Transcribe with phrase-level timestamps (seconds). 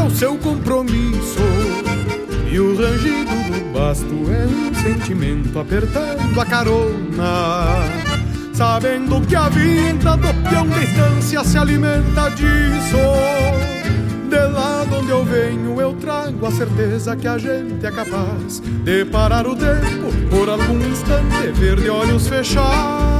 [0.00, 1.42] para o seu compromisso.
[2.50, 7.74] E o rangido do basto é um sentimento apertando a carona.
[8.54, 12.96] Sabendo que a vida do peão de estância se alimenta disso.
[14.30, 18.60] De lá de onde eu venho, eu trago a certeza que a gente é capaz
[18.60, 23.19] de parar o tempo por algum instante, ver de olhos fechados.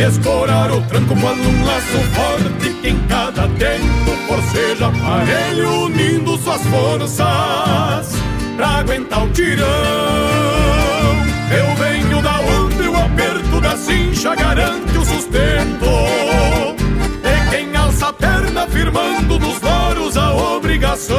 [0.00, 6.62] Escorar o tranco quando um laço forte que em cada tempo forceja aparelho unindo suas
[6.62, 8.14] forças
[8.56, 9.66] pra aguentar o tirão.
[11.54, 15.84] Eu venho da onde o aperto da cincha garante o sustento.
[17.22, 21.18] De quem alça a perna firmando nos loros a obrigação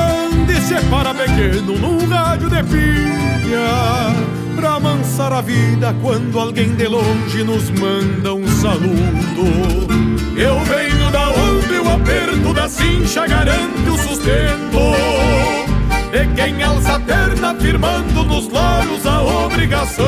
[0.71, 4.15] separa pequeno num rádio de pilha,
[4.55, 9.43] pra amansar a vida quando alguém de longe nos manda um saludo.
[10.37, 14.71] Eu venho da onde o aperto da cincha garante o sustento.
[16.09, 20.05] De quem alça a perna firmando nos loros a obrigação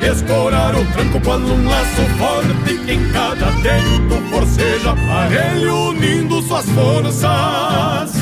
[0.00, 6.66] Escorar o tranco quando um laço forte que em cada tempo forceja aparelho unindo suas
[6.70, 8.21] forças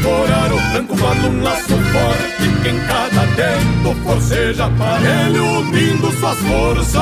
[0.00, 6.38] Escorar o tranco quando um laço forte que em cada tempo forceja aparelho unindo suas
[6.38, 6.94] forças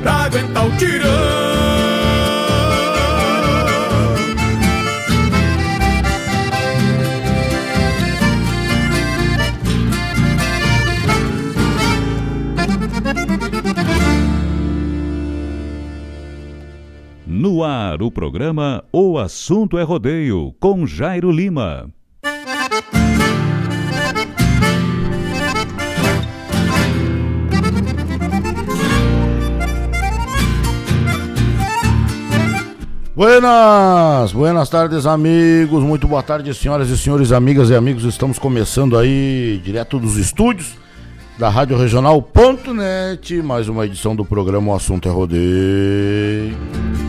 [0.00, 2.25] pra aguentar o tirão.
[17.46, 21.88] No ar, o programa O Assunto é Rodeio, com Jairo Lima.
[33.14, 38.98] Buenas, buenas tardes amigos, muito boa tarde senhoras e senhores, amigas e amigos, estamos começando
[38.98, 40.74] aí direto dos estúdios
[41.38, 47.05] da Rádio Regional.net, mais uma edição do programa O Assunto é Rodeio.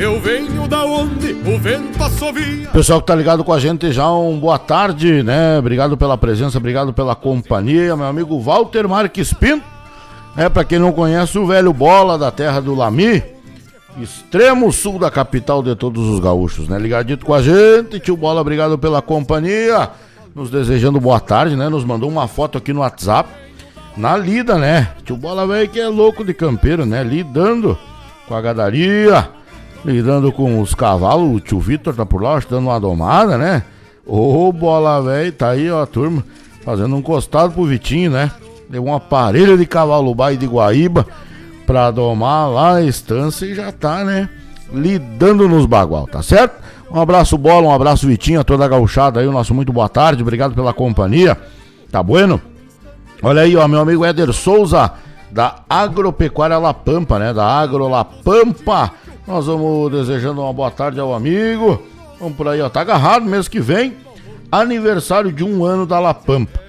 [0.00, 2.70] Eu venho da onde o vento assovia.
[2.70, 5.58] Pessoal que tá ligado com a gente já, um boa tarde, né?
[5.58, 9.62] Obrigado pela presença, obrigado pela companhia, meu amigo Walter Marques Pinto.
[10.38, 13.22] É, para quem não conhece, o velho bola da terra do Lami
[14.00, 16.78] extremo sul da capital de todos os gaúchos, né?
[16.78, 19.90] Ligadito com a gente, tio Bola, obrigado pela companhia.
[20.34, 21.68] Nos desejando boa tarde, né?
[21.68, 23.28] Nos mandou uma foto aqui no WhatsApp.
[23.98, 24.92] Na lida, né?
[25.04, 27.04] Tio Bola velho que é louco de campeiro, né?
[27.04, 27.76] Lidando
[28.26, 29.28] com a gadaria,
[29.84, 31.36] lidando com os cavalos.
[31.36, 33.62] O tio Vitor tá por lá, dando uma domada, né?
[34.06, 36.24] Ô, Bola velho, tá aí, ó, a turma,
[36.64, 38.30] fazendo um costado pro Vitinho, né?
[38.68, 41.06] Deu um aparelho de cavalo baile de Guaíba
[41.66, 44.28] pra domar lá a estância e já tá, né?
[44.72, 46.60] Lidando nos bagual, tá certo?
[46.90, 49.88] Um abraço, Bola, um abraço, Vitinho, a toda a gauchada aí, o nosso muito boa
[49.88, 51.38] tarde, obrigado pela companhia,
[51.90, 52.40] tá bueno?
[53.22, 54.92] Olha aí, ó, meu amigo Éder Souza,
[55.30, 57.32] da Agropecuária La Pampa, né?
[57.32, 58.92] Da Agro La Pampa.
[59.30, 61.80] Nós vamos desejando uma boa tarde ao amigo.
[62.18, 63.94] Vamos por aí, ó, tá agarrado mês que vem,
[64.50, 66.60] aniversário de um ano da La Pampa.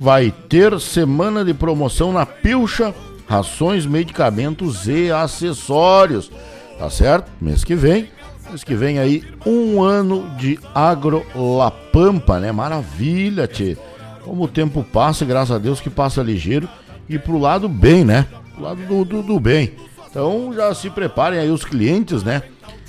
[0.00, 2.94] Vai ter semana de promoção na Pilcha
[3.28, 6.30] rações, medicamentos e acessórios.
[6.78, 7.30] Tá certo?
[7.38, 8.08] Mês que vem,
[8.48, 12.50] mês que vem aí, um ano de Agro La Pampa, né?
[12.50, 13.76] Maravilha, tchê.
[14.24, 16.66] Como o tempo passa, graças a Deus que passa ligeiro
[17.10, 18.26] e pro lado bem, né?
[18.54, 19.74] Pro lado do, do, do bem.
[20.16, 22.42] Então já se preparem aí os clientes, né?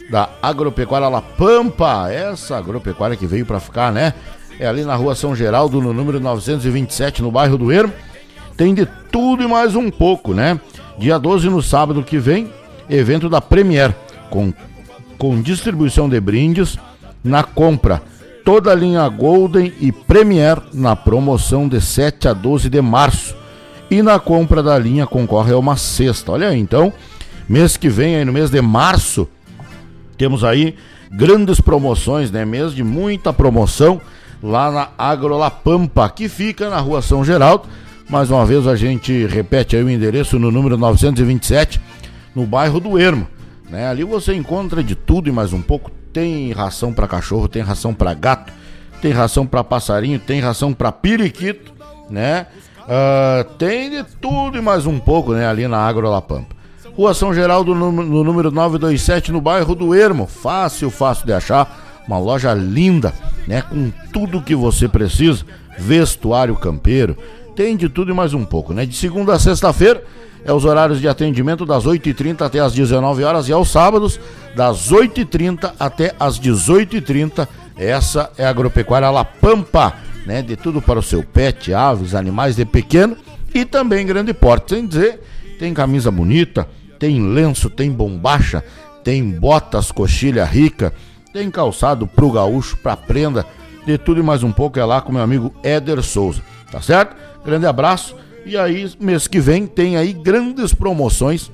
[0.10, 4.14] Da Agropecuária La Pampa, essa agropecuária que veio para ficar, né?
[4.58, 7.92] É ali na rua São Geraldo, no número 927, no bairro do Ermo
[8.56, 10.58] tem de tudo e mais um pouco, né?
[10.98, 12.50] Dia 12 no sábado que vem,
[12.90, 13.94] evento da Premier,
[14.30, 14.54] com,
[15.18, 16.78] com distribuição de brindes
[17.22, 18.02] na compra.
[18.46, 23.36] Toda a linha Golden e Premier na promoção de 7 a 12 de março.
[23.92, 26.32] E na compra da linha concorre a uma cesta.
[26.32, 26.92] Olha aí, então,
[27.48, 29.28] mês que vem, aí no mês de março,
[30.18, 30.76] temos aí
[31.12, 32.46] grandes promoções, né?
[32.46, 34.02] Mês de muita promoção
[34.42, 37.68] lá na Agrola Pampa, que fica na rua São Geraldo
[38.10, 41.82] mais uma vez a gente repete aí o endereço no número 927,
[42.34, 43.28] no bairro do Ermo.
[43.70, 43.86] Né?
[43.86, 45.92] Ali você encontra de tudo e mais um pouco.
[46.14, 48.54] Tem ração para cachorro, tem ração para gato,
[49.02, 51.74] tem ração para passarinho, tem ração para periquito,
[52.10, 52.48] né?
[52.84, 55.46] Uh, tem de tudo e mais um pouco, né?
[55.46, 56.56] Ali na Agro La Pampa.
[56.98, 57.92] Rua São Geraldo, no,
[58.24, 60.26] número 927, no bairro do Ermo.
[60.26, 62.02] Fácil, fácil de achar.
[62.08, 63.14] Uma loja linda,
[63.46, 63.62] né?
[63.62, 65.46] Com tudo que você precisa.
[65.78, 67.16] Vestuário campeiro,
[67.56, 68.84] tem de tudo e mais um pouco, né?
[68.84, 70.04] De segunda a sexta-feira
[70.44, 74.20] é os horários de atendimento das 8h30 até as 19 horas e aos sábados
[74.56, 77.48] das 8h30 até as 18h30.
[77.78, 79.94] Essa é a agropecuária La Pampa,
[80.26, 80.42] né?
[80.42, 83.16] De tudo para o seu pet, aves, animais de pequeno
[83.54, 84.74] e também grande porte.
[84.74, 85.22] Sem dizer,
[85.60, 86.68] tem camisa bonita,
[87.00, 88.64] tem lenço, tem bombacha,
[89.04, 90.94] tem botas, coxilha rica,
[91.32, 93.46] tem calçado pro gaúcho, pra prenda,
[93.86, 97.16] de tudo e mais um pouco é lá com meu amigo Éder Souza, tá certo?
[97.46, 98.16] Grande abraço.
[98.46, 101.52] E aí, mês que vem, tem aí grandes promoções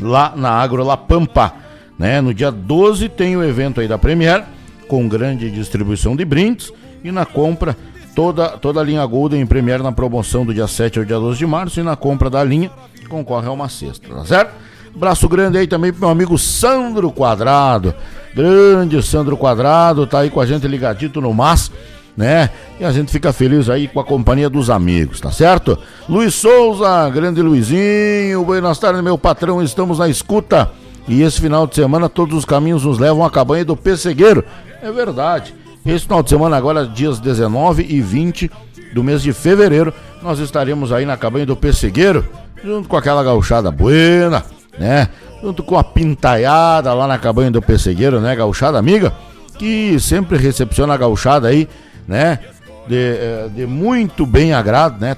[0.00, 1.52] lá na Agro La Pampa.
[1.98, 2.20] Né?
[2.20, 4.44] No dia 12 tem o evento aí da Premier,
[4.88, 6.72] com grande distribuição de brindes.
[7.04, 7.76] E na compra,
[8.14, 11.46] toda, toda a linha Golden Premier na promoção do dia 7 ao dia 12 de
[11.46, 11.80] março.
[11.80, 12.70] E na compra da linha,
[13.12, 14.54] concorre a uma cesta, tá certo?
[14.96, 17.94] Braço grande aí também pro meu amigo Sandro Quadrado.
[18.34, 21.70] Grande Sandro Quadrado, tá aí com a gente ligadito no MAS
[22.16, 22.50] né?
[22.78, 25.78] E a gente fica feliz aí com a companhia dos amigos, tá certo?
[26.08, 30.70] Luiz Souza, grande Luizinho, buenas tardes, meu patrão, estamos na escuta.
[31.08, 34.44] E esse final de semana todos os caminhos nos levam à cabanha do Pessegueiro.
[34.80, 35.54] É verdade.
[35.84, 38.50] Esse final de semana, agora, dias 19 e 20
[38.94, 39.92] do mês de fevereiro,
[40.22, 42.24] nós estaremos aí na cabanha do Pessegueiro,
[42.64, 44.44] junto com aquela gauchada buena,
[44.78, 45.08] né?
[45.42, 48.34] Junto com a pintaiada lá na cabanha do Pessegueiro, né?
[48.36, 49.12] Gauchada amiga,
[49.58, 51.68] que sempre recepciona a gauchada aí
[52.06, 52.38] né?
[52.86, 55.16] De, eh, de muito bem agrado, né?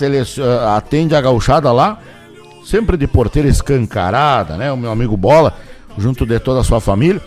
[0.00, 1.98] Eh, atende a gauchada lá,
[2.64, 4.70] sempre de porteira escancarada, né?
[4.70, 5.54] O meu amigo Bola,
[5.96, 7.20] junto de toda a sua família.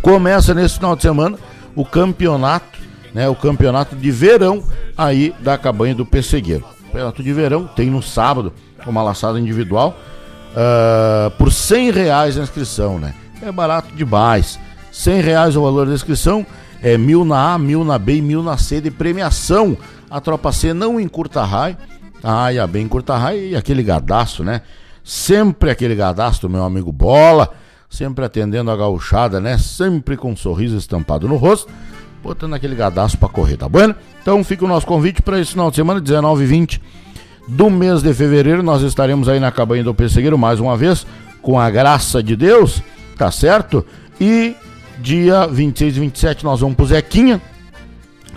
[0.00, 1.38] Começa nesse final de semana
[1.74, 2.78] o campeonato,
[3.12, 3.28] né?
[3.28, 4.62] O campeonato de verão
[4.96, 6.64] aí da cabanha do Pessegueiro.
[6.86, 8.52] Campeonato de verão tem no sábado
[8.86, 9.96] uma laçada individual
[10.54, 13.14] uh, por 100 reais a inscrição, né?
[13.42, 14.58] É barato demais.
[14.90, 16.46] 100 reais o valor da inscrição
[16.82, 19.76] é, mil na A, mil na B e mil na C de premiação.
[20.10, 21.76] A tropa C não encurta raio.
[22.22, 24.62] Ah, e a B encurta raio e aquele gadaço, né?
[25.02, 27.50] Sempre aquele gadaço meu amigo Bola.
[27.90, 29.56] sempre atendendo a gauchada, né?
[29.56, 31.70] Sempre com um sorriso estampado no rosto,
[32.22, 33.94] botando aquele gadaço pra correr, tá bueno?
[34.20, 36.82] Então fica o nosso convite para esse final de semana, 19 e 20
[37.46, 38.62] do mês de fevereiro.
[38.62, 41.06] Nós estaremos aí na cabanha do Pessegueiro mais uma vez,
[41.42, 42.82] com a graça de Deus,
[43.16, 43.84] tá certo?
[44.20, 44.54] E
[44.98, 47.40] dia 26 e 27 nós vamos pro Zequinha.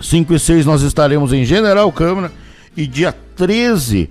[0.00, 2.30] 5 e 6 nós estaremos em General Câmara.
[2.76, 4.08] E dia 13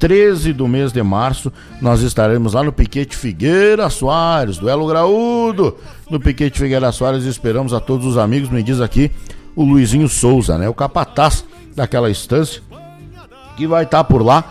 [0.00, 5.76] 13 do mês de março, nós estaremos lá no Piquete Figueira Soares, duelo graúdo,
[6.10, 7.24] no Piquete Figueira Soares.
[7.24, 9.10] Esperamos a todos os amigos, me diz aqui
[9.54, 10.66] o Luizinho Souza, né?
[10.70, 11.44] O capataz
[11.76, 12.62] daquela estância,
[13.60, 14.42] que vai estar tá por lá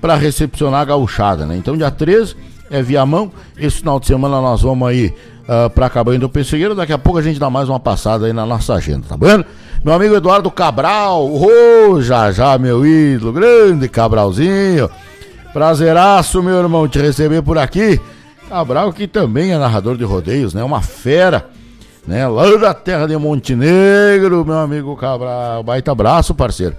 [0.00, 1.56] para recepcionar a gauchada, né?
[1.56, 2.36] Então, dia 13
[2.70, 3.30] é via mão.
[3.56, 6.74] Esse final de semana nós vamos aí uh, para Cabanho do Pessegueiro.
[6.74, 9.44] Daqui a pouco a gente dá mais uma passada aí na nossa agenda, tá bom?
[9.84, 14.90] Meu amigo Eduardo Cabral, oh, já já, meu ídolo, grande Cabralzinho.
[15.52, 18.00] Prazeraço, meu irmão, te receber por aqui.
[18.48, 20.62] Cabral, que também é narrador de rodeios, né?
[20.62, 21.48] Uma fera,
[22.06, 22.26] né?
[22.26, 25.62] Lá da terra de Montenegro, meu amigo Cabral.
[25.62, 26.74] Baita abraço, parceiro.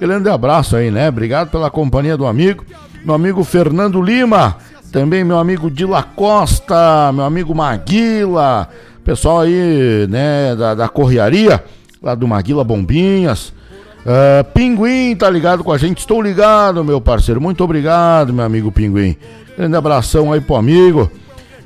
[0.00, 1.08] Grande abraço aí, né?
[1.08, 2.64] Obrigado pela companhia do amigo.
[3.04, 4.56] Meu amigo Fernando Lima,
[4.92, 8.68] também meu amigo Dila Costa, meu amigo Maguila,
[9.04, 11.62] pessoal aí, né, da, da Correaria
[12.02, 13.52] lá do Maguila Bombinhas.
[14.00, 15.98] Uh, Pinguim tá ligado com a gente?
[15.98, 17.40] Estou ligado, meu parceiro.
[17.40, 19.16] Muito obrigado, meu amigo Pinguim.
[19.56, 21.10] Grande abração aí pro amigo.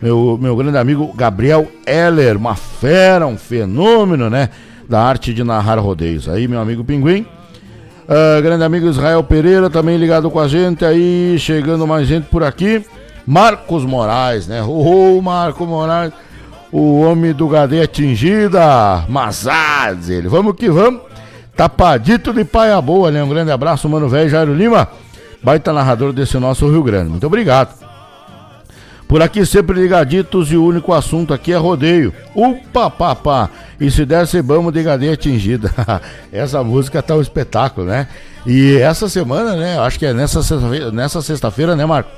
[0.00, 4.48] Meu, meu grande amigo Gabriel Heller, uma fera, um fenômeno, né?
[4.88, 6.28] Da arte de narrar rodeios.
[6.28, 7.24] Aí, meu amigo Pinguim.
[8.12, 12.44] Uh, grande amigo Israel Pereira também ligado com a gente aí, chegando mais gente por
[12.44, 12.84] aqui.
[13.26, 14.62] Marcos Moraes, né?
[14.62, 16.12] Ô, oh, Marco Moraes
[16.72, 20.26] o homem do Gadeia atingida, Mazá, diz ele.
[20.26, 21.02] Vamos que vamos.
[21.54, 23.22] Tapadito de paia boa, né?
[23.22, 24.88] Um grande abraço, mano velho Jairo Lima,
[25.42, 27.10] baita narrador desse nosso Rio Grande.
[27.10, 27.91] Muito obrigado.
[29.06, 32.14] Por aqui sempre ligaditos e o único assunto aqui é rodeio.
[32.34, 33.50] Upa, papá.
[33.78, 35.70] E se desse vamos de atingida.
[36.32, 38.08] essa música tá um espetáculo, né?
[38.46, 39.78] E essa semana, né?
[39.78, 42.10] Acho que é nessa sexta-feira, nessa sexta-feira, né, Marco?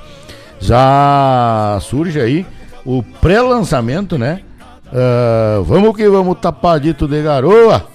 [0.59, 2.45] Já surge aí
[2.85, 4.41] o pré-lançamento, né?
[4.87, 7.85] Uh, vamos que vamos tapadito de garoa,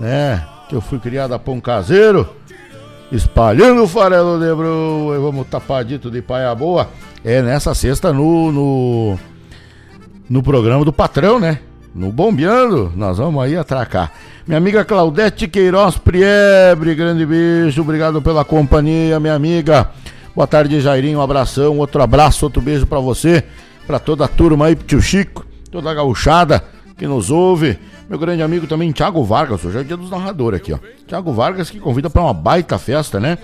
[0.00, 0.44] né?
[0.68, 2.28] Que eu fui criado a pão caseiro,
[3.10, 6.88] espalhando o farelo de broa, e vamos tapadito de paia boa.
[7.24, 9.18] É nessa sexta no, no,
[10.28, 11.60] no programa do patrão, né?
[11.94, 14.12] No Bombeando, nós vamos aí atracar.
[14.46, 19.90] Minha amiga Claudete Queiroz Priebre, grande beijo, obrigado pela companhia, minha amiga.
[20.34, 23.42] Boa tarde, Jairinho, um abração, outro abraço, outro beijo para você
[23.88, 26.62] para toda a turma aí, pro tio Chico, toda a gauchada
[26.98, 27.78] que nos ouve.
[28.08, 30.78] Meu grande amigo também, Thiago Vargas, hoje é o dia dos narradores aqui, ó.
[31.06, 33.36] Thiago Vargas que convida para uma baita festa, né?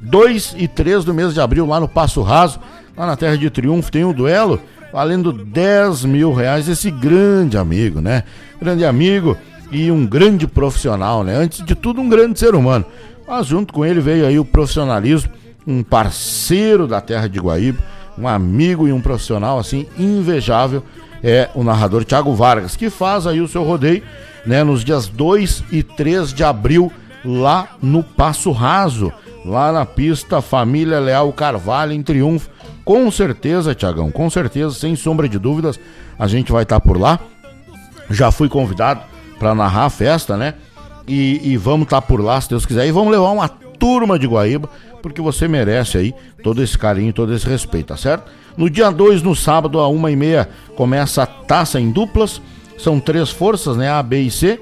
[0.00, 2.58] 2 e 3 do mês de abril, lá no Passo Raso,
[2.96, 4.58] lá na Terra de Triunfo, tem um duelo
[4.90, 6.66] valendo 10 mil reais.
[6.66, 8.24] Esse grande amigo, né?
[8.58, 9.36] Grande amigo
[9.70, 11.36] e um grande profissional, né?
[11.36, 12.86] Antes de tudo, um grande ser humano.
[13.28, 15.30] Mas junto com ele veio aí o profissionalismo,
[15.66, 17.82] um parceiro da Terra de Guaíba
[18.18, 20.82] um amigo e um profissional assim invejável
[21.28, 24.00] é o narrador Thiago Vargas, que faz aí o seu rodeio,
[24.46, 26.92] né, nos dias 2 e 3 de abril
[27.24, 29.12] lá no Passo Raso,
[29.44, 32.48] lá na pista Família Leal Carvalho em Triunfo.
[32.84, 35.80] Com certeza, Tiagão, com certeza, sem sombra de dúvidas,
[36.16, 37.18] a gente vai estar tá por lá.
[38.08, 39.00] Já fui convidado
[39.36, 40.54] para narrar a festa, né?
[41.08, 42.86] E, e vamos estar tá por lá, se Deus quiser.
[42.86, 44.70] E vamos levar uma turma de Guaíba
[45.02, 48.30] porque você merece aí todo esse carinho, todo esse respeito, tá certo?
[48.56, 52.40] No dia 2, no sábado, a uma e meia, começa a taça em duplas.
[52.78, 53.90] São três forças, né?
[53.90, 54.60] A, B e C.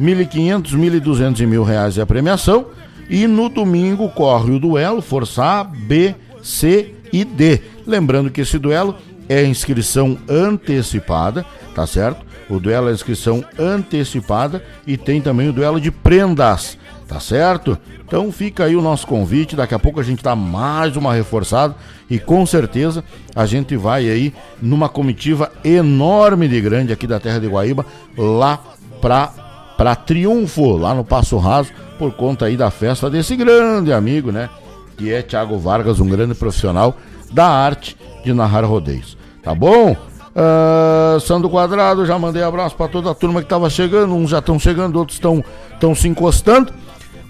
[0.00, 2.66] 1.500, 1.200 e mil reais é a premiação.
[3.08, 7.60] E no domingo corre o duelo, força A, B, C e D.
[7.86, 8.96] Lembrando que esse duelo
[9.28, 12.26] é inscrição antecipada, tá certo?
[12.48, 17.78] O duelo é inscrição antecipada e tem também o duelo de prendas, tá certo?
[18.04, 21.74] Então fica aí o nosso convite, daqui a pouco a gente dá mais uma reforçada
[22.08, 23.02] e com certeza
[23.34, 27.84] a gente vai aí numa comitiva enorme de grande aqui da terra de Guaíba,
[28.16, 28.60] lá
[29.00, 29.28] pra,
[29.76, 34.48] pra Triunfo, lá no Passo Raso, por conta aí da festa desse grande amigo, né?
[34.96, 36.96] Que é Thiago Vargas, um grande profissional
[37.32, 39.16] da arte de narrar rodeios.
[39.42, 39.96] Tá bom?
[40.36, 44.14] Uh, Quadrado, já mandei abraço para toda a turma que estava chegando.
[44.14, 46.72] Uns já estão chegando, outros estão se encostando.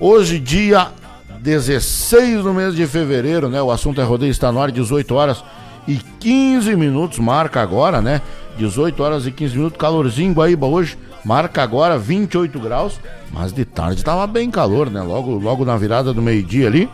[0.00, 0.88] Hoje, dia
[1.46, 3.62] 16 do mês de fevereiro, né?
[3.62, 5.44] O assunto é rodeio, está no ar, 18 horas
[5.86, 8.20] e 15 minutos, marca agora, né?
[8.58, 12.98] 18 horas e 15 minutos, calorzinho Guaíba hoje, marca agora 28 graus,
[13.32, 15.00] mas de tarde tava bem calor, né?
[15.00, 16.90] Logo, logo na virada do meio-dia ali.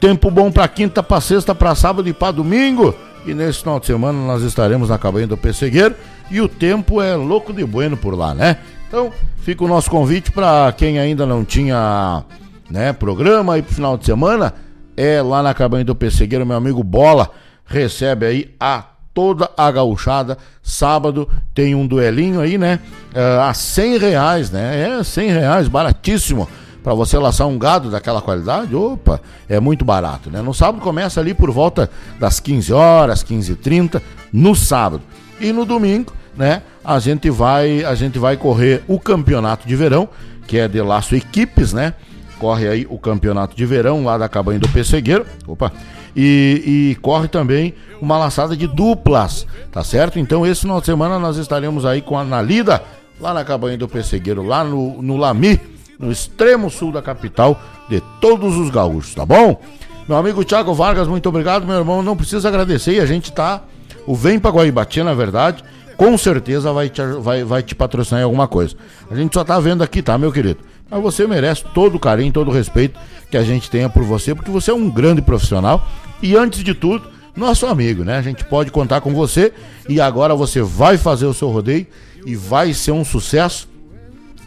[0.00, 2.94] Tempo bom para quinta, para sexta, para sábado e para domingo.
[3.26, 5.96] E nesse final de semana nós estaremos na cabanha do Pessegueiro
[6.30, 8.58] e o tempo é louco de bueno por lá, né?
[8.86, 12.22] Então, fica o nosso convite para quem ainda não tinha,
[12.70, 14.54] né, programa aí pro final de semana,
[14.96, 17.30] é lá na cabanha do Pessegueiro, meu amigo Bola
[17.68, 20.38] recebe aí a toda a gauchada.
[20.62, 22.80] Sábado tem um duelinho aí, né?
[23.12, 24.98] Uh, a 100 reais, né?
[25.00, 26.48] É 100 reais, baratíssimo.
[26.82, 30.40] Para você laçar um gado daquela qualidade, opa, é muito barato, né?
[30.40, 35.02] No sábado começa ali por volta das 15 horas, 15 h 30 no sábado.
[35.40, 36.62] E no domingo, né?
[36.84, 40.08] A gente vai, a gente vai correr o campeonato de verão,
[40.46, 41.94] que é de laço equipes, né?
[42.38, 45.26] Corre aí o campeonato de verão lá da cabanha do Pessegueiro.
[45.46, 45.72] Opa!
[46.20, 50.18] e, e corre também uma laçada de duplas, tá certo?
[50.18, 52.82] Então esse final de semana nós estaremos aí com a Nalida,
[53.20, 55.60] lá na cabanha do Pessegueiro, lá no, no Lami,
[55.96, 59.60] no extremo sul da capital de todos os gaúchos, tá bom?
[60.08, 62.02] Meu amigo Thiago Vargas, muito obrigado, meu irmão.
[62.02, 63.62] Não precisa agradecer e a gente tá.
[64.06, 65.62] O Vem pra Guaibatia, na verdade,
[65.98, 68.74] com certeza vai te, vai, vai te patrocinar em alguma coisa.
[69.10, 70.60] A gente só tá vendo aqui, tá, meu querido?
[70.90, 72.98] Mas você merece todo o carinho, todo o respeito
[73.30, 75.86] que a gente tenha por você, porque você é um grande profissional
[76.22, 78.16] e antes de tudo, nosso amigo, né?
[78.16, 79.52] A gente pode contar com você
[79.88, 81.86] e agora você vai fazer o seu rodeio
[82.26, 83.68] e vai ser um sucesso,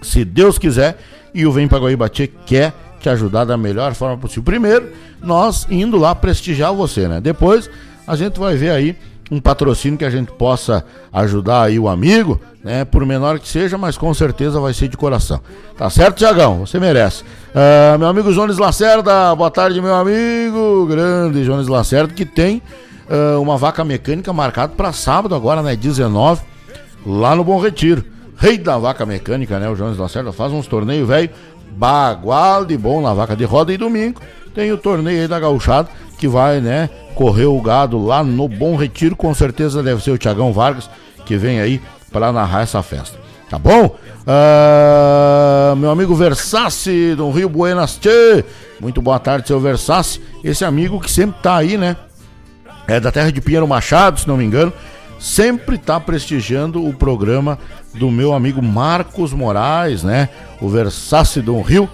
[0.01, 0.98] se Deus quiser.
[1.33, 4.43] E o Vem para Guaíbatia quer te ajudar da melhor forma possível.
[4.43, 7.21] Primeiro, nós indo lá prestigiar você, né?
[7.21, 7.69] Depois,
[8.05, 8.98] a gente vai ver aí
[9.31, 10.83] um patrocínio que a gente possa
[11.13, 12.83] ajudar aí o amigo, né?
[12.83, 15.39] Por menor que seja, mas com certeza vai ser de coração.
[15.77, 16.59] Tá certo, Tiagão?
[16.59, 17.23] Você merece.
[17.23, 20.85] Uh, meu amigo Jones Lacerda, boa tarde, meu amigo.
[20.85, 22.61] Grande Jones Lacerda, que tem
[23.09, 25.77] uh, uma vaca mecânica marcada para sábado, agora, né?
[25.77, 26.41] 19,
[27.05, 28.03] lá no Bom Retiro.
[28.35, 29.70] Rei da vaca mecânica, né?
[29.70, 31.29] O Jones Lacerda faz uns torneios, velho.
[31.72, 34.20] Bagual de bom na vaca de roda e domingo
[34.53, 35.89] tem o torneio aí da gauchada
[36.22, 40.20] que vai, né, correr o gado lá no Bom Retiro, com certeza deve ser o
[40.20, 40.88] Tiagão Vargas
[41.25, 41.81] que vem aí
[42.12, 43.18] para narrar essa festa.
[43.50, 43.98] Tá bom?
[44.22, 48.46] Uh, meu amigo Versace do Rio Buenas Tchê.
[48.79, 50.22] Muito boa tarde, seu Versace.
[50.44, 51.98] Esse amigo que sempre tá aí, né?
[52.88, 54.72] É da terra de Pinheiro Machado, se não me engano.
[55.20, 57.57] Sempre tá prestigiando o programa
[57.96, 60.29] do meu amigo Marcos Moraes, né?
[60.62, 61.90] O Versace do Rio,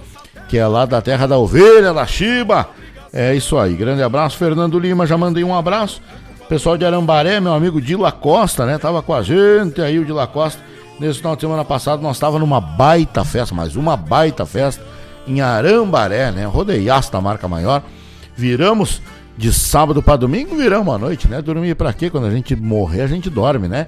[0.48, 2.68] que é lá da terra da ovelha, da Chiba.
[3.12, 3.74] É isso aí.
[3.74, 5.06] Grande abraço, Fernando Lima.
[5.06, 6.00] Já mandei um abraço.
[6.48, 8.78] Pessoal de Arambaré, meu amigo Dila Costa, né?
[8.78, 10.62] Tava com a gente aí, o Dila Costa.
[10.98, 14.82] Nesse final de semana passado nós estávamos numa baita festa, mas uma baita festa
[15.26, 16.46] em Arambaré, né?
[16.46, 17.82] Rodeiaço da marca maior.
[18.34, 19.02] Viramos
[19.36, 21.40] de sábado para domingo, viramos à noite, né?
[21.40, 22.10] Dormir para quê?
[22.10, 23.86] Quando a gente morrer, a gente dorme, né?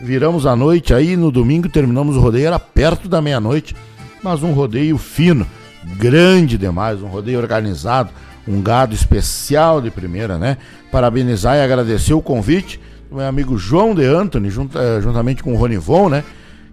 [0.00, 3.74] Viramos à noite aí, no domingo terminamos o rodeio, era perto da meia-noite,
[4.22, 5.46] mas um rodeio fino,
[5.96, 8.10] grande demais, um rodeio organizado,
[8.46, 10.58] um gado especial de primeira, né?
[10.90, 12.80] Parabenizar e agradecer o convite
[13.10, 16.24] do meu amigo João de Anthony, eh, juntamente com o Ronivon, né?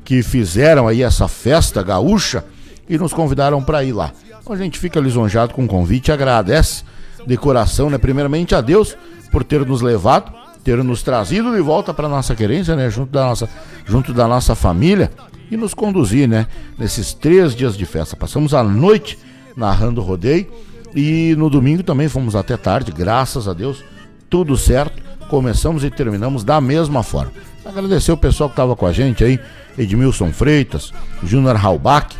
[0.03, 2.43] Que fizeram aí essa festa gaúcha
[2.89, 4.11] e nos convidaram para ir lá.
[4.41, 6.83] Então a gente fica lisonjado com o convite e agradece
[7.25, 7.97] de coração, né?
[7.97, 8.97] Primeiramente a Deus
[9.31, 10.31] por ter nos levado,
[10.63, 12.89] ter nos trazido de volta para nossa querência, né?
[12.89, 13.49] Junto da nossa,
[13.85, 15.09] junto da nossa família
[15.49, 16.47] e nos conduzir, né?
[16.77, 18.15] Nesses três dias de festa.
[18.15, 19.17] Passamos a noite
[19.55, 20.47] narrando o rodeio
[20.95, 23.83] e no domingo também fomos até tarde, graças a Deus,
[24.29, 25.01] tudo certo.
[25.29, 27.31] Começamos e terminamos da mesma forma.
[27.65, 29.39] Agradecer o pessoal que estava com a gente aí,
[29.77, 30.91] Edmilson Freitas,
[31.23, 32.17] Júnior Halbach,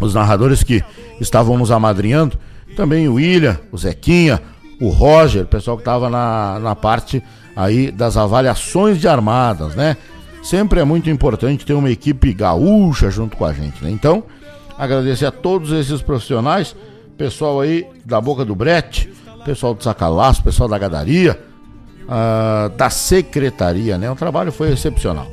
[0.00, 0.84] os narradores que
[1.20, 2.38] estavam nos amadrinhando,
[2.76, 4.40] também o William, o Zequinha,
[4.80, 7.22] o Roger, o pessoal que estava na, na parte
[7.56, 9.96] aí das avaliações de armadas, né?
[10.42, 13.90] Sempre é muito importante ter uma equipe gaúcha junto com a gente, né?
[13.90, 14.24] Então,
[14.76, 16.74] agradecer a todos esses profissionais
[17.16, 19.12] pessoal aí da Boca do Brete,
[19.44, 21.38] pessoal do Sacalaço, pessoal da Gadaria,
[22.02, 24.10] uh, da Secretaria, né?
[24.10, 25.30] O trabalho foi excepcional.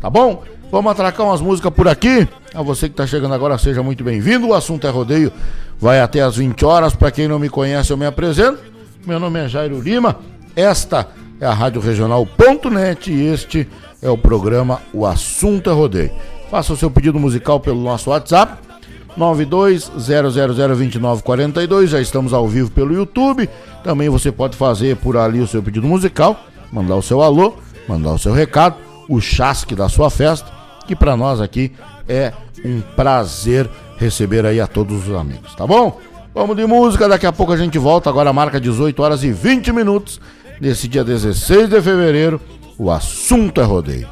[0.00, 0.42] Tá bom?
[0.70, 2.26] Vamos atracar umas músicas por aqui.
[2.54, 4.48] A você que está chegando agora, seja muito bem-vindo.
[4.48, 5.32] O assunto é rodeio,
[5.78, 6.94] vai até às 20 horas.
[6.94, 8.58] Para quem não me conhece, eu me apresento.
[9.06, 10.18] Meu nome é Jairo Lima.
[10.56, 11.08] Esta
[11.40, 13.68] é a Rádio Regional.net e este
[14.00, 16.10] é o programa O Assunto é Rodeio.
[16.50, 18.71] Faça o seu pedido musical pelo nosso WhatsApp
[19.18, 21.86] 920002942.
[21.86, 23.50] Já estamos ao vivo pelo YouTube.
[23.82, 27.54] Também você pode fazer por ali o seu pedido musical, mandar o seu alô,
[27.88, 28.76] mandar o seu recado,
[29.08, 30.50] o chasque da sua festa,
[30.86, 31.72] que para nós aqui
[32.08, 32.32] é
[32.64, 35.98] um prazer receber aí a todos os amigos, tá bom?
[36.34, 39.72] Vamos de música, daqui a pouco a gente volta, agora marca 18 horas e 20
[39.72, 40.20] minutos,
[40.60, 42.40] nesse dia 16 de fevereiro,
[42.78, 44.08] o assunto é rodeio.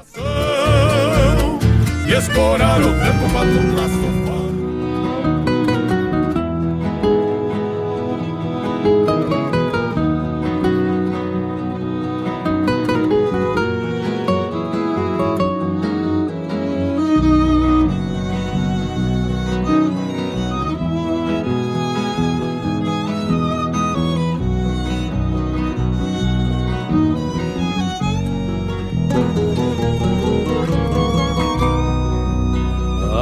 [2.07, 2.15] E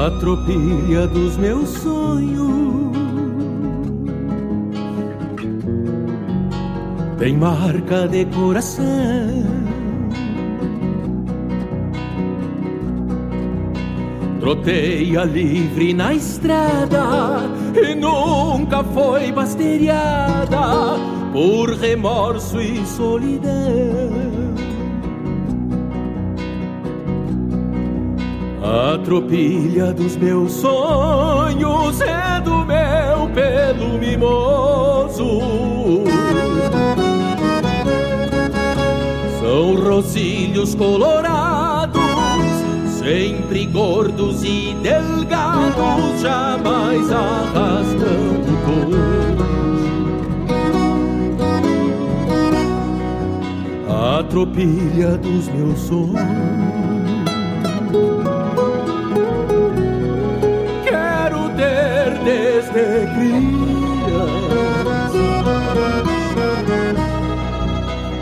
[0.09, 2.97] tempo tropilha dos meus sonhos.
[7.19, 8.85] Tem marca de coração.
[14.41, 17.41] Troteia livre na estrada
[17.75, 20.97] e nunca foi basteriada
[21.33, 24.48] por remorso e solidão.
[28.71, 35.41] A tropilha dos meus sonhos é do meu pelo mimoso.
[39.41, 41.99] São rosilhos colorados,
[42.99, 48.99] sempre gordos e delgados, jamais arrastando cor.
[53.89, 56.99] A tropilha dos meus sonhos
[62.29, 63.09] desde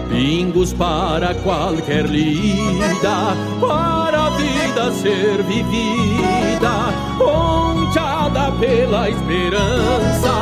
[0.08, 10.34] Pingos para qualquer lida, para a vida ser vivida, ponteada pela esperança,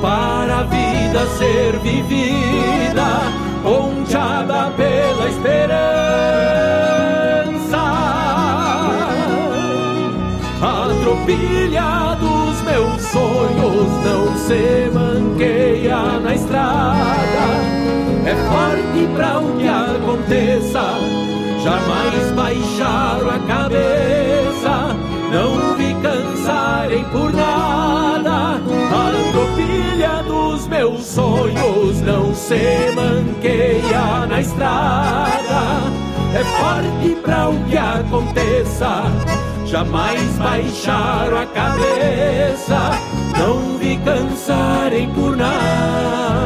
[0.00, 3.20] para a vida ser vivida,
[3.62, 5.88] ponteada pela esperança.
[10.62, 11.97] A tropilha dos meus
[13.12, 17.68] sonhos não se manqueia na estrada.
[18.24, 20.82] É forte para o que aconteça,
[21.62, 24.96] jamais baixaram a cabeça,
[25.32, 28.56] não vi cansarem por nada.
[28.56, 35.28] A tropilha dos meus sonhos não se manqueia na estrada.
[36.34, 42.90] É forte para o que aconteça jamais baixaram a cabeça,
[43.38, 46.37] não vi cansarem por nada,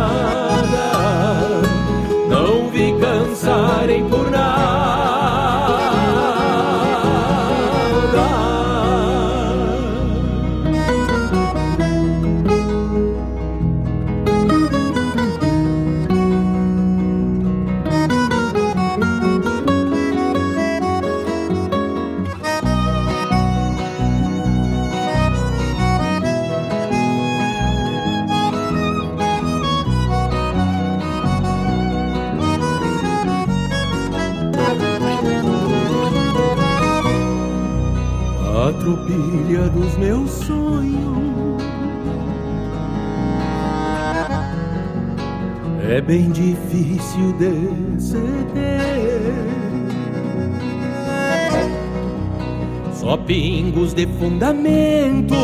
[53.26, 55.34] pingos de fundamento,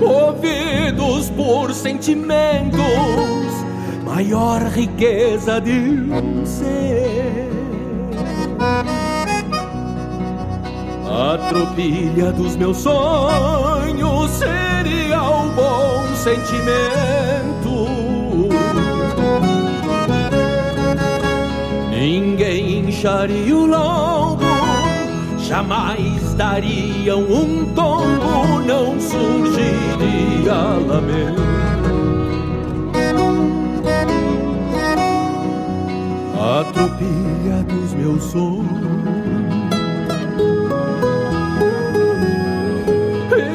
[0.00, 2.80] ouvidos por sentimentos,
[4.04, 7.50] maior riqueza de um ser.
[11.14, 17.86] A tropilha dos meus sonhos seria o bom sentimento.
[21.90, 24.41] Ninguém incharia o lombo,
[25.52, 30.54] jamais dariam um tombo, não surgiria
[30.86, 31.42] lamento.
[36.40, 38.66] A tropilha dos meus sonhos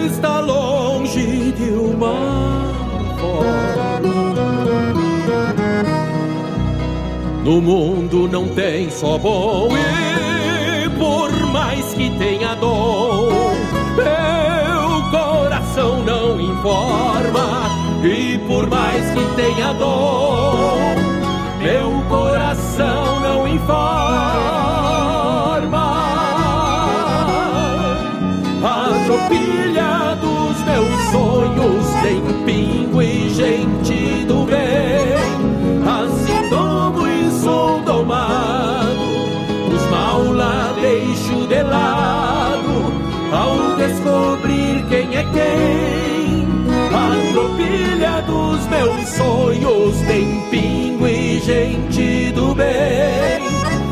[0.05, 2.13] está longe de uma
[3.19, 4.01] forma.
[7.43, 10.06] No mundo não tem só bom e
[16.57, 16.73] não
[17.27, 17.69] informa.
[18.03, 20.95] E por mais que tenha dom,
[21.59, 23.87] meu coração não informa.
[29.05, 33.76] tropilha dos meus sonhos tem pingo e gente
[48.37, 53.41] dos meus sonhos tem pingo e gente do bem.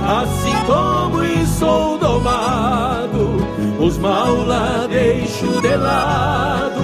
[0.05, 1.15] Assim como
[1.47, 3.37] sou domado,
[3.79, 6.81] os mal lá deixo de lado,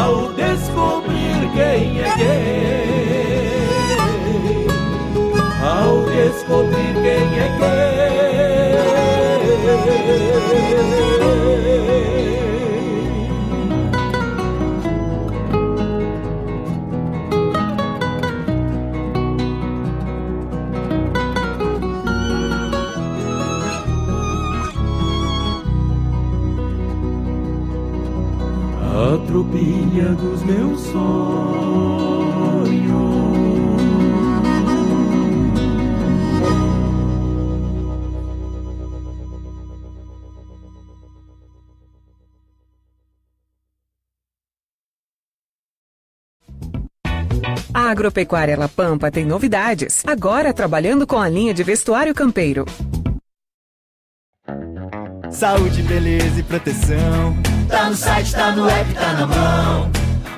[0.00, 3.56] ao descobrir quem é quem.
[5.62, 7.85] Ao descobrir quem é quem.
[29.36, 31.36] Tropilha dos meus sonhos.
[47.74, 50.02] A Agropecuária La Pampa tem novidades.
[50.06, 52.64] Agora trabalhando com a linha de vestuário campeiro.
[55.30, 57.55] Saúde, beleza e proteção.
[57.68, 59.90] Tá no site, tá no app, tá na mão.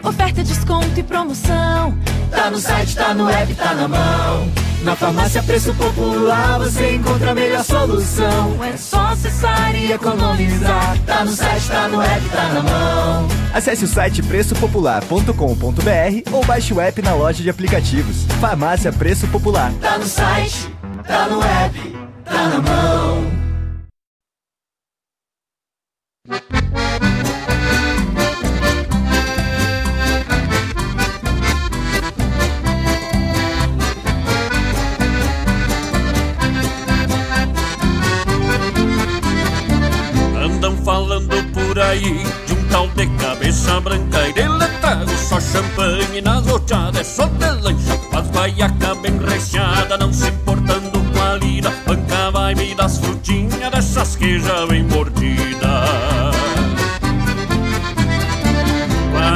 [0.03, 1.97] Oferta, desconto e promoção.
[2.31, 4.49] Tá no site, tá no app, tá na mão.
[4.83, 8.65] Na farmácia Preço Popular você encontra a melhor solução.
[8.65, 10.97] É só acessar e economizar.
[11.05, 13.29] Tá no site, tá no app, tá na mão.
[13.53, 18.25] Acesse o site preçopopular.com.br ou baixe o app na loja de aplicativos.
[18.41, 19.73] Farmácia Preço Popular.
[19.81, 20.73] Tá no site,
[21.07, 23.38] tá no app, tá na mão.
[41.89, 47.27] Aí de um tal de cabeça branca e dele trago só champanhe nas roteadas, só
[47.27, 52.75] de lancha, faz guaiaca bem recheada, não se importando com a lida, banca vai me
[52.75, 55.69] das frutinhas dessas que já vem mordida.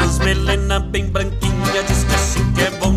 [0.02, 2.92] As melena bem branquinha, diz que assim que é bom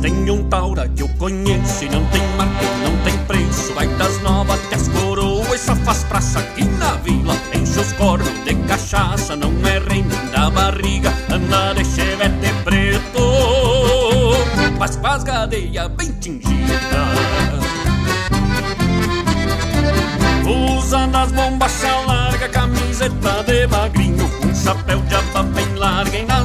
[0.00, 3.72] tem um taura que eu conheço e não tem marca e não tem preço.
[3.74, 7.34] Vai das novas até as coroas só faz praça aqui na vila.
[7.54, 11.12] Enche os cornos de cachaça, não é rei nem da barriga.
[11.30, 13.20] Anda de chevette preto,
[14.78, 16.50] mas com as gadeias bem tingidas.
[20.78, 26.39] Usa nas bombachas larga, camiseta de magrinho Um chapéu de aba bem larga e nas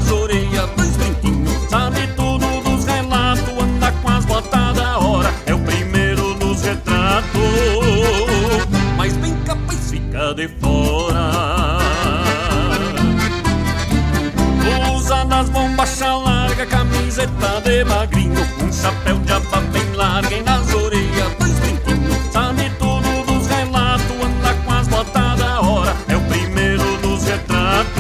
[16.65, 22.17] larga, camiseta de magrinho Um chapéu de aba bem larga e nas orelhas dois brinquinhos
[22.31, 27.95] Sabe tudo dos relatos, anda com as botas da hora É o primeiro nos retratos.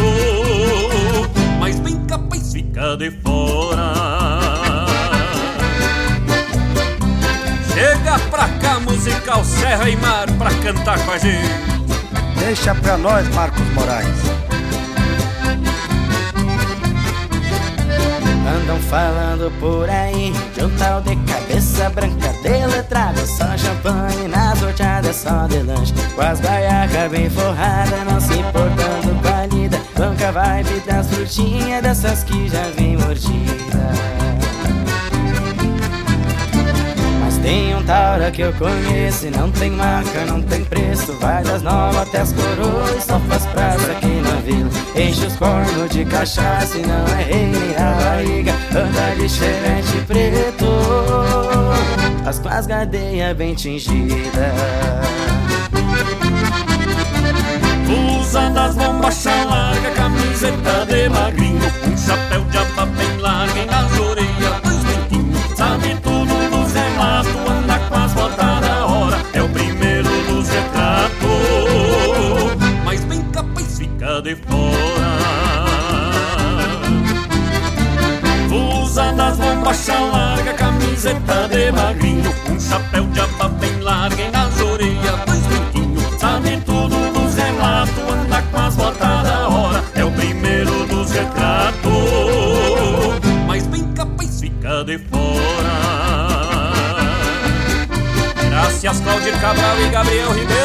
[1.59, 3.93] Mas bem capaz fica de fora.
[7.73, 11.75] Chega pra cá, musical Serra e Mar Pra cantar com a gente.
[12.39, 14.34] Deixa pra nós, Marcos Moraes.
[18.65, 24.59] Andam falando por aí de um tal de cabeça branca de letrado Só champanhe nas
[24.59, 25.93] horteadas, só de lanche.
[26.15, 29.79] Com as baiacas bem forradas, não se importando com a lida.
[29.95, 34.14] Banca vibe das frutinhas, dessas que já vem mordida
[37.45, 41.13] tem um taura que eu conheço e não tem marca, não tem preço.
[41.19, 44.69] Vai das novas até as coroas, só faz praça aqui na vila.
[44.95, 48.51] Enche os cornos de cachaça e não é rei nem barriga.
[48.71, 50.65] Anda de chevette preto
[52.25, 54.25] As com as gadeias bem tingidas
[58.19, 62.64] Usa das bombachas larga, camiseta de magrinho Um chapéu de
[79.65, 82.31] das bombachas larga, camiseta de magrinho.
[82.49, 87.97] Um chapéu de aba bem larga e nas orelhas dois brinquinhos Sabe tudo dos relatos,
[87.97, 89.83] anda com as botas da hora.
[89.95, 91.91] É o primeiro dos retratos.
[93.47, 95.25] Mas bem capaz fica de fora.
[98.49, 100.64] Graças Claudir Cabral e Gabriel Ribeiro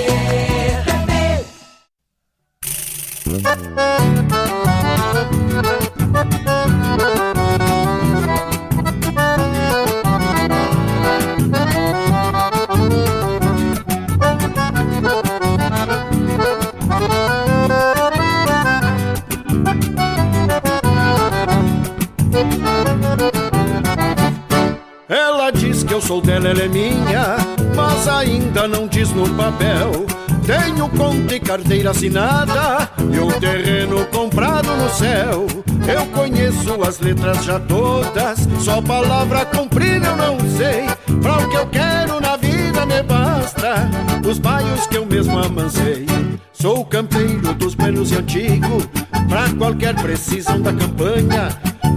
[25.07, 27.37] Ela diz que eu sou dela, ela é minha,
[27.75, 30.20] mas ainda não diz no papel.
[30.45, 35.45] Tenho conta e carteira assinada e um terreno comprado no céu.
[35.87, 40.85] Eu conheço as letras já todas, só palavra comprida eu não sei.
[41.21, 43.89] Pra o que eu quero na vida me basta,
[44.27, 46.05] os baios que eu mesmo amancei.
[46.53, 48.81] Sou campeiro dos buenos e antigo,
[49.27, 51.49] pra qualquer precisão da campanha.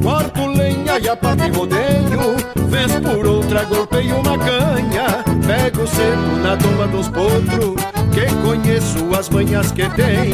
[0.02, 2.36] Corto lenha e a parte rodeio,
[2.68, 5.24] vez por outra golpeio uma canha.
[5.46, 7.74] Pego cedo na doma dos potros,
[8.14, 10.32] que conheço as manhas que tem.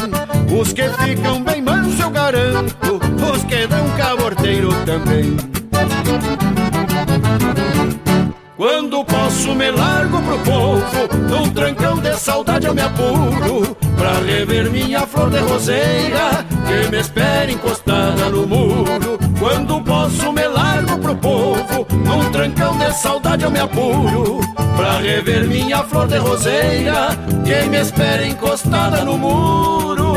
[0.55, 3.01] Os que ficam bem manso eu garanto,
[3.33, 5.37] os que dão caborteiro também.
[8.57, 14.71] Quando posso me largo pro povo, num trancão de saudade eu me apuro Pra rever
[14.71, 21.17] minha flor de roseira, que me espera encostada no muro Quando posso me largo pro
[21.17, 24.39] povo, num trancão de saudade eu me apuro
[24.77, 27.09] Pra rever minha flor de roseira,
[27.43, 30.13] que me espera encostada no muro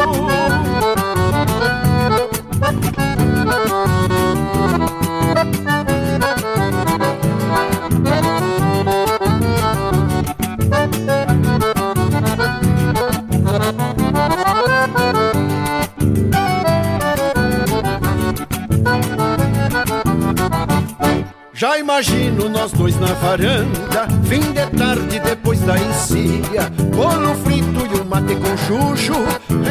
[21.64, 28.02] Já imagino nós dois na varanda, fim de tarde depois da encilha, bolo frito e
[28.02, 29.14] um mate com chuchu,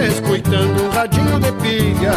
[0.03, 2.15] escutando um radinho de pilha,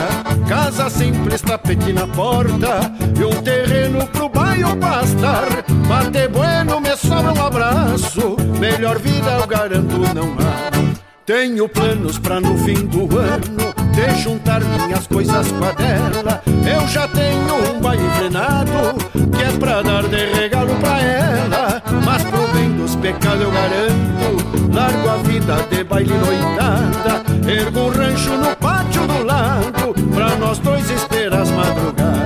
[0.48, 5.46] casa simples, tapete na porta e um terreno pro bairro pastar.
[5.90, 10.72] Mate bueno, me sobra um abraço, melhor vida eu garanto não há.
[11.26, 16.43] Tenho planos pra no fim do ano de juntar minhas coisas com a dela.
[16.45, 18.93] Eu já tenho um baile enfrenado
[19.34, 21.81] que é pra dar de regalo pra ela.
[22.04, 27.23] Mas pro bem dos pecados eu garanto, largo a vida de baile noitada.
[27.50, 32.25] Ergo um rancho no pátio do lado pra nós dois esperar as madrugadas.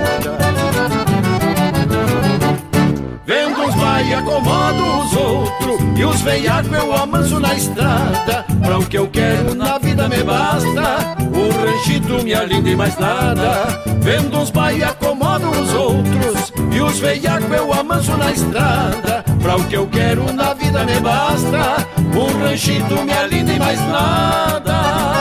[3.25, 8.85] Vendo uns vai acomodo os outros E os veiacos eu amanso na estrada Pra o
[8.87, 11.18] que eu quero na vida me basta
[11.59, 13.81] O ranchito me alinda e mais nada.
[13.99, 19.25] Vendo uns vai acomodo os outros E os veiacos eu amanso na estrada.
[19.41, 21.85] Pra o que eu quero na vida me basta
[22.15, 25.18] O ranchito me alinda e mais nada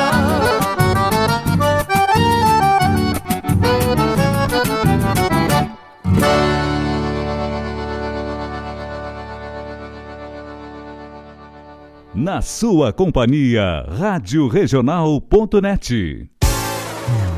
[12.29, 16.29] Na sua companhia, Rádio Regional.net.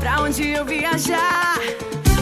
[0.01, 1.57] Pra onde eu viajar,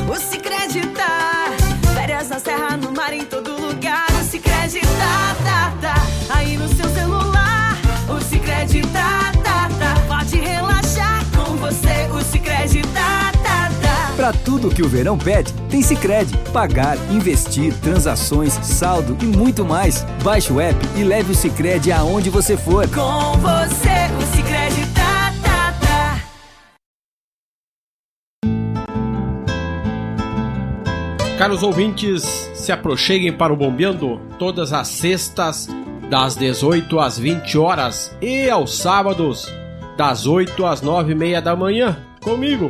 [0.08, 1.48] o Cicred tá.
[1.96, 5.96] Férias na serra, no mar, em todo lugar, o Cicred tá, tá, tá.
[6.30, 7.76] Aí no seu celular,
[8.08, 9.39] o Cicred tá.
[14.30, 16.32] Pra tudo que o verão pede, tem Cicred.
[16.54, 20.06] Pagar, investir, transações, saldo e muito mais.
[20.24, 22.88] Baixe o app e leve o Cicred aonde você for.
[22.90, 26.22] Com você, o Cicred tá, tá, tá.
[31.40, 32.22] Caros ouvintes,
[32.54, 35.68] se aproxeguem para o Bombeando todas as sextas,
[36.08, 39.52] das 18 às 20 horas e aos sábados,
[39.98, 42.70] das 8 às 9 e meia da manhã, comigo,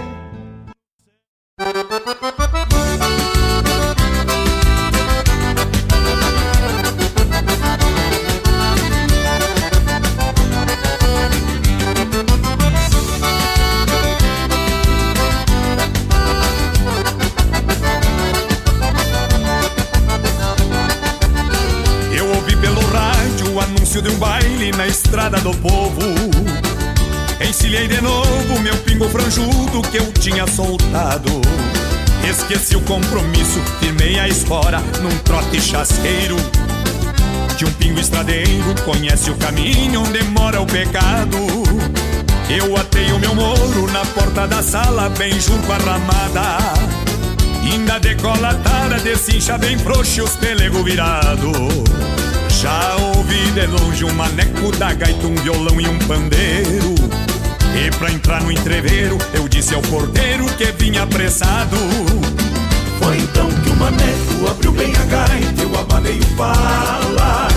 [32.51, 36.35] Esqueci o compromisso, firmei a espora num trote chasqueiro.
[37.55, 41.37] De um pingo estradeiro, conhece o caminho onde mora o pecado.
[42.49, 46.57] Eu atei o meu moro na porta da sala, bem junto à ramada.
[47.63, 51.53] Ainda decolatada, desincha bem frouxo os pelego virado.
[52.49, 56.95] Já ouvi de longe um maneco da gaita, um violão e um pandeiro.
[57.73, 61.77] E pra entrar no entreveiro, eu disse ao porteiro que vinha apressado.
[63.01, 67.47] Foi então que o maneco abriu bem a gaita, eu abanei o pala.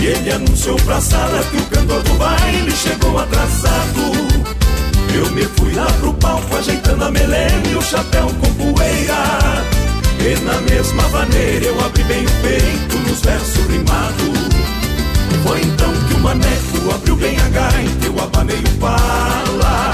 [0.00, 4.12] E ele anunciou pra sala que o cantor do baile chegou atrasado.
[5.14, 9.64] Eu me fui lá pro palco ajeitando a melena e o chapéu com poeira.
[10.20, 14.38] E na mesma maneira eu abri bem o peito nos versos rimados.
[15.44, 19.92] Foi então que o maneco abriu bem a gaita, eu abanei o pala.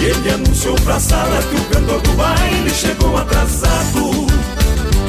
[0.00, 4.26] E ele anunciou pra sala que o cantor do baile chegou atrasado.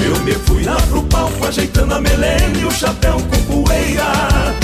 [0.04, 4.56] Eu me fui lá pro palco ajeitando a melena e o chapéu com poeira.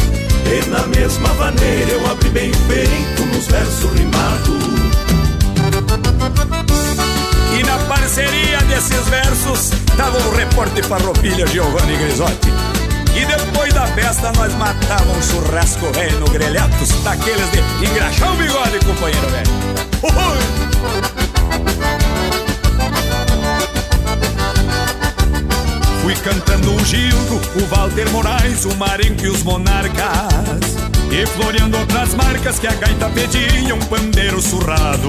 [0.46, 4.66] E na mesma maneira eu abri bem o peito nos versos rimados.
[7.58, 12.50] E na parceria desses versos tava o repórter farroupilha Giovanni Grisotti.
[13.16, 18.36] E depois da festa nós matávamos um churrasco velho no grelhatos daqueles de engraxar o
[18.36, 19.85] bigode, companheiro velho.
[26.02, 30.76] Fui cantando o Gildo, o Walter Moraes, o Marenco e os Monarcas.
[31.12, 35.08] E floreando outras marcas que a gaita pedia, um pandeiro surrado.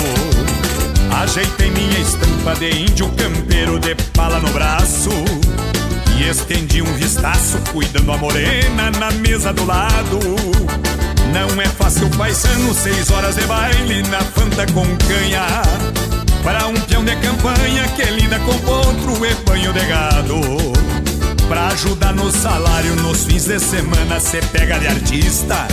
[1.10, 5.10] Ajeitei minha estampa de índio campeiro de pala no braço
[6.18, 10.18] E estendi um vistaço cuidando a morena na mesa do lado
[11.32, 15.46] Não é fácil paisano, seis horas de baile na fanta com canha
[16.42, 20.40] Para um peão de campanha que lida com potro e banho de gado
[21.48, 25.66] Pra ajudar no salário nos fins de semana cê pega de artista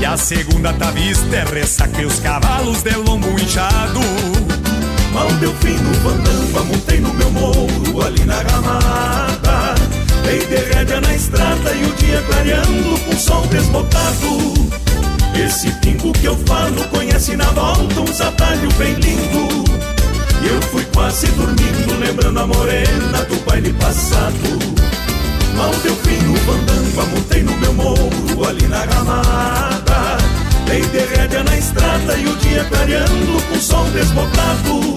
[0.00, 4.00] e a segunda tá vista é ressaca e os cavalos de lombo inchado.
[5.12, 9.43] Mal deu fim no bandamba, montei no meu morro ali na ramada.
[10.24, 14.54] Dei de rédea na estrada e o dia clareando com sol desbotado.
[15.34, 19.64] Esse pingo que eu falo conhece na volta uns atalhos bem lindo.
[20.42, 24.58] E eu fui quase dormindo, lembrando a morena do baile passado.
[25.56, 30.18] Mal deu fim no bandamba, montei no meu morro ali na ramada.
[30.66, 34.96] Dei de rédea na estrada e o dia clareando com sol desbotado.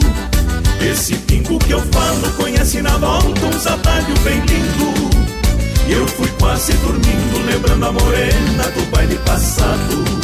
[0.81, 5.16] Esse pingo que eu falo conhece na volta uns atalhos bem lindo.
[5.87, 10.17] E eu fui quase dormindo, lembrando a morena do baile passado.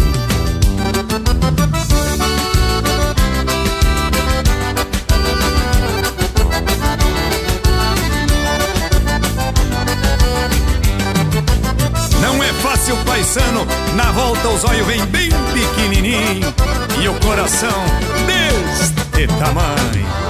[12.83, 16.53] fácil paisano, na volta os olhos vem bem pequenininho
[17.01, 17.83] e o coração
[18.25, 20.22] deste tamanho.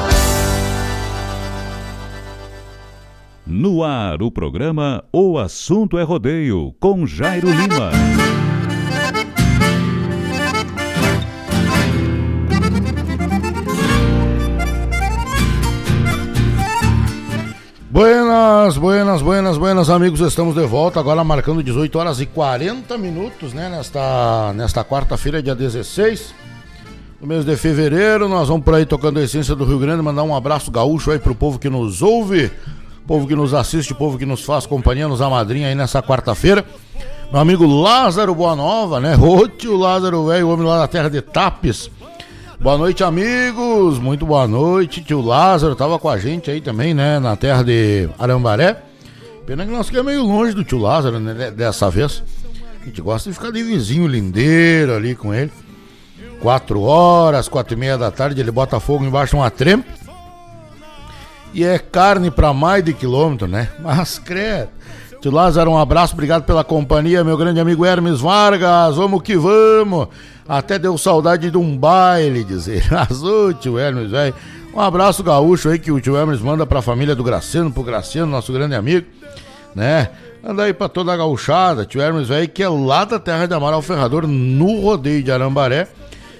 [3.56, 7.91] No ar, o programa O Assunto é Rodeio, com Jairo Lima.
[17.91, 23.54] Buenas, buenas, buenas, buenas amigos, estamos de volta agora marcando 18 horas e 40 minutos,
[23.54, 26.34] né, nesta, nesta quarta-feira, dia 16
[27.22, 30.24] do mês de fevereiro, nós vamos por aí tocando a essência do Rio Grande, mandar
[30.24, 32.51] um abraço gaúcho aí pro povo que nos ouve,
[33.08, 36.66] povo que nos assiste, povo que nos faz companhia, nos amadrinha aí nessa quarta-feira.
[37.32, 41.22] Meu amigo Lázaro Boa Nova, né, ô tio Lázaro, velho, homem lá da terra de
[41.22, 41.89] Tapes,
[42.64, 43.99] Boa noite, amigos.
[43.99, 45.04] Muito boa noite.
[45.04, 47.20] Tio Lázaro tava com a gente aí também, né?
[47.20, 48.82] Na terra de Arambaré.
[49.45, 51.51] Pena que nós ficamos meio longe do tio Lázaro, né?
[51.51, 52.24] Dessa vez.
[52.82, 55.51] A gente gosta de ficar de vizinho lindeiro ali com ele.
[56.41, 59.89] Quatro horas, quatro e meia da tarde, ele bota fogo embaixo de uma trempe.
[61.54, 63.70] E é carne para mais de quilômetro, né?
[63.80, 64.70] Mas credo.
[65.22, 70.10] Tio Lázaro, um abraço, obrigado pela companhia, meu grande amigo Hermes Vargas, vamos que vamos.
[70.45, 72.84] Até deu saudade de um baile, dizer.
[73.10, 74.36] Azul, tio Hermes, velho.
[74.74, 78.30] Um abraço gaúcho aí que o tio Hermes manda pra família do Graciano, pro Graciano,
[78.30, 79.08] nosso grande amigo,
[79.74, 80.10] né?
[80.43, 83.54] Anda aí pra toda a gauchada, tio Hermes, velho, que é lá da terra de
[83.54, 85.88] Amaral Ferrador, no rodeio de Arambaré.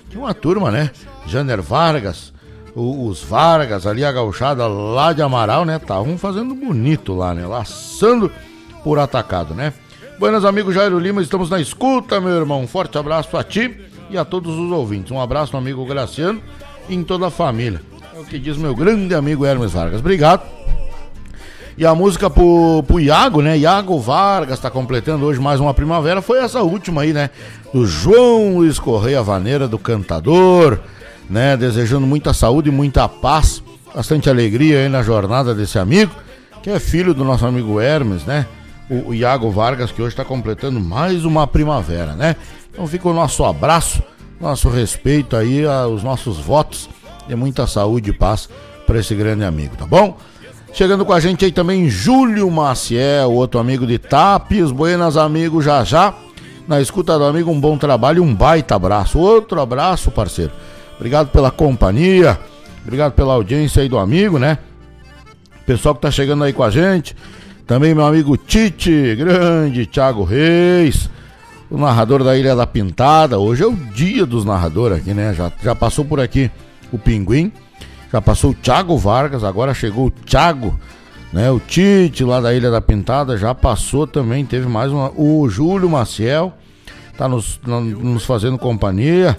[0.10, 0.92] Tinha uma turma, né?
[1.26, 2.33] Janer Vargas,
[2.76, 5.78] os Vargas, ali a gauchada lá de Amaral, né?
[5.78, 7.46] Estavam fazendo bonito lá, né?
[7.46, 8.32] Laçando
[8.84, 9.74] por atacado, né?
[10.20, 12.62] Buenas, amigo Jairo Lima, estamos na escuta, meu irmão.
[12.62, 13.76] Um forte abraço a ti
[14.10, 15.12] e a todos os ouvintes.
[15.12, 16.42] Um abraço amigo Graciano
[16.90, 17.82] e em toda a família.
[18.16, 20.00] É o que diz meu grande amigo Hermes Vargas.
[20.00, 20.44] Obrigado.
[21.76, 23.58] E a música pro, pro Iago, né?
[23.58, 26.22] Iago Vargas está completando hoje mais uma primavera.
[26.22, 27.32] Foi essa última aí, né?
[27.74, 30.80] Do João Luiz Correia Vaneira, do cantador,
[31.34, 31.58] né?
[31.58, 33.64] Desejando muita saúde e muita paz,
[33.94, 36.14] bastante alegria aí na jornada desse amigo,
[36.62, 38.46] que é filho do nosso amigo Hermes, né?
[38.90, 42.36] O, Iago Vargas, que hoje está completando mais uma primavera, né?
[42.72, 44.04] Então fica o nosso abraço,
[44.40, 46.88] nosso respeito aí aos nossos votos
[47.28, 48.48] de muita saúde e paz
[48.86, 50.16] para esse grande amigo, tá bom?
[50.72, 55.84] Chegando com a gente aí também Júlio Maciel, outro amigo de Tapes, buenas amigo já
[55.84, 56.14] já.
[56.68, 59.18] Na escuta do amigo, um bom trabalho e um baita abraço.
[59.18, 60.52] Outro abraço, parceiro.
[60.96, 62.40] Obrigado pela companhia,
[62.84, 64.58] obrigado pela audiência aí do amigo, né?
[65.66, 67.16] Pessoal que tá chegando aí com a gente.
[67.66, 71.10] Também meu amigo Tite, grande Thiago Reis,
[71.72, 73.40] o narrador da Ilha da Pintada.
[73.40, 75.34] Hoje é o dia dos narradores aqui, né?
[75.34, 76.52] Já, já passou por aqui
[76.92, 77.52] o Pinguim.
[78.12, 80.78] Já passou o Thiago Vargas, agora chegou o Thiago,
[81.32, 81.50] né?
[81.50, 85.12] O Tite lá da Ilha da Pintada já passou também, teve mais uma.
[85.16, 86.54] O Júlio Maciel
[87.18, 89.38] tá nos, nos fazendo companhia.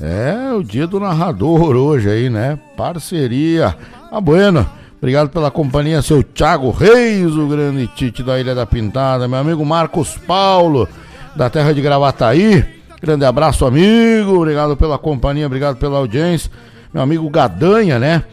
[0.00, 2.58] É o dia do narrador hoje aí, né?
[2.76, 3.76] Parceria.
[4.10, 4.66] Ah, bueno.
[4.98, 9.64] Obrigado pela companhia, seu Thiago Reis, o grande Tite da Ilha da Pintada, meu amigo
[9.64, 10.86] Marcos Paulo,
[11.34, 12.62] da terra de Gravataí.
[13.00, 14.36] Grande abraço, amigo.
[14.36, 16.50] Obrigado pela companhia, obrigado pela audiência
[16.92, 18.24] meu amigo Gadanha, né?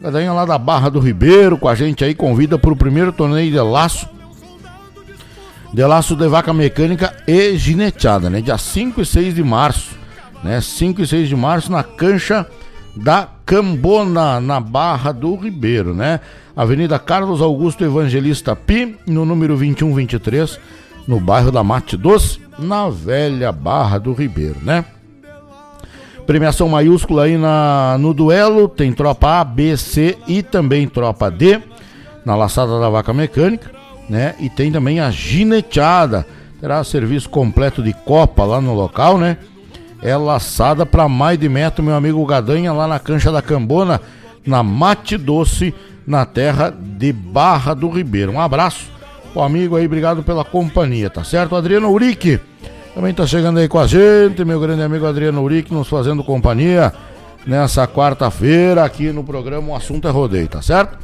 [0.00, 3.50] Gadanha lá da Barra do Ribeiro, com a gente aí, convida para o primeiro torneio
[3.50, 4.08] de laço.
[5.72, 8.40] De laço de vaca mecânica e gineteada, né?
[8.42, 9.96] Dia 5 e 6 de março,
[10.42, 10.60] né?
[10.60, 12.46] 5 e 6 de março na cancha
[12.96, 16.20] da Cambona, na Barra do Ribeiro, né?
[16.54, 20.60] Avenida Carlos Augusto Evangelista Pi, no número 2123,
[21.08, 24.84] no bairro da Mate Doce, na velha Barra do Ribeiro, né?
[26.26, 31.60] Premiação maiúscula aí na, no duelo, tem tropa A, B, C e também tropa D,
[32.24, 33.70] na laçada da vaca mecânica,
[34.08, 34.34] né?
[34.38, 36.26] E tem também a gineteada,
[36.60, 39.38] terá serviço completo de copa lá no local, né?
[40.02, 44.00] É laçada para mais de metro, meu amigo Gadanha, lá na cancha da Cambona,
[44.44, 45.72] na Mate Doce,
[46.06, 48.32] na terra de Barra do Ribeiro.
[48.32, 48.90] Um abraço,
[49.34, 51.54] o amigo aí, obrigado pela companhia, tá certo?
[51.54, 52.40] Adriano Urique
[52.94, 56.92] também está chegando aí com a gente, meu grande amigo Adriano Uric, nos fazendo companhia
[57.46, 60.98] nessa quarta-feira aqui no programa O Assunto é Rodeio, tá certo?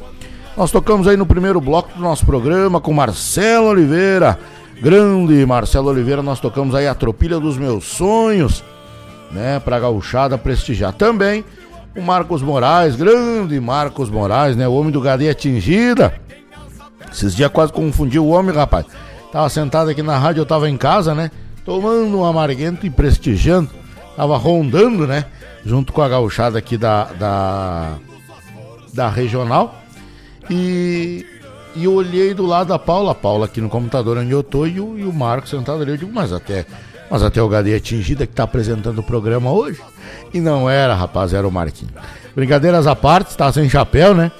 [0.55, 4.37] Nós tocamos aí no primeiro bloco do nosso programa com Marcelo Oliveira,
[4.79, 8.63] grande Marcelo Oliveira, nós tocamos aí a Tropilha dos Meus Sonhos,
[9.31, 10.93] né, pra gauchada prestigiar.
[10.93, 11.43] Também
[11.95, 16.13] o Marcos Moraes, grande Marcos Moraes, né, o homem do Gadeia Atingida.
[17.11, 18.85] Esses dias quase confundi o homem, rapaz.
[19.31, 21.31] Tava sentado aqui na rádio, eu tava em casa, né?
[21.69, 23.69] tomando um amarguento e prestigiando.
[24.15, 25.25] Tava rondando, né?
[25.63, 27.97] Junto com a gauchada aqui da, da,
[28.91, 29.75] da regional.
[30.49, 31.23] E,
[31.75, 34.79] e olhei do lado da Paula, a Paula aqui no computador onde eu tô e
[34.79, 35.91] o, e o Marco sentado ali.
[35.91, 36.65] Eu digo, mas até,
[37.09, 39.81] mas até o Gadeia Atingida que tá apresentando o programa hoje.
[40.33, 41.93] E não era, rapaz, era o Marquinhos.
[42.35, 44.31] Brincadeiras à parte, tá sem chapéu, né?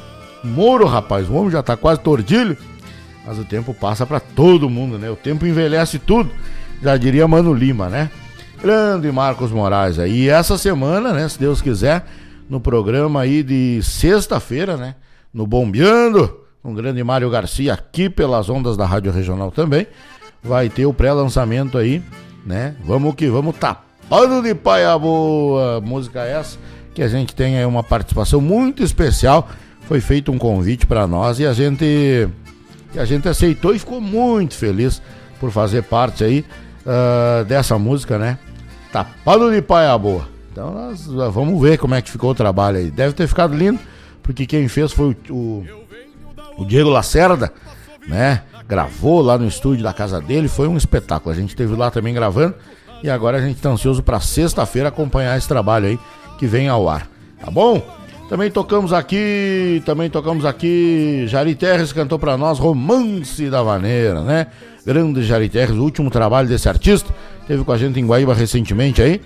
[0.44, 2.58] Moro, rapaz, o homem já tá quase tordilho.
[3.26, 5.10] Mas o tempo passa para todo mundo, né?
[5.10, 6.30] O tempo envelhece tudo
[6.82, 8.10] já diria Mano Lima, né?
[8.62, 10.24] Grande Marcos Moraes aí.
[10.24, 12.06] E essa semana, né, se Deus quiser,
[12.50, 14.96] no programa aí de sexta-feira, né,
[15.34, 19.88] no Bombeando, com o grande Mário Garcia aqui pelas ondas da Rádio Regional também,
[20.44, 22.02] vai ter o pré-lançamento aí,
[22.46, 22.76] né?
[22.84, 25.82] Vamos que vamos tapando de paia boa.
[25.82, 26.58] Música essa
[26.94, 29.48] que a gente tem aí uma participação muito especial.
[29.88, 32.30] Foi feito um convite para nós e a gente
[32.94, 35.02] e a gente aceitou e ficou muito feliz
[35.40, 36.46] por fazer parte aí
[36.86, 38.38] uh, dessa música, né?
[38.92, 40.28] Tapado de paia boa.
[40.52, 42.92] Então nós uh, vamos ver como é que ficou o trabalho aí.
[42.92, 43.80] Deve ter ficado lindo,
[44.22, 45.66] porque quem fez foi o, o,
[46.58, 47.54] o Diego Lacerda,
[48.08, 48.42] né?
[48.70, 51.34] Gravou lá no estúdio da casa dele, foi um espetáculo.
[51.34, 52.54] A gente esteve lá também gravando
[53.02, 56.00] e agora a gente está ansioso para sexta-feira acompanhar esse trabalho aí
[56.38, 57.10] que vem ao ar.
[57.44, 57.82] Tá bom?
[58.30, 64.46] Também tocamos aqui, também tocamos aqui, Jari Terres cantou para nós Romance da Vaneira, né?
[64.86, 67.12] Grande Jari Terres, o último trabalho desse artista,
[67.48, 69.20] teve com a gente em Guaíba recentemente aí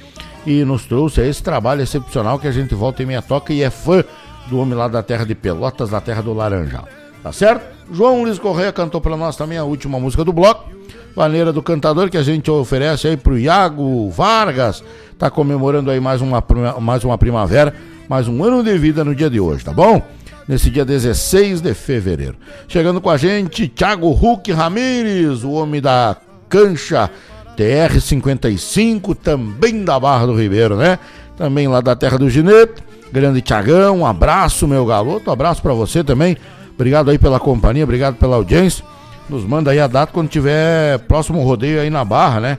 [0.47, 3.69] e nos trouxe esse trabalho excepcional que a gente volta e meia toca e é
[3.69, 4.05] fã
[4.47, 6.87] do homem lá da terra de Pelotas, da terra do Laranjal.
[7.23, 7.65] Tá certo?
[7.91, 10.69] João Luiz Correia cantou para nós também a última música do bloco.
[11.15, 14.83] Vaneira do Cantador, que a gente oferece aí pro Iago Vargas.
[15.17, 16.43] Tá comemorando aí mais uma,
[16.81, 17.73] mais uma primavera,
[18.09, 20.01] mais um ano de vida no dia de hoje, tá bom?
[20.47, 22.35] Nesse dia 16 de fevereiro.
[22.67, 26.17] Chegando com a gente, Thiago Huck Ramires, o homem da
[26.49, 27.09] cancha
[27.55, 30.99] TR-55, também da Barra do Ribeiro, né?
[31.37, 32.83] Também lá da terra do Ginete.
[33.13, 35.29] Grande Tiagão, um abraço, meu garoto.
[35.29, 36.35] Um abraço para você também.
[36.83, 38.83] Obrigado aí pela companhia, obrigado pela audiência.
[39.29, 42.57] Nos manda aí a data quando tiver próximo rodeio aí na Barra, né?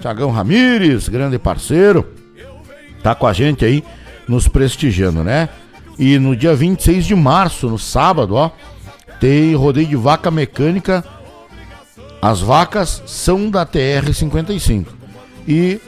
[0.00, 2.04] Tiagão Ramires, grande parceiro,
[3.00, 3.84] tá com a gente aí,
[4.26, 5.48] nos prestigiando, né?
[5.96, 8.50] E no dia 26 de março, no sábado, ó,
[9.20, 11.04] tem rodeio de vaca mecânica.
[12.20, 14.86] As vacas são da TR-55.
[15.46, 15.80] E,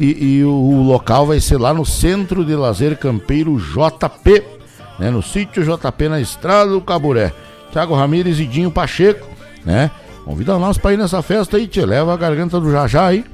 [0.00, 4.57] e, e, o local vai ser lá no Centro de Lazer Campeiro JP,
[4.98, 5.10] né?
[5.10, 7.32] No sítio JP na Estrada do Caburé.
[7.70, 9.90] Tiago Ramires e Dinho Pacheco né?
[10.24, 13.24] Convida nós para ir nessa festa aí, te leva a garganta do Jajá aí,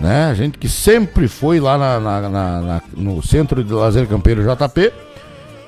[0.00, 0.26] né?
[0.26, 4.92] A gente que sempre foi lá na, na, na, no Centro de Lazer Campeiro JP.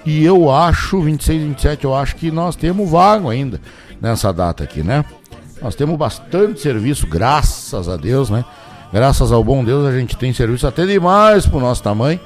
[0.05, 3.61] E eu acho, 26 e 27, eu acho que nós temos vago ainda
[4.01, 5.05] nessa data aqui, né?
[5.61, 8.45] Nós temos bastante serviço, graças a Deus, né?
[8.93, 12.21] Graças ao bom Deus a gente tem serviço até demais pro nosso tamanho.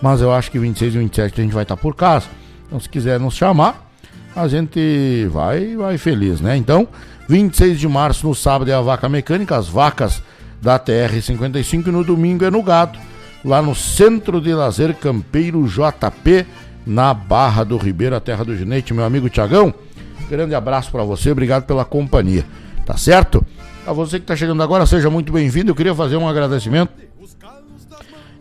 [0.00, 2.26] Mas eu acho que 26 e 27 a gente vai estar tá por casa.
[2.66, 3.90] Então se quiser nos chamar,
[4.34, 6.56] a gente vai, vai feliz, né?
[6.56, 6.86] Então,
[7.28, 10.22] 26 de março, no sábado, é a vaca mecânica, as vacas
[10.60, 12.98] da TR-55 e no domingo é no gado,
[13.44, 16.46] lá no Centro de Lazer Campeiro JP,
[16.86, 19.72] na Barra do Ribeiro, a terra do Ginete, meu amigo Tiagão.
[20.28, 22.44] Grande abraço para você, obrigado pela companhia,
[22.84, 23.44] tá certo?
[23.86, 25.70] A você que está chegando agora, seja muito bem-vindo.
[25.70, 26.92] Eu queria fazer um agradecimento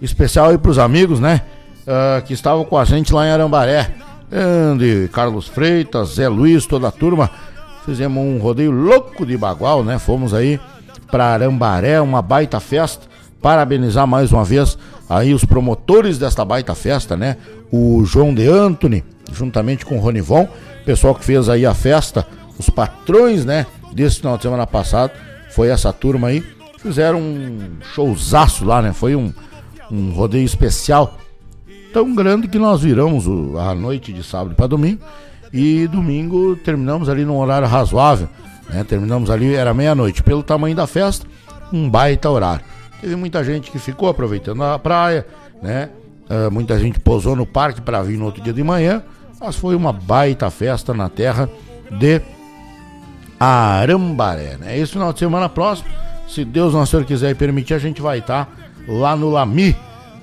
[0.01, 1.41] especial aí pros amigos, né?
[1.85, 3.93] Uh, que estavam com a gente lá em Arambaré.
[4.31, 7.29] Andy, Carlos Freitas, Zé Luiz, toda a turma
[7.85, 9.99] Fizemos um rodeio louco de bagual, né?
[9.99, 10.59] Fomos aí
[11.11, 13.05] para Arambaré, uma baita festa.
[13.39, 14.75] Parabenizar mais uma vez
[15.07, 17.37] aí os promotores desta baita festa, né?
[17.71, 20.49] O João de Antony, juntamente com o Ronivon,
[20.83, 22.25] pessoal que fez aí a festa,
[22.57, 23.67] os patrões, né?
[23.93, 25.11] Desse final de semana passado,
[25.51, 26.43] foi essa turma aí.
[26.79, 28.93] Fizeram um showzaço lá, né?
[28.93, 29.31] Foi um,
[29.91, 31.19] um rodeio especial
[31.95, 33.25] tão grande que nós viramos
[33.57, 34.99] a noite de sábado para domingo
[35.53, 38.27] e domingo terminamos ali num horário razoável.
[38.67, 38.83] Né?
[38.83, 40.21] Terminamos ali, era meia-noite.
[40.21, 41.25] Pelo tamanho da festa,
[41.71, 42.65] um baita horário.
[42.99, 45.25] Teve muita gente que ficou aproveitando a praia,
[45.63, 45.87] né?
[46.29, 49.01] Uh, muita gente posou no parque para vir no outro dia de manhã.
[49.39, 51.49] Mas foi uma baita festa na terra
[51.97, 52.21] de
[53.39, 54.77] Arambaré, né?
[54.77, 55.87] Esse final de semana próximo,
[56.27, 58.51] se Deus nosso Senhor quiser e permitir, a gente vai estar tá
[58.85, 59.73] lá no Lami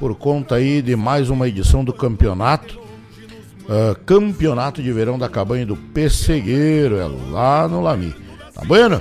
[0.02, 5.64] por conta aí de mais uma edição do campeonato uh, Campeonato de Verão da Cabanha
[5.64, 8.12] do Pessegueiro, é lá no Lami.
[8.52, 9.00] Tá bueno?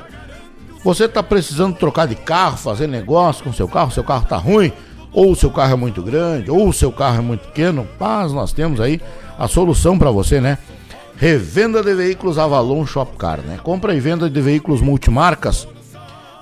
[0.84, 4.72] Você tá precisando trocar de carro, fazer negócio com seu carro, seu carro tá ruim,
[5.12, 8.80] ou seu carro é muito grande, ou seu carro é muito pequeno, mas nós temos
[8.80, 9.02] aí
[9.40, 10.60] a solução para você, né?
[11.18, 13.60] Revenda de veículos Avalon Shopcar, né?
[13.64, 15.68] Compra e venda de veículos multimarcas,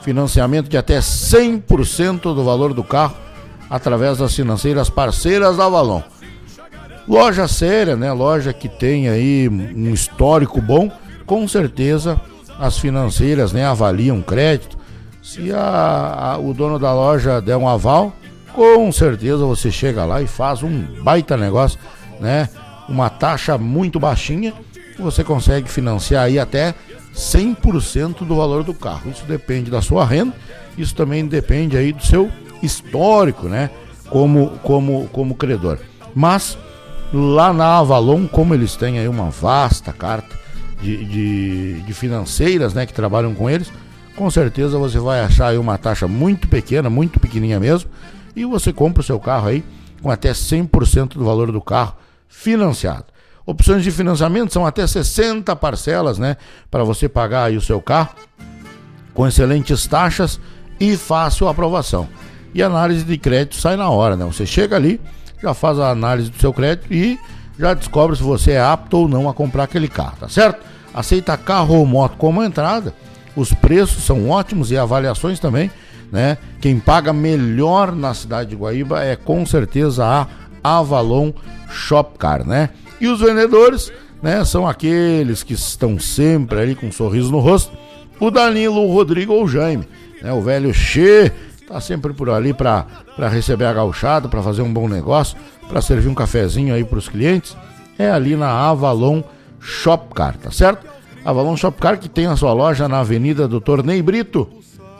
[0.01, 3.28] financiamento de até 100% do valor do carro
[3.69, 6.01] através das financeiras parceiras da Avalon.
[7.07, 8.11] Loja séria, né?
[8.11, 10.91] Loja que tem aí um histórico bom,
[11.25, 12.19] com certeza
[12.59, 14.77] as financeiras né, avaliam crédito.
[15.23, 18.13] Se a, a, o dono da loja der um aval,
[18.53, 21.79] com certeza você chega lá e faz um baita negócio,
[22.19, 22.49] né?
[22.87, 24.53] Uma taxa muito baixinha,
[24.97, 26.73] você consegue financiar aí até
[27.15, 29.09] 100% do valor do carro.
[29.11, 30.33] Isso depende da sua renda,
[30.77, 32.29] isso também depende aí do seu
[32.61, 33.69] histórico, né?
[34.09, 35.77] Como, como, como credor.
[36.15, 36.57] Mas
[37.11, 40.37] Lá na Avalon, como eles têm aí uma vasta carta
[40.79, 43.71] de, de, de financeiras né, que trabalham com eles,
[44.15, 47.89] com certeza você vai achar aí uma taxa muito pequena, muito pequenininha mesmo,
[48.35, 49.63] e você compra o seu carro aí
[50.03, 51.95] com até 100% do valor do carro
[52.27, 53.05] financiado.
[53.43, 56.37] Opções de financiamento são até 60 parcelas, né,
[56.69, 58.13] para você pagar aí o seu carro
[59.15, 60.39] com excelentes taxas
[60.79, 62.07] e fácil aprovação.
[62.53, 64.25] E análise de crédito sai na hora, né?
[64.25, 64.99] Você chega ali,
[65.41, 67.17] já faz a análise do seu crédito e
[67.57, 70.65] já descobre se você é apto ou não a comprar aquele carro, tá certo?
[70.93, 72.93] Aceita carro ou moto como entrada,
[73.35, 75.69] os preços são ótimos e avaliações também,
[76.11, 76.37] né?
[76.59, 80.27] Quem paga melhor na cidade de Guaíba é com certeza a
[80.63, 81.31] Avalon
[81.69, 82.69] Shopcar, né?
[82.99, 83.91] E os vendedores,
[84.21, 87.71] né, são aqueles que estão sempre ali com um sorriso no rosto.
[88.19, 89.87] O Danilo, o Rodrigo ou o Jaime,
[90.21, 91.31] né, o velho Che,
[91.69, 92.87] tá sempre por ali para
[93.29, 97.07] receber a gauchada, para fazer um bom negócio, para servir um cafezinho aí para os
[97.07, 97.55] clientes.
[97.97, 99.21] É ali na Avalon
[99.59, 100.87] Shopcar, tá certo?
[101.23, 104.49] Avalon Shopcar que tem a sua loja na Avenida Doutor Ney Brito,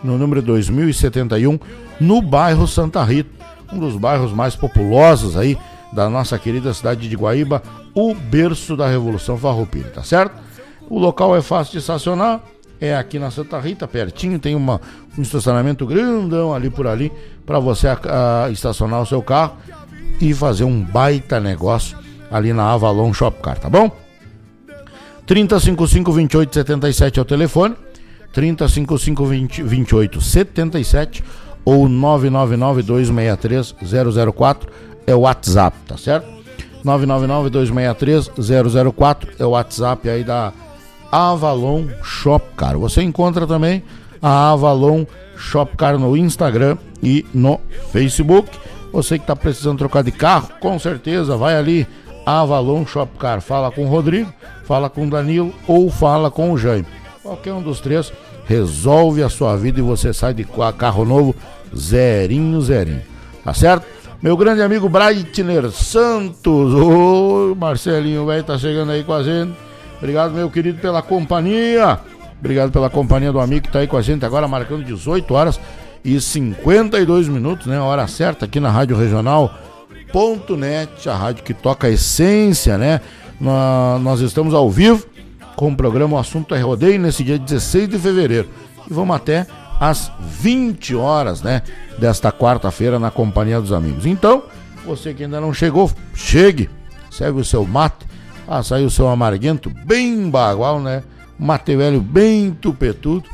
[0.04, 1.60] no número 2071,
[2.00, 3.32] no bairro Santa Rita,
[3.74, 5.58] um dos bairros mais populosos aí
[5.92, 7.64] da nossa querida cidade de Guaíba,
[7.96, 10.40] o berço da Revolução Farroupilha, tá certo?
[10.88, 12.42] O local é fácil de estacionar,
[12.80, 14.80] é aqui na Santa Rita, pertinho, tem uma,
[15.20, 17.12] um estacionamento grandão ali por ali
[17.46, 19.58] para você a, a, estacionar o seu carro
[20.22, 21.98] e fazer um baita negócio
[22.32, 23.92] ali na Avalon Shopcar, tá bom?
[25.26, 27.76] 3055 2877 é o telefone,
[28.34, 31.24] 3055 28 77
[31.66, 33.76] ou 999 263
[34.34, 34.72] 004
[35.06, 36.28] é o WhatsApp, tá certo?
[36.84, 40.54] 999 263 004 é o WhatsApp aí da
[41.12, 42.78] Avalon Shopcar.
[42.78, 43.84] Você encontra também
[44.22, 45.06] a Avalon
[45.38, 47.60] Shopcar no Instagram e no
[47.92, 48.50] Facebook.
[48.92, 51.88] Você que está precisando trocar de carro, com certeza vai ali
[52.26, 53.42] Avalon Shopcar.
[53.42, 54.34] Fala com o Rodrigo,
[54.66, 56.88] fala com o Danilo ou fala com o Jaime.
[57.24, 58.12] Qualquer um dos três
[58.46, 60.46] resolve a sua vida e você sai de
[60.78, 61.36] carro novo
[61.76, 63.02] zerinho, zerinho.
[63.44, 63.86] Tá certo?
[64.22, 66.74] Meu grande amigo Breitner Santos.
[66.74, 69.54] Ô, Marcelinho, velho, tá chegando aí com a gente.
[69.98, 72.00] Obrigado, meu querido, pela companhia.
[72.40, 75.60] Obrigado pela companhia do amigo que tá aí com a gente agora, marcando 18 horas
[76.04, 77.80] e 52 minutos, né?
[77.80, 79.54] Hora certa aqui na Rádio Regional.
[80.12, 83.02] Ponto .net, a rádio que toca a essência, né?
[83.40, 85.06] Nós estamos ao vivo
[85.56, 88.48] com o programa O Assunto é Rodeio nesse dia 16 de fevereiro.
[88.90, 89.46] E vamos até
[89.80, 91.62] às 20 horas, né?
[91.98, 94.06] Desta quarta-feira na companhia dos amigos.
[94.06, 94.44] Então,
[94.86, 96.70] você que ainda não chegou, chegue,
[97.12, 98.08] serve o seu mate,
[98.48, 101.04] faça aí o seu amarguento bem bagual, né?
[101.40, 103.28] Mate velho bem tupetudo.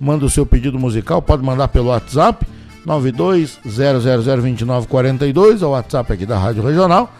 [0.00, 2.46] Manda o seu pedido musical, pode mandar pelo WhatsApp
[2.86, 7.12] 920002942, é o WhatsApp aqui da Rádio Regional.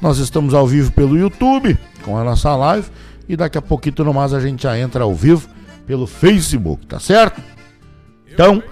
[0.00, 2.86] Nós estamos ao vivo pelo YouTube com a nossa live
[3.26, 5.48] e daqui a pouquinho no mais a gente já entra ao vivo
[5.86, 7.40] pelo Facebook, tá certo?
[8.30, 8.62] Então,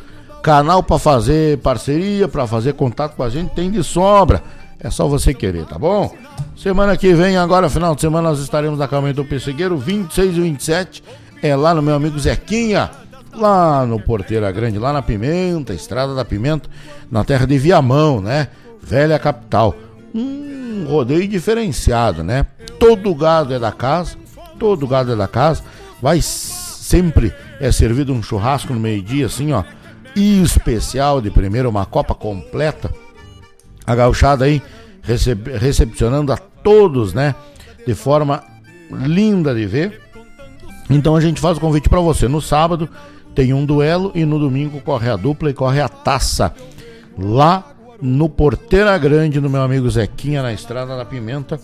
[0.43, 4.43] canal para fazer parceria, para fazer contato com a gente tem de sobra.
[4.85, 6.15] É só você querer, tá bom?
[6.55, 10.41] Semana que vem, agora, final de semana, nós estaremos na Caminho do Pessegueiro, 26 e
[10.43, 11.05] 27.
[11.43, 12.91] É lá no meu amigo Zequinha,
[13.35, 16.69] lá no Porteira Grande, lá na Pimenta, Estrada da Pimenta,
[17.11, 18.49] na terra de Viamão, né?
[18.83, 19.75] Velha capital.
[20.15, 22.45] Um rodeio diferenciado, né?
[22.79, 24.19] Todo gado é da casa,
[24.59, 25.63] todo gado é da casa,
[26.03, 29.65] vai sempre é servido um churrasco no meio-dia, assim, ó,
[30.15, 32.91] e especial de primeiro, uma copa completa.
[33.87, 34.63] A gauchada aí
[35.03, 37.35] recep recepcionando a todos, né,
[37.87, 38.43] de forma
[38.91, 40.01] linda de ver.
[40.89, 42.29] Então a gente faz o convite para você.
[42.29, 42.89] No sábado
[43.35, 46.55] tem um duelo e no domingo corre a dupla e corre a taça.
[47.19, 47.65] Lá
[48.01, 51.59] no Porteira Grande, do meu amigo Zequinha, na Estrada da Pimenta,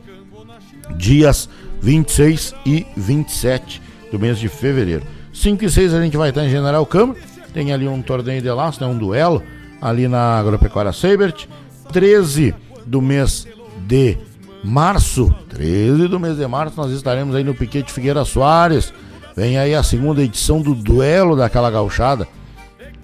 [0.96, 1.48] dias
[1.80, 5.02] 26 e 27 do mês de fevereiro.
[5.32, 7.18] 5 e 6 a gente vai estar em General Câmara,
[7.52, 9.42] tem ali um torneio de laço, né, um duelo
[9.80, 11.46] ali na Agropecuária Seibert.
[11.90, 12.54] 13
[12.86, 13.46] do mês
[13.86, 14.16] de
[14.62, 18.92] março, 13 do mês de março, nós estaremos aí no Piquete Figueira Soares.
[19.36, 22.28] Vem aí a segunda edição do duelo daquela gauchada.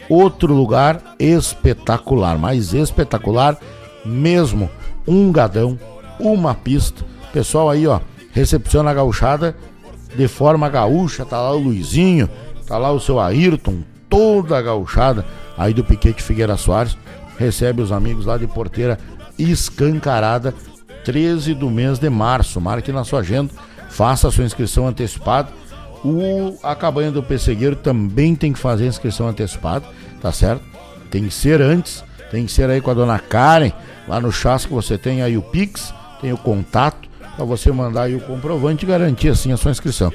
[0.08, 3.58] Outro lugar espetacular, mais espetacular
[4.04, 4.70] mesmo.
[5.06, 5.78] Um gadão,
[6.20, 7.04] uma pista.
[7.32, 8.00] Pessoal aí, ó,
[8.32, 9.56] recepciona a gauchada
[10.14, 11.24] de forma gaúcha.
[11.24, 12.30] Tá lá o Luizinho,
[12.66, 13.78] tá lá o seu Ayrton,
[14.08, 15.24] toda a gauchada
[15.58, 16.96] aí do Piquete Figueira Soares.
[17.38, 18.98] Recebe os amigos lá de Porteira
[19.38, 20.54] escancarada,
[21.04, 22.60] 13 do mês de março.
[22.60, 23.52] Marque na sua agenda,
[23.90, 25.48] faça a sua inscrição antecipada.
[26.04, 29.84] O, a cabanha do Pessegueiro também tem que fazer inscrição antecipada,
[30.20, 30.62] tá certo?
[31.10, 33.72] Tem que ser antes, tem que ser aí com a dona Karen,
[34.06, 38.14] lá no chasco você tem aí o Pix, tem o contato para você mandar aí
[38.14, 40.12] o comprovante e garantir assim a sua inscrição.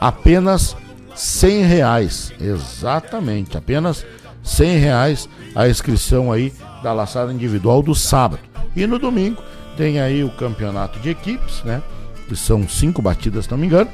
[0.00, 0.76] Apenas
[1.14, 4.04] cem reais, exatamente, apenas
[4.48, 8.40] cem reais a inscrição aí da laçada individual do sábado.
[8.74, 9.42] E no domingo
[9.76, 11.82] tem aí o campeonato de equipes, né?
[12.26, 13.90] Que são cinco batidas, se não me engano.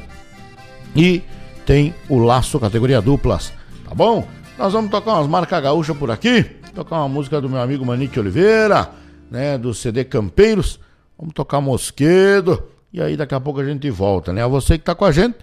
[0.97, 1.23] E
[1.67, 3.53] tem o laço categoria duplas,
[3.89, 4.27] tá bom?
[4.59, 6.45] Nós vamos tocar umas marcas gaúchas por aqui,
[6.75, 8.91] tocar uma música do meu amigo Manique Oliveira,
[9.31, 9.59] né?
[9.59, 10.79] Do CD Campeiros.
[11.19, 12.65] Vamos tocar Mosquedo.
[12.93, 14.43] E aí daqui a pouco a gente volta, né?
[14.45, 15.37] A você que está com a gente,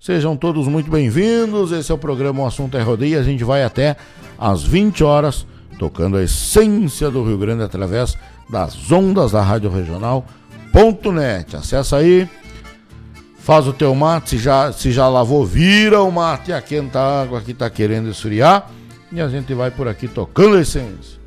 [0.00, 1.72] sejam todos muito bem-vindos.
[1.72, 3.18] Esse é o programa O Assunto é Rodeio.
[3.18, 3.96] A gente vai até
[4.38, 5.46] às 20 horas,
[5.78, 8.16] tocando a essência do Rio Grande através
[8.48, 11.56] das ondas da Rádio Regional.net.
[11.56, 12.28] Acesse aí
[13.38, 16.62] faz o teu mate, se já, se já lavou, vira o mate, a
[17.22, 18.70] água que tá querendo esfriar.
[19.10, 21.18] E a gente vai por aqui tocando a essência.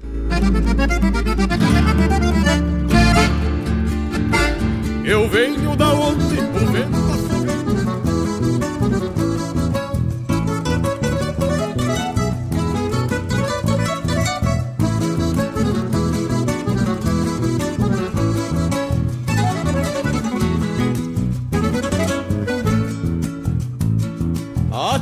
[5.03, 7.10] Eu venho da onde o vento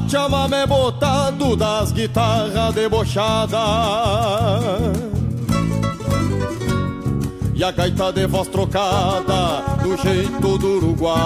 [0.09, 3.59] chamamé botado das guitarras debochadas.
[7.53, 11.19] E a gaita de voz trocada do jeito do Uruguai.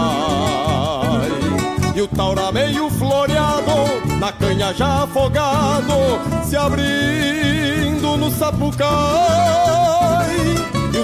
[1.96, 5.94] E o taura meio floreado, na canha já afogado
[6.44, 10.12] Se abrindo no sapucai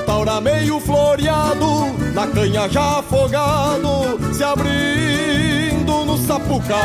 [0.10, 6.80] taura meio floreado, na canha já afogado Se abrindo no sapucai.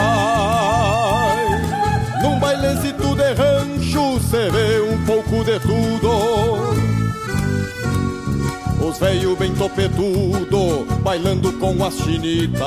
[2.22, 6.84] Num bailezito de rancho cê vê um pouco de tudo.
[8.86, 12.60] Os veio bem topetudo, bailando com as chinitas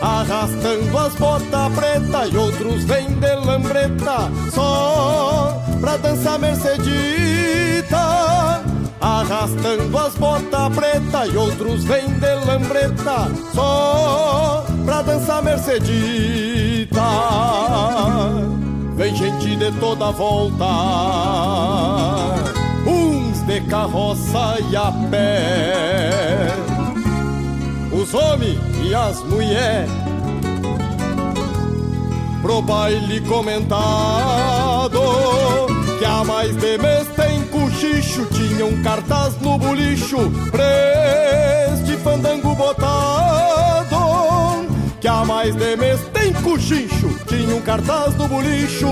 [0.00, 4.28] Arrastando as botas preta e outros vêm de lambreta.
[4.52, 7.96] Só pra dançar mercedita
[9.00, 17.02] Arrastando as botas preta e outros vêm de lambreta Só pra dançar mercedita.
[18.94, 20.64] Vem gente de toda volta
[22.86, 26.54] Uns de carroça e a pé.
[27.92, 29.90] Os homens e as mulheres
[32.42, 35.00] Pro baile comentado
[35.98, 40.30] Que há mais de mês tem cochicho Tinha um cartaz no bolicho.
[40.50, 43.96] Preste fandango botado
[45.00, 48.88] Que há mais de mês tem cochicho Tinha um cartaz no bolicho.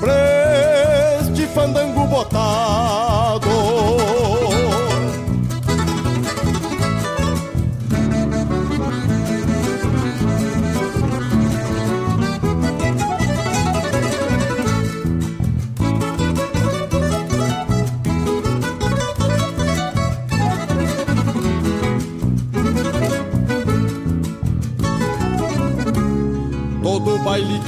[0.00, 3.48] Preste fandango botado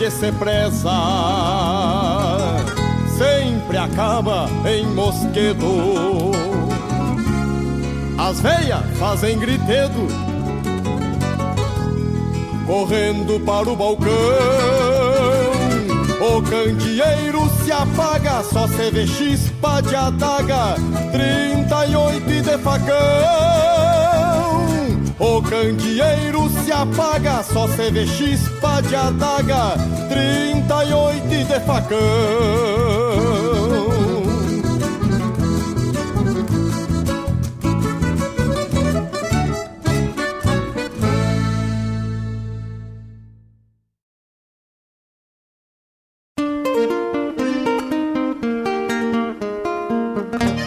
[0.01, 0.91] que se preza
[3.19, 6.31] sempre acaba em mosquedo.
[8.17, 10.09] As veias fazem gritedo,
[12.67, 14.11] correndo para o balcão.
[16.19, 20.77] O candeeiro se apaga, só se vê chispa de adaga,
[21.13, 24.01] 38 de facão.
[25.21, 29.77] O candeeiro se apaga, só se vê chispa de adaga,
[30.09, 31.99] 38 de facão.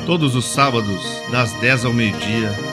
[0.06, 1.02] Todos os sábados,
[1.32, 2.73] das 10 ao meio-dia,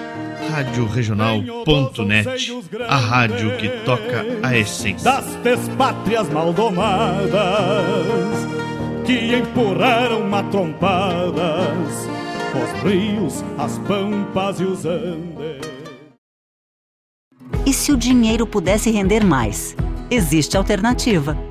[0.51, 2.51] Rádio Regional.net,
[2.85, 5.09] a rádio que toca a essência.
[5.09, 7.31] Das despátrias maldomadas
[9.05, 12.09] que empurraram matrompadas
[12.53, 15.61] os rios, as pampas e os andes.
[17.65, 19.73] E se o dinheiro pudesse render mais?
[20.09, 21.50] Existe alternativa.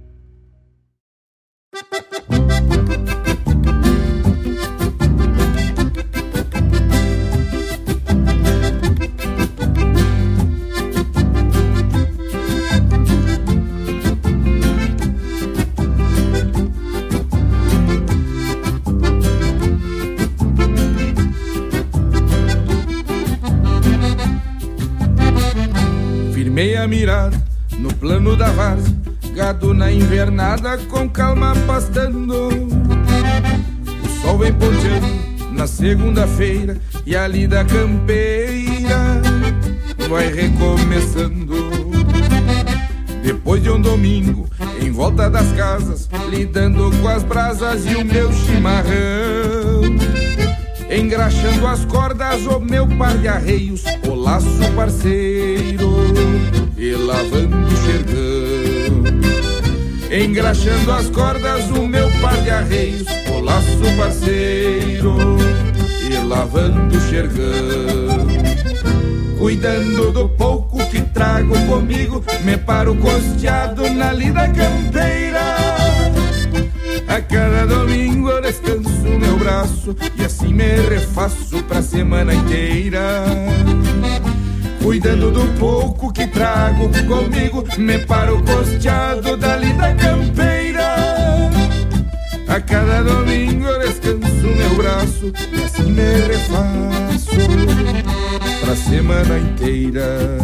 [26.81, 27.43] Meia mirada
[27.77, 28.95] no plano da várzea,
[29.35, 32.49] gado na invernada com calma pastando.
[34.03, 39.21] O sol vem ponteando na segunda-feira e a lida campeira
[40.09, 41.71] vai recomeçando.
[43.23, 44.49] Depois de um domingo,
[44.81, 49.81] em volta das casas, lidando com as brasas e o meu chimarrão.
[50.91, 55.30] Engraxando as cordas, o meu par de arreios, o laço parceiro,
[56.81, 59.03] e lavando o xergão.
[60.11, 65.15] Engraxando as cordas, o meu par de arreios, o laço parceiro,
[66.09, 68.27] e lavando o xergão.
[69.37, 75.55] Cuidando do pouco que trago comigo, me paro costeado na lida campeira.
[77.07, 83.23] A cada domingo eu descanso meu braço e assim me refaço pra semana inteira.
[84.91, 90.95] Cuidando do pouco que trago comigo, me paro costeado da lida campeira.
[92.45, 97.31] A cada domingo eu descanso meu braço e assim me refaço
[98.59, 100.37] pra semana inteira.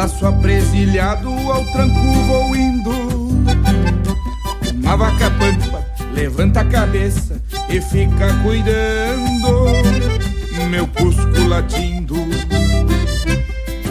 [0.00, 2.90] Laço apresilhado, ao tranco vou indo.
[4.82, 5.84] Uma vaca pampa
[6.14, 7.38] levanta a cabeça
[7.68, 9.66] e fica cuidando,
[10.70, 12.16] meu cusco latindo.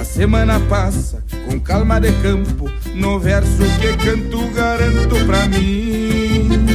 [0.01, 6.65] A semana passa com calma de campo, no verso que canto garanto pra mim.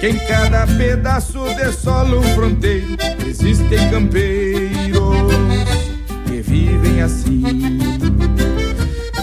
[0.00, 2.96] Que em cada pedaço de solo fronteiro
[3.26, 5.34] existem campeiros
[6.26, 7.65] que vivem assim.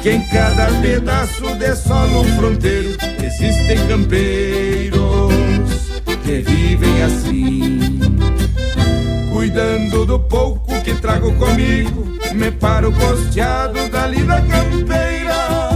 [0.03, 5.33] Que em cada pedaço de solo fronteiro existem campeiros
[6.25, 7.79] que vivem assim.
[9.31, 15.69] Cuidando do pouco que trago comigo, me paro costeado da lida campeira.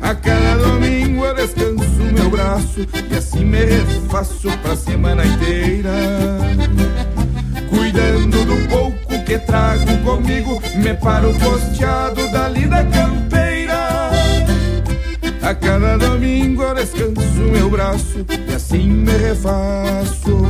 [0.00, 5.92] A cada domingo eu descanso meu braço e assim me refaço pra semana inteira.
[7.68, 14.10] Cuidando do pouco que trago comigo, me paro costeado da lida campeira.
[15.42, 20.42] A cada domingo descanso meu braço e assim me refaço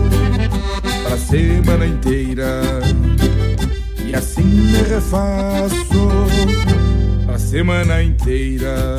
[1.05, 2.63] pra semana inteira.
[4.05, 6.27] E assim me refaço
[7.27, 8.99] pra semana inteira.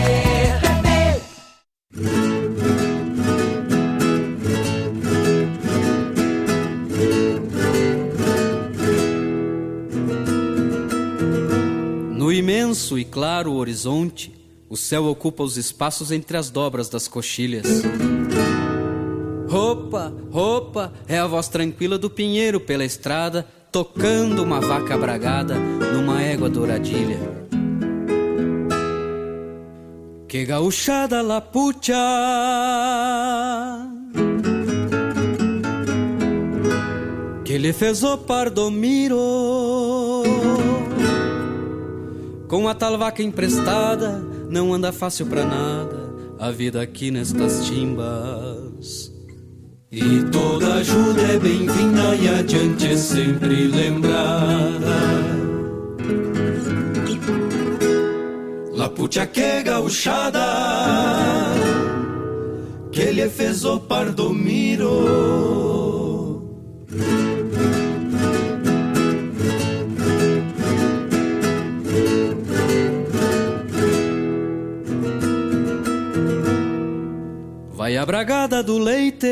[12.71, 14.33] E claro horizonte,
[14.69, 17.67] o céu ocupa os espaços entre as dobras das coxilhas.
[19.49, 26.21] Roupa, roupa, é a voz tranquila do pinheiro pela estrada, tocando uma vaca bragada numa
[26.21, 27.19] égua douradilha.
[30.29, 31.99] Que gauchada la pucha!
[37.61, 39.19] lhe fez o pardomiro.
[42.51, 49.09] Com a tal vaca emprestada, não anda fácil pra nada a vida aqui nestas timbas.
[49.89, 54.97] E toda ajuda é bem-vinda e adiante é sempre lembrada.
[58.73, 60.45] La pucha que gauchada,
[62.91, 65.80] que lhe fez o pardomiro.
[77.81, 79.25] Vai a bragada do leite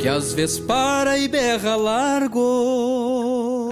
[0.00, 3.70] Que às vezes para e berra largo.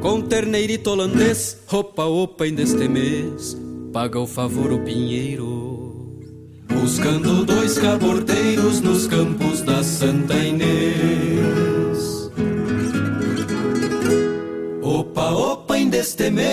[0.00, 3.60] Com terneirito holandês Opa, opa, ainda este mês
[3.92, 6.20] Paga o favor o pinheiro.
[6.68, 12.30] Buscando dois cabordeiros Nos campos da Santa Inês.
[14.80, 16.46] Opa, opa, ainda este mês.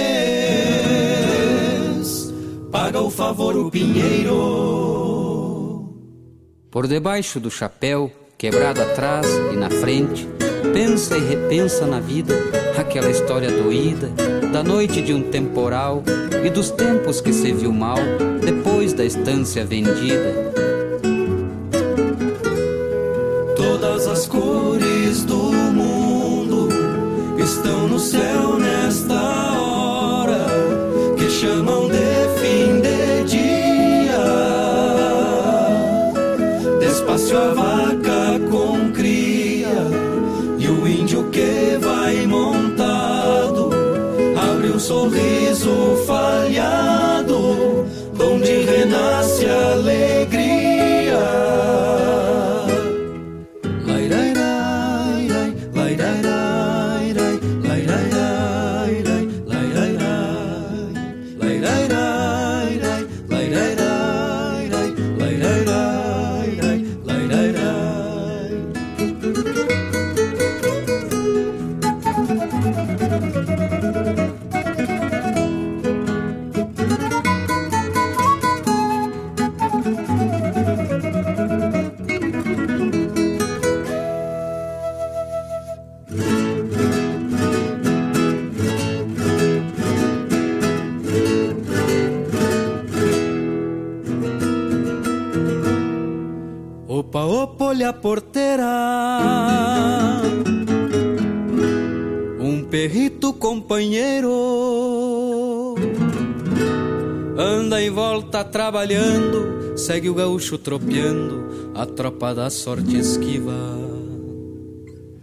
[2.71, 4.34] Paga o favor o pinheiro.
[6.69, 10.28] Por debaixo do chapéu Quebrado atrás e na frente
[10.74, 12.34] Pensa e repensa na vida
[12.76, 14.09] Aquela história doída
[14.51, 16.01] Da noite de um temporal
[16.43, 17.99] E dos tempos que se viu mal
[18.43, 20.51] Depois da estância vendida.
[23.55, 26.69] Todas as cores do mundo
[27.38, 28.62] estão no céu
[28.93, 29.22] nesta
[108.43, 113.53] trabalhando Segue o gaúcho tropeando A tropa da sorte esquiva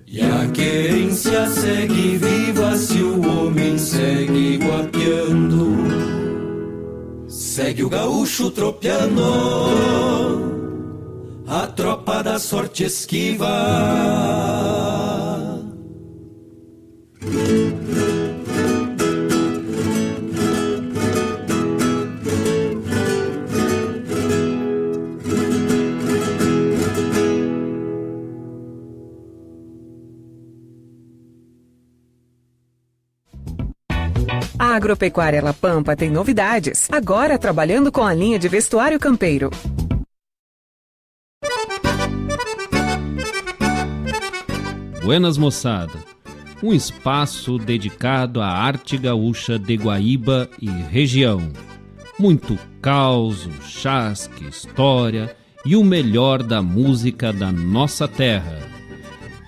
[0.06, 5.76] E a querência segue viva Se o homem segue guapeando
[7.28, 9.22] Segue o gaúcho tropeando
[11.52, 13.48] a tropa da sorte esquiva.
[34.80, 36.88] Agropecuária La Pampa tem novidades.
[36.90, 39.50] Agora trabalhando com a linha de vestuário campeiro.
[45.02, 45.92] Buenas moçada,
[46.62, 51.52] um espaço dedicado à arte gaúcha de Guaíba e região.
[52.18, 58.79] Muito causo, chasque, história e o melhor da música da nossa terra.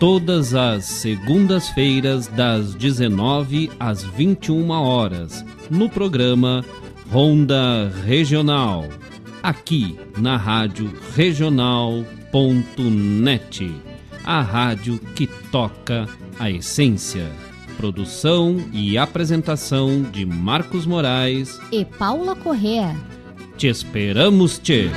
[0.02, 6.64] Todas as segundas-feiras das 19 às 21 horas, no programa
[7.08, 8.88] Ronda Regional,
[9.40, 12.02] aqui na Rádio Regional.net
[14.24, 17.30] a rádio que toca a essência.
[17.76, 21.60] Produção e apresentação de Marcos Moraes.
[21.70, 22.96] E Paula Correa.
[23.56, 24.90] Te esperamos, te.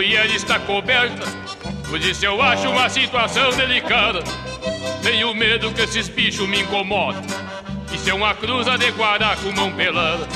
[0.00, 1.26] Mulher está coberta.
[1.86, 4.24] Por isso eu acho uma situação delicada.
[5.02, 7.20] Tenho medo que esses bichos me incomodem.
[7.98, 10.26] Se é uma cruza de guará com mão pelada.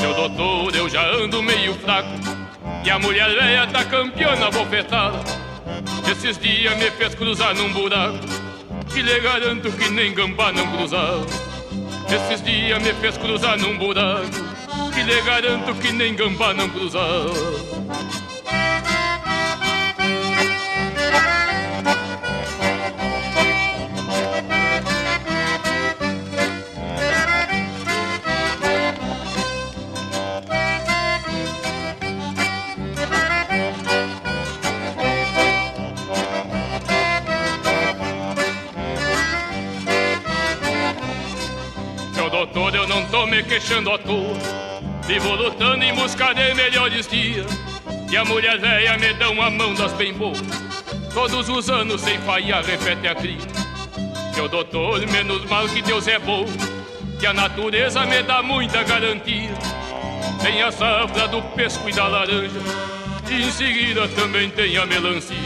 [0.00, 2.08] Seu doutor, eu já ando meio fraco.
[2.82, 5.18] E a mulher velha tá campeona bofetada.
[6.10, 8.20] Esses dias me fez cruzar num buraco.
[8.90, 11.26] Que lhe garanto que nem gambá não cruzava.
[12.08, 14.30] Esses dias me fez cruzar num buraco.
[14.94, 18.27] Que lhe garanto que nem gambá não cruzava.
[42.38, 44.38] Doutor, eu não tô me queixando à toa.
[45.06, 47.46] Vivo lutando em busca de melhores dias.
[48.10, 50.40] E a mulher velha me dá uma mão das bem boas.
[51.12, 53.36] Todos os anos sem falhar, repete a cria.
[54.34, 56.46] Seu doutor, menos mal que Deus é bom.
[57.20, 59.50] Que a natureza me dá muita garantia.
[60.42, 62.60] Tem a safra do pesco e da laranja.
[63.30, 65.36] E em seguida também tem a melancia.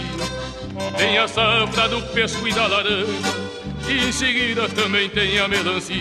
[0.96, 3.08] Tem a safra do pesco e da laranja.
[3.88, 5.96] E em seguida também tem a melancia.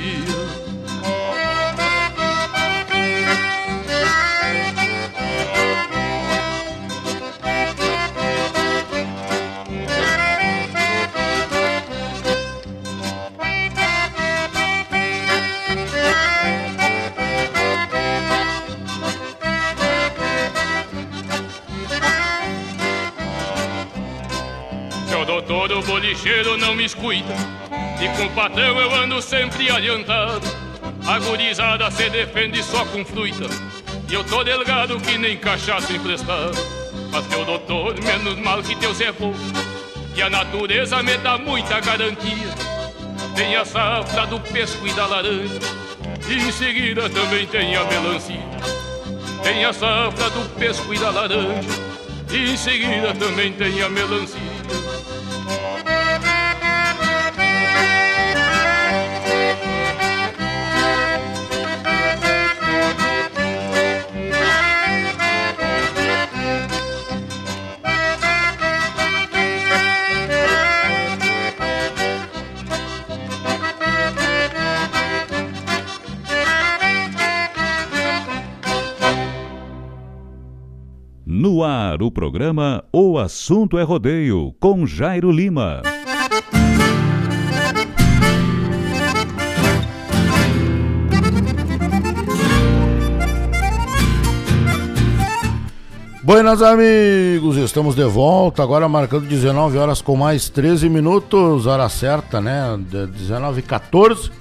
[26.11, 27.33] Doutor, o bolicheiro não me escuta.
[28.01, 30.41] E com patrão eu ando sempre adiantado.
[31.05, 33.47] A gurizada se defende só com fruta.
[34.09, 36.57] E eu tô delgado que nem cachaça emprestado.
[37.11, 39.33] Mas teu doutor, menos mal que teu Zé bom.
[40.15, 42.49] E a natureza me dá muita garantia.
[43.35, 45.59] Tem a safra do pesco e da laranja.
[46.27, 48.51] E em seguida também tem a melancia.
[49.43, 51.69] Tem a safra do pesco e da laranja.
[52.29, 54.40] E em seguida também tem a melancia.
[81.99, 85.81] O programa O Assunto é Rodeio, com Jairo Lima.
[96.23, 102.39] Buenas amigos, estamos de volta, agora marcando 19 horas com mais 13 minutos, hora certa,
[102.39, 102.79] né?
[102.89, 104.31] De 19 e 14.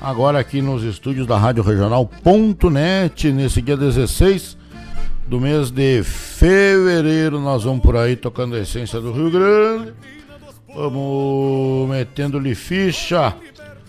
[0.00, 4.63] Agora aqui nos estúdios da Rádio Regional.net, nesse dia 16
[5.26, 9.94] do mês de fevereiro, nós vamos por aí tocando a essência do Rio Grande.
[10.74, 13.34] Vamos metendo-lhe ficha,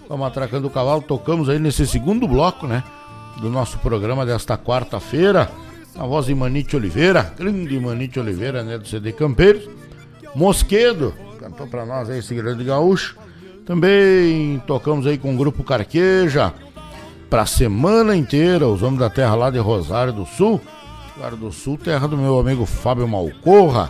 [0.07, 2.83] vamos atracando o cavalo, tocamos aí nesse segundo bloco, né?
[3.41, 5.49] Do nosso programa desta quarta-feira.
[5.97, 9.67] A voz de Manite Oliveira, grande Manite Oliveira, né, do CD Campeiros.
[10.35, 13.17] Mosquedo, cantou pra nós aí esse grande gaúcho.
[13.65, 16.53] Também tocamos aí com o grupo Carqueja,
[17.29, 20.61] pra semana inteira, os homens da terra lá de Rosário do Sul.
[21.15, 23.89] Rosário do Sul, terra do meu amigo Fábio Malcorra,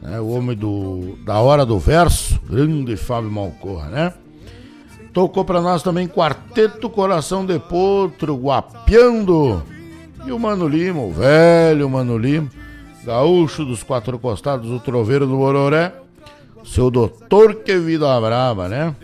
[0.00, 4.14] né, o homem do, da hora do verso, grande Fábio Malcorra, né?
[5.12, 9.62] Tocou pra nós também Quarteto Coração de Potro, Guapiando.
[10.24, 12.48] E o Mano Lima, o velho Mano Lima,
[13.04, 15.92] gaúcho dos quatro costados, o troveiro do Bororé,
[16.64, 18.94] seu doutor que vida brava, né?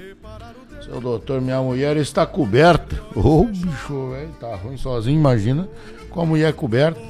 [0.85, 3.01] Seu doutor, minha mulher está coberta.
[3.15, 5.69] Ô, oh, bicho, velho, tá ruim sozinho, imagina
[6.11, 7.01] com a mulher coberta.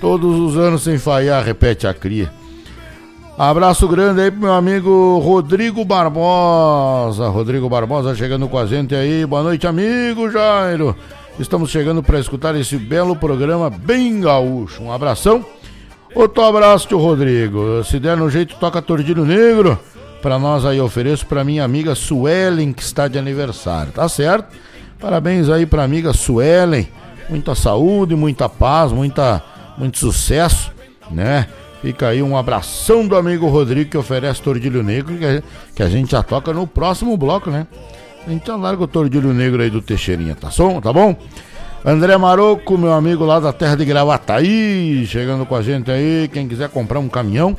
[0.00, 2.32] Todos os anos sem falhar, repete a cria.
[3.36, 7.28] Abraço grande aí pro meu amigo Rodrigo Barbosa.
[7.28, 9.24] Rodrigo Barbosa chegando com a gente aí.
[9.26, 10.96] Boa noite, amigo Jairo.
[11.38, 14.82] Estamos chegando para escutar esse belo programa bem gaúcho.
[14.82, 15.44] Um abração.
[16.14, 17.84] Outro abraço, tio Rodrigo.
[17.84, 19.78] Se der no jeito, toca Tordilho Negro.
[20.20, 23.92] Para nós aí, ofereço para minha amiga Suelen, que está de aniversário.
[23.92, 24.54] Tá certo?
[24.98, 26.88] Parabéns aí para amiga Suelen.
[27.28, 29.42] Muita saúde, muita paz, muita,
[29.80, 30.70] muito sucesso,
[31.10, 31.46] né?
[31.80, 35.16] Fica aí um abração do amigo Rodrigo que oferece Tordilho Negro,
[35.74, 37.66] que a, gente já toca no próximo bloco, né?
[38.28, 41.16] Então larga o tordilho negro aí do Teixeirinha, tá, som, tá bom?
[41.82, 46.28] André Maroco, meu amigo lá da terra de Gravataí, chegando com a gente aí.
[46.30, 47.56] Quem quiser comprar um caminhão,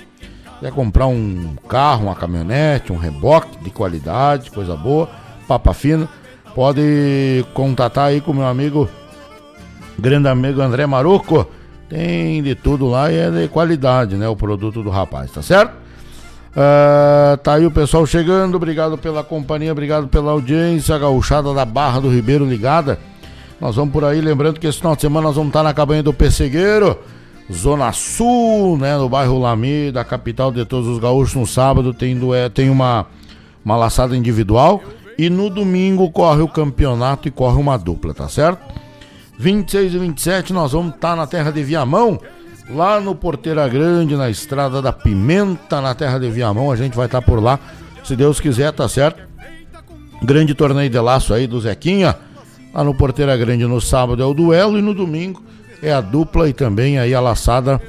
[0.60, 5.10] quer comprar um carro, uma caminhonete, um reboque de qualidade, coisa boa,
[5.48, 6.08] papa fina,
[6.54, 8.88] pode contatar aí com meu amigo,
[9.98, 11.50] grande amigo André Maruco.
[11.92, 14.26] Tem de tudo lá e é de qualidade, né?
[14.26, 15.74] O produto do rapaz, tá certo?
[16.52, 22.00] Uh, tá aí o pessoal chegando, obrigado pela companhia, obrigado pela audiência, gauchada da Barra
[22.00, 22.98] do Ribeiro ligada.
[23.60, 26.02] Nós vamos por aí, lembrando que esse final de semana nós vamos estar na cabanha
[26.02, 26.98] do Pessegueiro,
[27.52, 31.36] Zona Sul, né, no bairro Lami, da capital de todos os gaúchos.
[31.36, 33.06] No sábado tem, é, tem uma,
[33.66, 34.82] uma laçada individual
[35.18, 38.80] e no domingo corre o campeonato e corre uma dupla, tá certo?
[39.42, 42.20] 26 e 27 nós vamos estar na terra de Viamão,
[42.70, 46.72] lá no Porteira Grande, na Estrada da Pimenta, na terra de Viamão.
[46.72, 47.60] A gente vai estar por lá,
[48.04, 49.20] se Deus quiser, tá certo?
[50.22, 52.16] Grande torneio de laço aí do Zequinha.
[52.72, 55.42] Lá no Porteira Grande no sábado é o duelo e no domingo
[55.82, 57.82] é a dupla e também aí a laçada.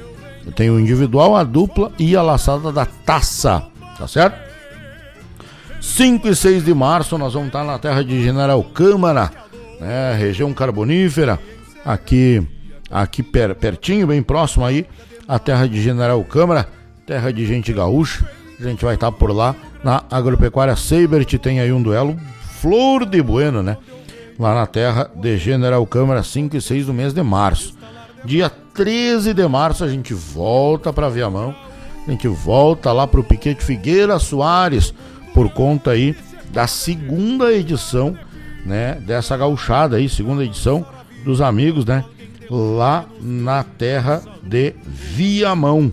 [0.55, 3.63] Tem o individual, a dupla e a laçada da taça,
[3.95, 4.41] tá certo?
[5.79, 9.42] 5 e 6 de março nós vamos estar na terra de General Câmara
[9.83, 10.15] né?
[10.15, 11.39] Região carbonífera,
[11.85, 12.41] aqui,
[12.89, 14.85] aqui per, pertinho, bem próximo aí,
[15.27, 16.67] a terra de General Câmara,
[17.05, 18.27] terra de gente gaúcha.
[18.59, 22.17] A gente vai estar por lá na Agropecuária Seibert, tem aí um duelo
[22.61, 23.77] flor de bueno, né?
[24.39, 27.75] Lá na terra de General Câmara, 5 e 6 do mês de março.
[28.23, 31.53] Dia 13 de março a gente volta para Viamão.
[32.07, 34.93] A gente volta lá pro Piquete Figueira Soares
[35.33, 36.15] por conta aí
[36.51, 38.17] da segunda edição
[38.65, 40.85] né, dessa gauchada aí, segunda edição
[41.23, 42.03] dos amigos, né,
[42.49, 45.91] lá na terra de Viamão.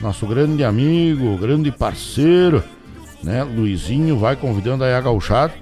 [0.00, 2.62] Nosso grande amigo, grande parceiro,
[3.22, 5.52] né, Luizinho vai convidando aí a gauchada.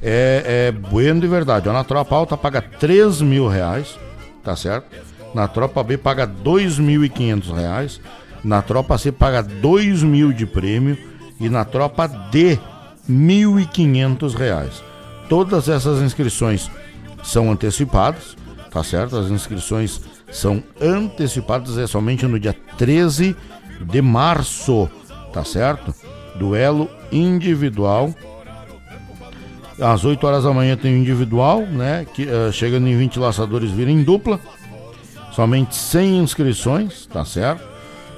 [0.00, 1.68] É, é bueno de verdade.
[1.68, 3.98] Na tropa alta paga 3 mil reais,
[4.42, 4.86] tá certo?
[5.34, 8.00] Na tropa B paga 2.500 reais.
[8.42, 10.98] Na tropa C paga 2 mil de prêmio.
[11.40, 12.58] E na tropa D,
[13.08, 14.82] 1.500 reais.
[15.32, 16.70] Todas essas inscrições
[17.24, 18.36] são antecipadas,
[18.70, 19.16] tá certo?
[19.16, 19.98] As inscrições
[20.30, 23.34] são antecipadas, é somente no dia 13
[23.80, 24.90] de março,
[25.32, 25.94] tá certo?
[26.38, 28.14] Duelo individual.
[29.80, 32.06] Às 8 horas da manhã tem o individual, né?
[32.12, 34.38] Que, uh, chegando em 20 laçadores vira em dupla.
[35.32, 37.66] Somente 100 inscrições, tá certo?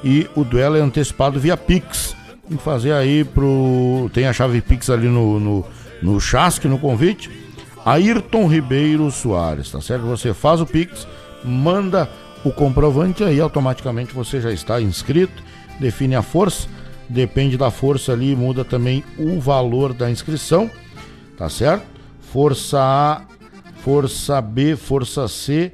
[0.02, 2.16] E o duelo é antecipado via Pix.
[2.48, 4.10] Tem que fazer aí pro.
[4.12, 5.64] Tem a chave Pix ali no, no
[6.04, 7.30] no chasque, no convite,
[7.82, 10.04] Ayrton Ribeiro Soares, tá certo?
[10.04, 11.08] Você faz o Pix,
[11.42, 12.10] manda
[12.44, 15.42] o comprovante aí, automaticamente você já está inscrito,
[15.80, 16.68] define a força,
[17.08, 20.70] depende da força ali, muda também o valor da inscrição,
[21.38, 21.86] tá certo?
[22.20, 23.22] Força A,
[23.82, 25.72] Força B, Força C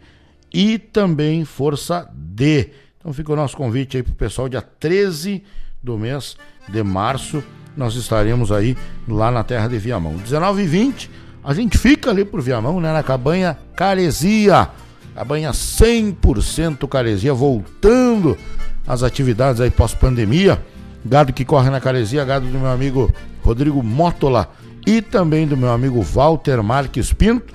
[0.54, 2.70] e também Força D.
[2.98, 5.42] Então fica o nosso convite aí pro pessoal dia 13
[5.82, 6.36] do mês
[6.68, 7.42] de março
[7.80, 8.76] nós estaremos aí
[9.08, 10.14] lá na terra de Viamão.
[10.18, 11.10] 19 e 20,
[11.42, 12.92] a gente fica ali por Viamão, né?
[12.92, 14.68] Na cabanha Caresia.
[15.14, 18.36] Cabanha 100% Caresia, voltando
[18.86, 20.62] às atividades aí pós-pandemia.
[21.04, 23.10] Gado que corre na Caresia, gado do meu amigo
[23.42, 24.50] Rodrigo Mótola
[24.86, 27.54] e também do meu amigo Walter Marques Pinto.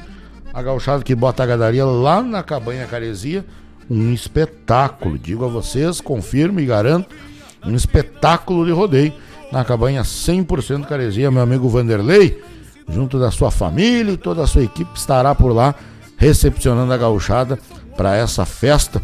[0.52, 3.46] A gauchada que bota a gadaria lá na cabanha Caresia.
[3.88, 7.16] Um espetáculo, digo a vocês, confirmo e garanto,
[7.64, 9.14] um espetáculo de rodeio
[9.52, 12.42] na cabanha 100% Caresia, meu amigo Vanderlei,
[12.88, 15.76] junto da sua família e toda a sua equipe estará por lá
[16.18, 17.60] recepcionando a gauchada
[17.96, 19.02] para essa festa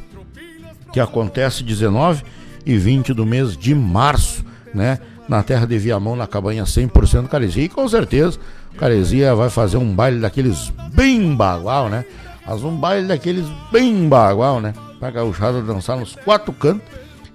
[0.91, 2.23] que acontece 19
[2.65, 4.43] e 20 do mês de março,
[4.73, 4.99] né?
[5.27, 7.63] Na terra de Viamão, na cabanha 100% Caresia.
[7.63, 8.38] E com certeza,
[8.77, 12.03] Caresia vai fazer um baile daqueles bem bagual, né?
[12.45, 14.73] Mas um baile daqueles bem bagual, né?
[14.99, 16.85] Pra gauchada dançar nos quatro cantos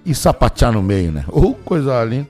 [0.05, 1.25] e sapatear no meio, né?
[1.29, 2.29] Oh, coisa linda.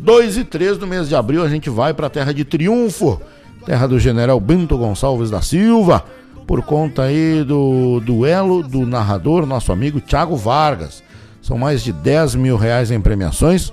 [0.00, 3.20] 2 e 3 do mês de abril a gente vai para a terra de Triunfo,
[3.66, 6.02] terra do general Bento Gonçalves da Silva,
[6.46, 11.02] por conta aí do duelo do narrador, nosso amigo Thiago Vargas.
[11.42, 13.72] São mais de 10 mil reais em premiações.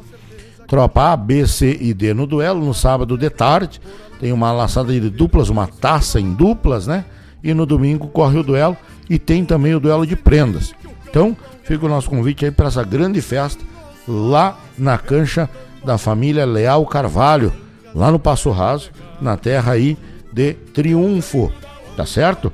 [0.68, 3.80] Tropa A, B, C e D no duelo, no sábado de tarde.
[4.20, 7.06] Tem uma laçada de duplas, uma taça em duplas, né?
[7.41, 8.76] E no domingo corre o duelo
[9.10, 10.76] e tem também o duelo de prendas.
[11.10, 13.64] Então, fica o nosso convite aí para essa grande festa
[14.06, 15.49] lá na cancha
[15.88, 17.54] da família Leal Carvalho,
[17.96, 18.92] lá no Passo Raso,
[19.22, 19.98] na terra aí
[20.34, 21.50] de Triunfo,
[21.96, 22.52] tá certo?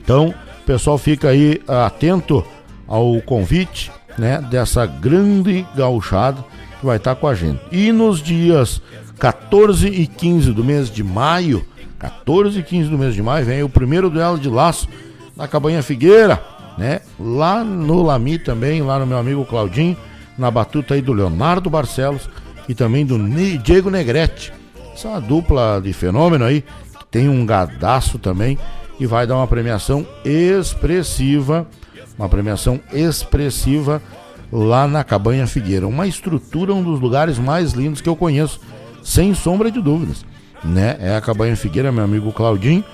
[0.00, 0.28] Então,
[0.62, 2.44] o pessoal fica aí atento
[2.86, 6.42] ao convite, né, dessa grande gauchada
[6.78, 7.60] que vai estar tá com a gente.
[7.72, 8.80] E nos dias
[9.18, 11.66] 14 e 15 do mês de maio,
[11.98, 14.88] 14 e 15 do mês de maio, vem o primeiro duelo de laço
[15.36, 16.40] na Cabanha Figueira,
[16.78, 17.00] né?
[17.18, 19.96] Lá no Lami também, lá no meu amigo Claudinho,
[20.38, 22.28] na batuta aí do Leonardo Barcelos
[22.68, 23.18] e também do
[23.58, 24.52] Diego Negrete.
[24.94, 26.62] Essa é dupla de fenômeno aí,
[26.98, 28.58] que tem um gadaço também
[28.98, 31.66] e vai dar uma premiação expressiva,
[32.18, 34.02] uma premiação expressiva
[34.52, 35.86] lá na Cabanha Figueira.
[35.86, 38.60] Uma estrutura, um dos lugares mais lindos que eu conheço,
[39.02, 40.24] sem sombra de dúvidas.
[40.64, 40.96] Né?
[41.00, 42.84] É a Cabanha Figueira, meu amigo Claudinho.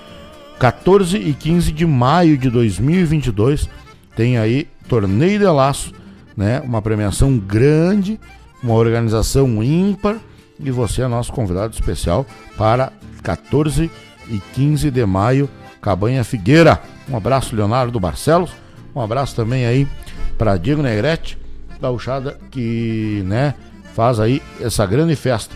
[0.59, 3.67] 14 e 15 de maio de 2022
[4.15, 5.91] tem aí Torneio de Laço,
[6.35, 6.61] né?
[6.61, 8.19] Uma premiação grande,
[8.61, 10.17] uma organização ímpar
[10.59, 12.25] e você é nosso convidado especial
[12.57, 12.91] para
[13.21, 13.89] 14
[14.29, 15.49] e 15 de maio,
[15.81, 16.81] Cabanha Figueira.
[17.09, 18.51] Um abraço Leonardo Barcelos,
[18.95, 19.87] um abraço também aí
[20.37, 21.37] para Diego Negrete,
[21.79, 23.53] gauchada que, né,
[23.93, 25.55] faz aí essa grande festa.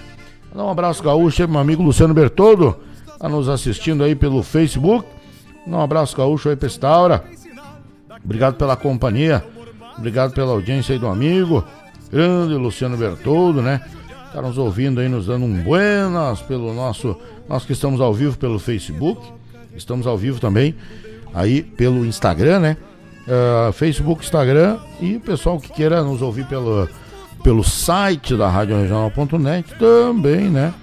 [0.54, 2.78] Um abraço gaúcho meu amigo Luciano Bertoldo,
[3.20, 5.08] tá nos assistindo aí pelo Facebook.
[5.66, 7.24] Um abraço gaúcho aí pra Estaura.
[8.24, 9.44] Obrigado pela companhia,
[10.00, 11.64] obrigado pela audiência aí do amigo,
[12.10, 13.82] grande Luciano Bertoldo, né?
[14.34, 17.16] Tá nos ouvindo aí, nos dando um buenas pelo nosso.
[17.48, 19.22] Nós que estamos ao vivo pelo Facebook,
[19.76, 20.76] estamos ao vivo também
[21.34, 22.78] aí pelo Instagram, né?
[23.28, 26.88] Uh, Facebook, Instagram e o pessoal que queira nos ouvir pelo,
[27.44, 30.74] pelo site da radioregional.net também, né?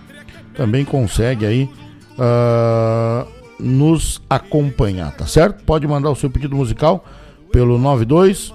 [0.54, 1.70] Também consegue aí
[2.18, 3.26] uh,
[3.58, 5.64] nos acompanhar, tá certo?
[5.64, 7.04] Pode mandar o seu pedido musical
[7.50, 8.52] pelo 92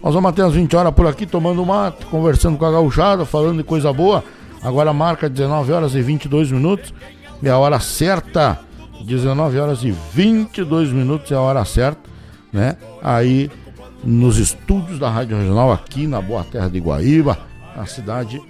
[0.01, 3.57] Nós vamos até as 20 horas por aqui tomando mate, conversando com a gauchada, falando
[3.57, 4.23] de coisa boa.
[4.61, 6.93] Agora marca 19 horas e 22 minutos.
[7.43, 8.59] É a hora certa.
[9.05, 12.01] 19 horas e 22 minutos é a hora certa,
[12.51, 12.75] né?
[13.01, 13.49] Aí
[14.03, 17.37] nos estúdios da Rádio Regional aqui na Boa Terra de Guaíba,
[17.75, 18.41] na cidade,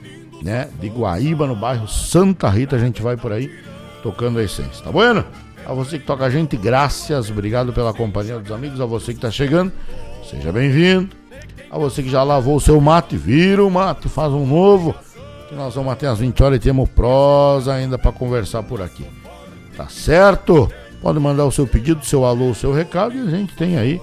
[0.42, 3.52] né, de Guaíba, no bairro Santa Rita, a gente vai por aí
[4.04, 5.24] tocando a essência, tá bueno?
[5.66, 9.18] A você que toca a gente, graças, obrigado pela companhia dos amigos, a você que
[9.18, 9.72] está chegando,
[10.24, 11.19] seja bem-vindo.
[11.72, 14.96] A você que já lavou o seu mate, vira o mate, faz um novo
[15.48, 19.06] que nós vamos até as 20 horas e temos prosa ainda para conversar por aqui.
[19.76, 20.72] Tá certo?
[21.02, 24.02] Pode mandar o seu pedido, seu alô, o seu recado e a gente tem aí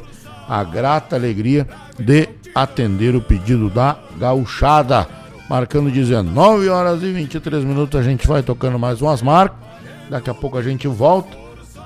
[0.48, 1.66] a grata alegria
[1.98, 5.06] de atender o pedido da gauchada.
[5.48, 9.58] Marcando 19 horas e 23 minutos, a gente vai tocando mais umas marcas.
[10.10, 11.36] Daqui a pouco a gente volta,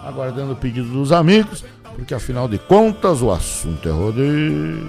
[0.05, 4.89] aguardando o pedido dos amigos, porque afinal de contas o assunto é rodeio.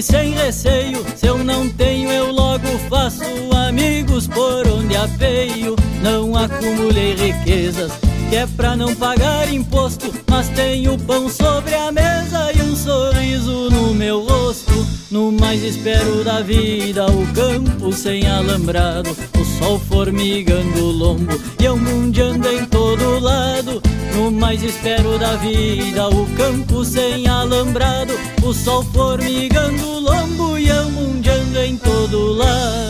[0.00, 3.22] e sem receio, se eu não tenho eu logo faço
[3.68, 5.76] amigos por onde apeio.
[6.02, 7.92] Não acumulei riquezas,
[8.30, 13.68] que é pra não pagar imposto, mas tenho pão sobre a mesa e um sorriso
[13.68, 14.72] no meu rosto.
[15.10, 21.64] No mais espero da vida, o campo sem alambrado, o sol formigando o lombo e
[21.66, 22.64] eu mundiando em
[24.50, 28.12] mais espero da vida, o campo sem alambrado,
[28.42, 32.89] o sol formigando o lombo e mundiando em todo lado.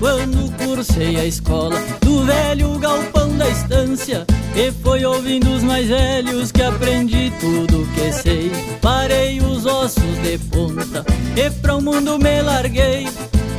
[0.00, 4.26] Quando cursei a escola do velho galpão da estância.
[4.56, 8.50] E foi ouvindo os mais velhos que aprendi tudo que sei.
[8.80, 11.04] Parei os ossos de ponta
[11.36, 13.06] e pra o mundo me larguei.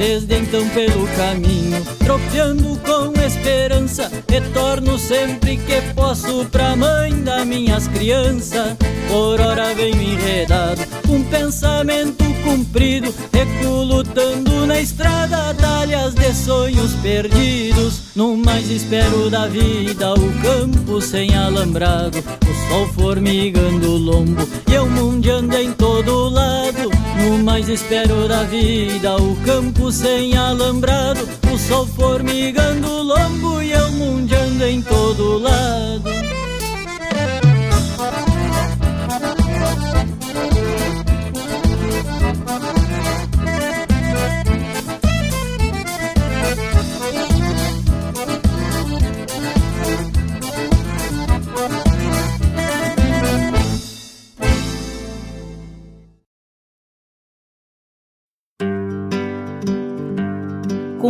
[0.02, 7.88] Desde então pelo caminho, tropeando com esperança, retorno sempre que posso pra mãe das minhas
[7.88, 8.76] crianças.
[9.08, 18.02] Por hora venho enredado, um pensamento cumprido, recuo lutando na estrada, talhas de sonhos perdidos.
[18.16, 24.74] No mais espero da vida, o campo sem alambrado, o sol formigando o lombo e
[24.74, 26.90] eu mundiando em todo lado.
[27.22, 33.72] No mais espero da vida, o campo sem alambrado, o sol formigando o lombo e
[33.72, 36.31] eu mundiando em todo lado.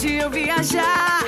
[0.00, 1.22] Onde eu viajar,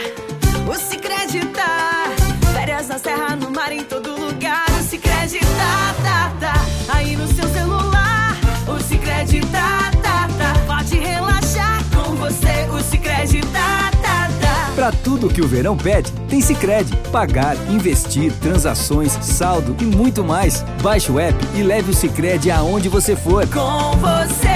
[0.66, 2.06] o Cicred tá.
[2.54, 4.64] Férias na serra, no mar, em todo lugar.
[4.80, 6.94] O Cicred tá, tá, tá.
[6.94, 8.34] Aí no seu celular,
[8.66, 10.54] o Cicred tá, tá, tá.
[10.66, 14.72] Pode relaxar com você, o Cicred tá, tá, tá.
[14.74, 16.96] Pra tudo que o verão pede, tem Sicredi.
[17.12, 20.64] Pagar, investir, transações, saldo e muito mais.
[20.82, 23.46] Baixe o app e leve o Sicredi aonde você for.
[23.48, 24.51] Com você,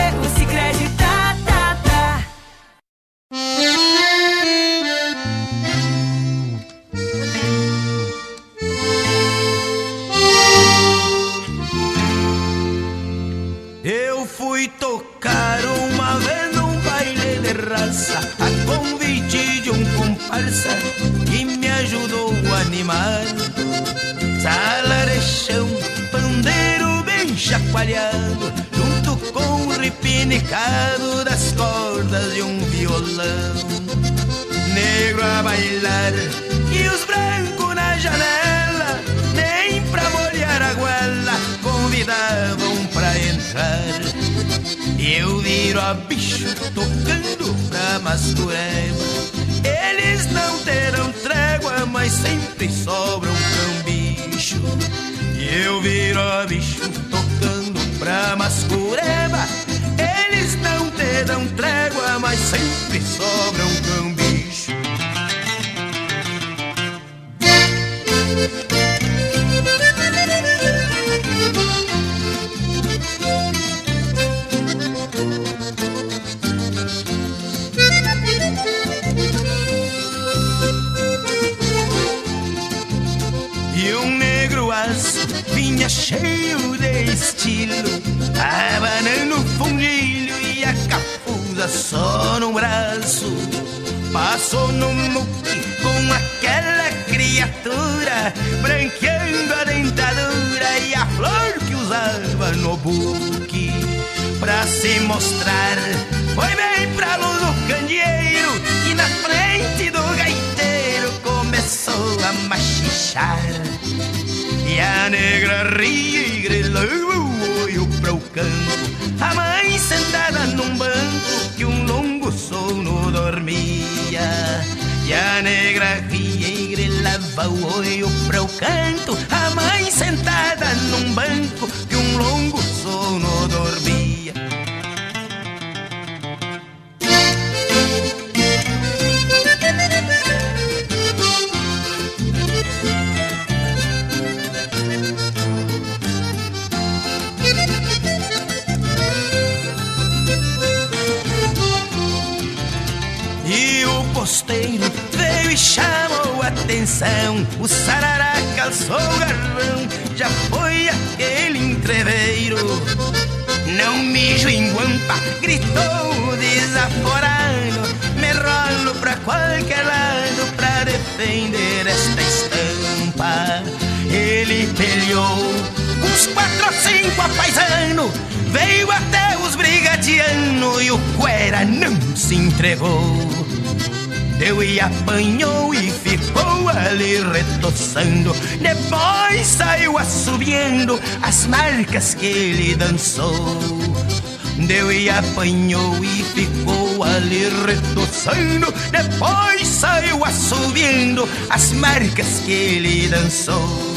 [195.08, 198.72] Apanhou e ficou ali retoçando.
[198.90, 203.96] Depois saiu assobiando as marcas que ele dançou.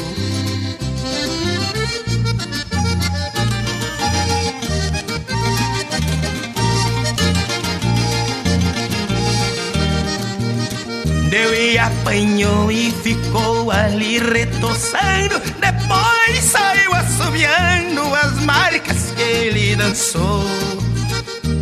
[11.30, 15.40] Deu e apanhou e ficou ali retoçando.
[15.60, 20.79] Depois saiu assobiando as marcas que ele dançou.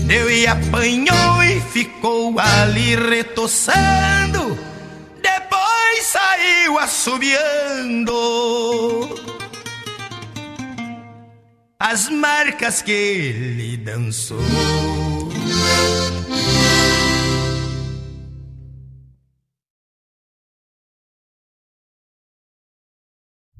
[0.08, 4.58] Deu e apanhou e ficou ali retoçando.
[5.22, 8.14] Depois saiu assobiando
[11.78, 14.40] as marcas que ele dançou.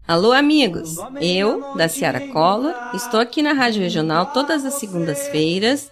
[0.08, 0.96] Alô, amigos!
[1.20, 5.92] Eu, da Ciara Collor, estou aqui na Rádio Regional todas as segundas-feiras,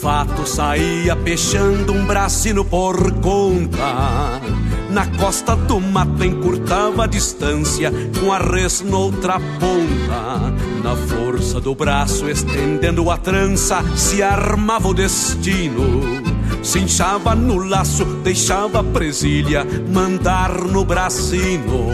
[0.00, 4.40] Fato saía peixando um bracino por conta.
[4.88, 10.54] Na costa do mato encurtava a distância com a res noutra ponta.
[10.82, 16.22] Na força do braço estendendo a trança se armava o destino.
[16.62, 21.90] Se inchava no laço, deixava a presilha mandar no bracino.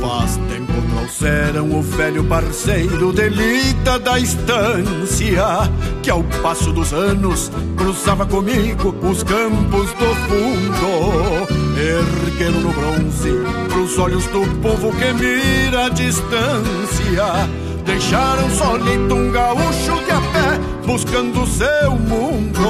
[0.00, 0.36] Faz
[1.04, 5.44] trouxeram o velho parceiro delita da estância
[6.02, 11.46] Que ao passo dos anos cruzava comigo os campos do fundo.
[11.76, 13.32] Erguendo no bronze
[13.68, 17.48] pros olhos do povo que mira a distância
[17.84, 22.60] Deixaram solito um gaúcho de a pé buscando seu mundo.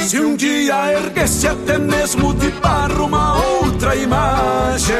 [0.00, 4.96] Se um dia erguesse até mesmo de barro uma outra imagem,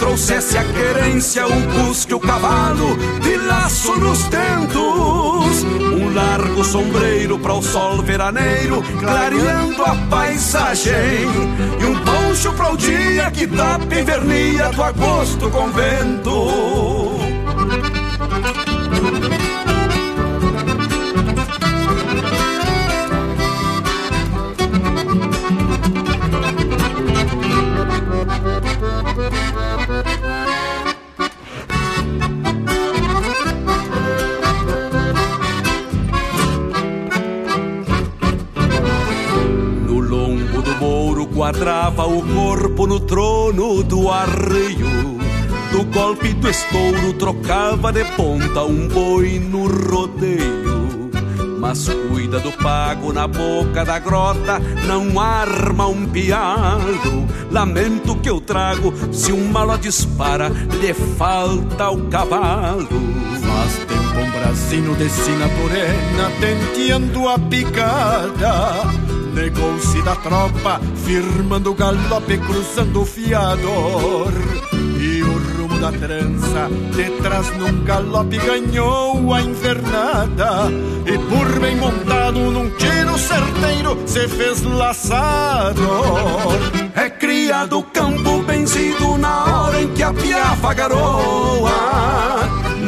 [0.00, 7.52] trouxesse a querência, o busque, o cavalo, de laço nos tentos, um largo sombreiro para
[7.52, 11.28] o sol veraneiro, clareando a paisagem,
[11.78, 17.20] e um poncho para o dia que tapa e vernia do agosto com vento.
[41.40, 45.18] Mouro quadrava o corpo no trono do arreio.
[45.72, 51.10] Do golpe do estouro trocava de ponta um boi no rodeio.
[51.58, 57.26] Mas cuida do pago na boca da grota, não arma um piado.
[57.50, 62.88] Lamento que eu trago, se um malo dispara, lhe falta o cavalo.
[63.46, 71.74] Faz tempo um brasino de sina morena tenteando a picada Negou-se da tropa, firmando o
[71.74, 74.32] galope, cruzando o fiador
[75.00, 80.68] E o rumo da trança, detrás num galope ganhou a invernada
[81.06, 85.72] E por bem montado num tiro certeiro, se fez laçador
[86.94, 91.70] É criado campo benzido na hora em que a piafa garoa.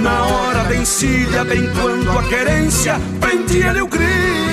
[0.02, 4.51] Na hora da encilha, bem quando a querência prendia-lhe o grito.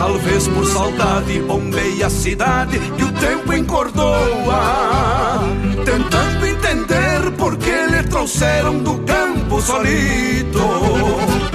[0.00, 5.40] Talvez por saudade bombeia a cidade que o tempo encordoa.
[5.84, 10.60] Tentando entender por que lhe trouxeram do campo solito.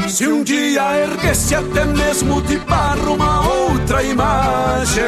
[0.09, 5.03] Se um dia erguesse até mesmo de barro uma outra imagem,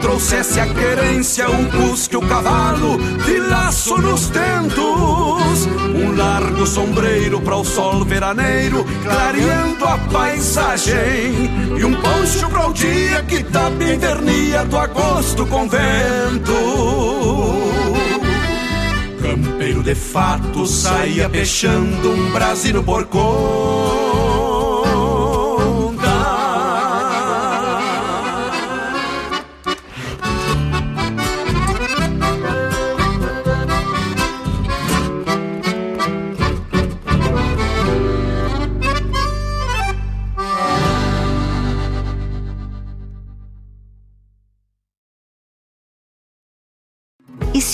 [0.00, 7.56] trouxesse a querência, o cusque, o cavalo, de laço nos tentos, um largo sombreiro para
[7.56, 14.64] o sol veraneiro, clareando a paisagem, e um poncho para o dia que tapa invernia
[14.64, 16.54] do agosto com vento.
[19.24, 23.06] Campeiro de fato saía peixando um brasino por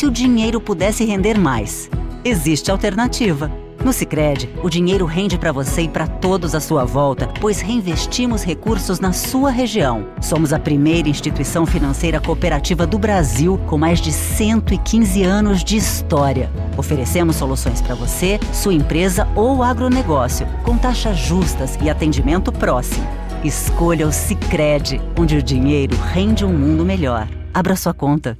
[0.00, 1.90] se o dinheiro pudesse render mais?
[2.24, 3.52] Existe alternativa.
[3.84, 8.42] No Sicredi, o dinheiro rende para você e para todos à sua volta, pois reinvestimos
[8.42, 10.06] recursos na sua região.
[10.22, 16.50] Somos a primeira instituição financeira cooperativa do Brasil com mais de 115 anos de história.
[16.78, 23.06] Oferecemos soluções para você, sua empresa ou agronegócio, com taxas justas e atendimento próximo.
[23.44, 27.28] Escolha o Sicredi, onde o dinheiro rende um mundo melhor.
[27.52, 28.38] Abra sua conta.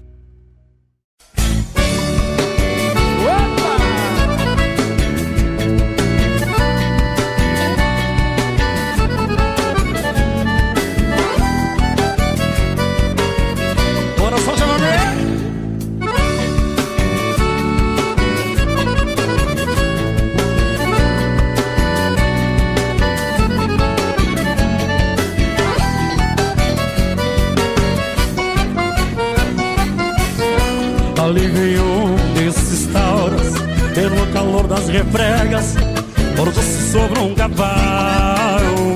[36.90, 38.90] Sobre um cavalo.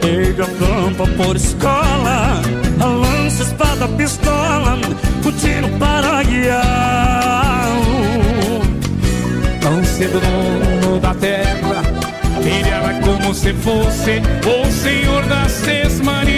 [0.00, 2.40] Teve a campa por escola
[2.84, 4.78] lança, espada, pistola
[5.24, 6.62] O tiro para guiá-lo
[9.60, 11.82] Tão cedo no mundo da terra
[12.40, 16.36] Ele era como se fosse O senhor das sesmarias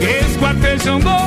[0.00, 1.23] Esquartejando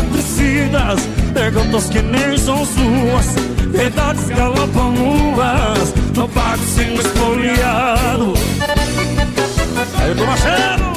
[0.00, 3.26] fratricidas Perguntas que nem são suas.
[3.70, 8.34] Verdades galopam nuas No barco sendo espoliado.
[9.98, 10.90] Aí do Machado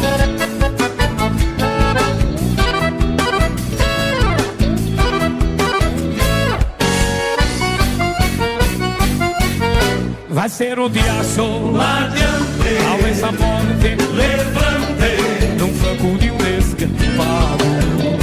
[10.29, 15.53] Vai ser o dia sol adiante Talvez a morte levante.
[15.59, 18.22] Num flanco de um descampado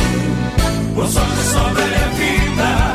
[1.01, 2.95] Por sorte sobra é a vida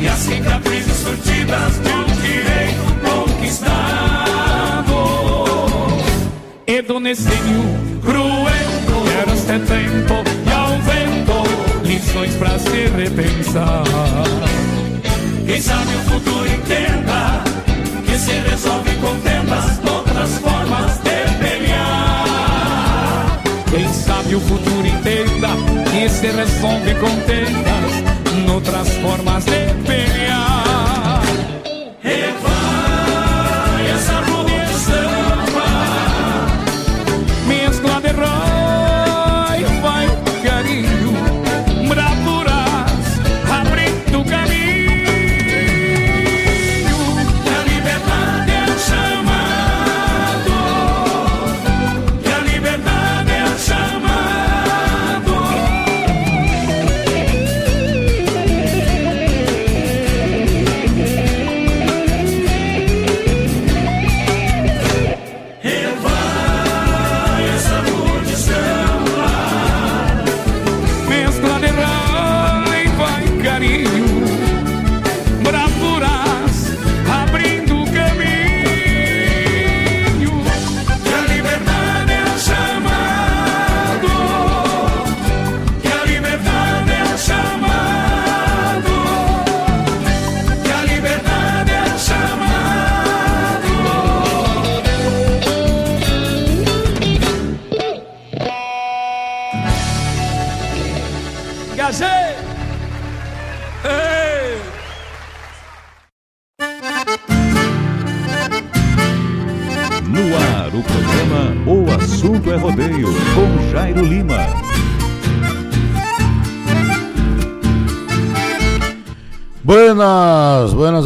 [0.00, 3.74] E as cicatrizes surtidas um direito conquistado
[6.64, 7.64] E do necínio
[8.04, 11.42] cruento Era este tempo e ao vento
[11.82, 13.82] Lições pra se repensar
[15.44, 17.42] Quem sabe o futuro entenda
[18.06, 21.39] que se resolve com tendas, outras formas de.
[23.70, 25.48] Quem sabe o futuro entenda
[25.90, 29.89] que se resolve com tendas, outras formas de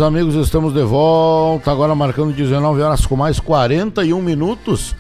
[0.05, 4.95] amigos, estamos de volta, agora marcando 19 horas com mais 41 minutos.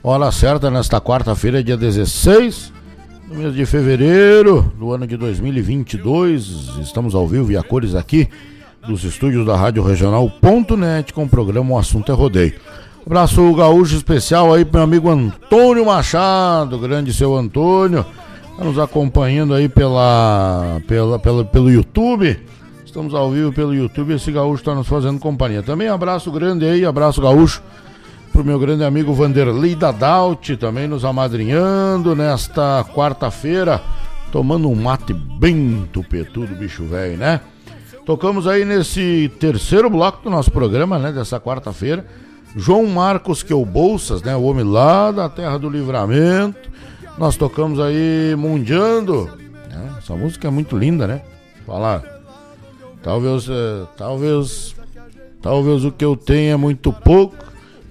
[0.00, 2.72] Hora certa nesta quarta-feira, dia 16
[3.28, 6.78] do mês de fevereiro do ano de 2022.
[6.80, 8.28] Estamos ao vivo e a cores aqui
[8.86, 12.54] dos estúdios da Rádio Regional.net com o programa O Assunto é Rodeio.
[13.04, 18.06] Abraço gaúcho especial aí pro meu amigo Antônio Machado, grande seu Antônio,
[18.56, 22.38] tá nos acompanhando aí pela, pela, pela, pelo YouTube.
[22.94, 25.64] Estamos ao vivo pelo YouTube, esse gaúcho está nos fazendo companhia.
[25.64, 27.60] Também abraço grande aí, abraço gaúcho
[28.32, 33.82] pro meu grande amigo Vanderlei Dadalt, também nos amadrinhando nesta quarta-feira,
[34.30, 37.40] tomando um mate bem tupetudo, bicho velho, né?
[38.06, 42.06] Tocamos aí nesse terceiro bloco do nosso programa, né, dessa quarta-feira.
[42.54, 46.70] João Marcos que é Bolsas, né, o homem lá da Terra do Livramento.
[47.18, 49.28] Nós tocamos aí Mundiando.
[49.68, 49.94] Né?
[49.98, 51.22] Essa música é muito linda, né?
[51.66, 52.13] Falar.
[53.04, 54.74] Talvez, eh, talvez,
[55.42, 57.36] talvez o que eu tenho é muito pouco,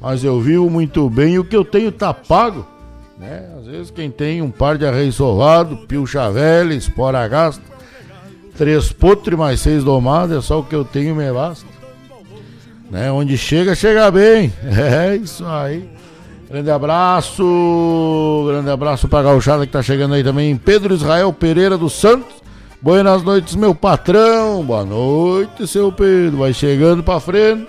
[0.02, 2.65] mas eu vivo muito bem e o que eu tenho tá pago.
[3.19, 3.48] Né?
[3.60, 7.61] Às vezes quem tem um par de arreio sovado, pilcha velha, espora gasta,
[8.57, 11.68] três potros mais seis domadas, é só o que eu tenho me basta.
[12.90, 13.11] Né?
[13.11, 14.52] Onde chega, chega bem.
[14.65, 15.88] É isso aí.
[16.49, 21.94] Grande abraço, grande abraço pra gauchada que tá chegando aí também, Pedro Israel Pereira dos
[21.94, 22.43] Santos.
[22.84, 24.61] Buenas noites, meu patrão.
[24.61, 26.39] Boa noite, seu Pedro.
[26.39, 27.65] Vai chegando pra frente,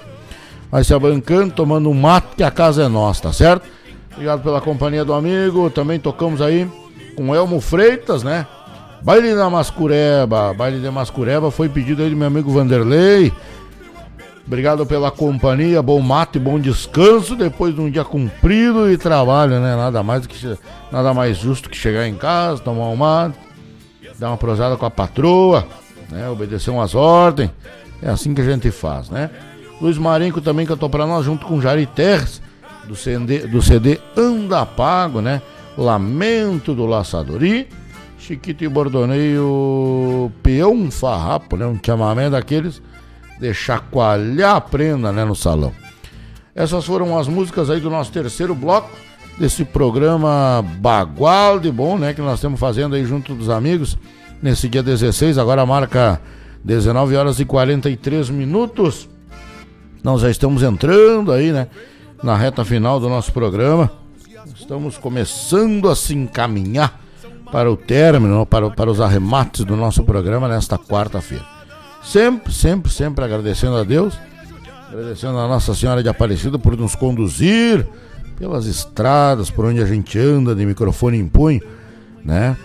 [0.69, 3.65] vai se abancando, tomando um mate que a casa é nossa, tá certo?
[4.11, 5.71] Obrigado pela companhia do amigo.
[5.71, 6.69] Também tocamos aí
[7.15, 8.45] com Elmo Freitas, né?
[9.03, 10.53] Baile da Mascureba.
[10.53, 13.33] Baile da Mascureba foi pedido aí do meu amigo Vanderlei.
[14.45, 19.77] Obrigado pela companhia, bom mate, bom descanso depois de um dia comprido e trabalho, né?
[19.77, 20.59] Nada mais que
[20.91, 23.39] nada mais justo que chegar em casa, tomar um mate,
[24.19, 25.67] dar uma prosada com a patroa,
[26.11, 26.29] né?
[26.29, 27.51] Obedecer umas ordens.
[28.03, 29.31] É assim que a gente faz, né?
[29.81, 32.41] Luiz Marenco também cantou pra nós junto com Jari Terres,
[32.87, 35.43] do CD, do CD Anda Pago, né?
[35.77, 37.43] Lamento do Laçador.
[37.43, 37.67] E
[38.19, 41.67] Chiquito e Bordoneio Peão Farrapo, né?
[41.67, 42.81] Um chamamento daqueles
[43.39, 45.73] de chacoalhar a prenda né, no salão.
[46.55, 48.91] Essas foram as músicas aí do nosso terceiro bloco
[49.39, 52.15] desse programa Bagual de Bom, né?
[52.15, 53.99] Que nós estamos fazendo aí junto dos amigos
[54.43, 56.21] nesse dia 16, agora marca
[56.63, 59.09] 19 horas e 43 minutos.
[60.03, 61.69] Nós já estamos entrando aí, né?
[62.23, 63.91] Na reta final do nosso programa.
[64.55, 67.01] Estamos começando a se encaminhar
[67.51, 71.45] para o término, para, para os arremates do nosso programa nesta quarta-feira.
[72.03, 74.15] Sempre, sempre, sempre agradecendo a Deus,
[74.91, 77.87] agradecendo a Nossa Senhora de Aparecida por nos conduzir
[78.37, 81.61] pelas estradas por onde a gente anda, de microfone em punho,
[82.25, 82.57] né?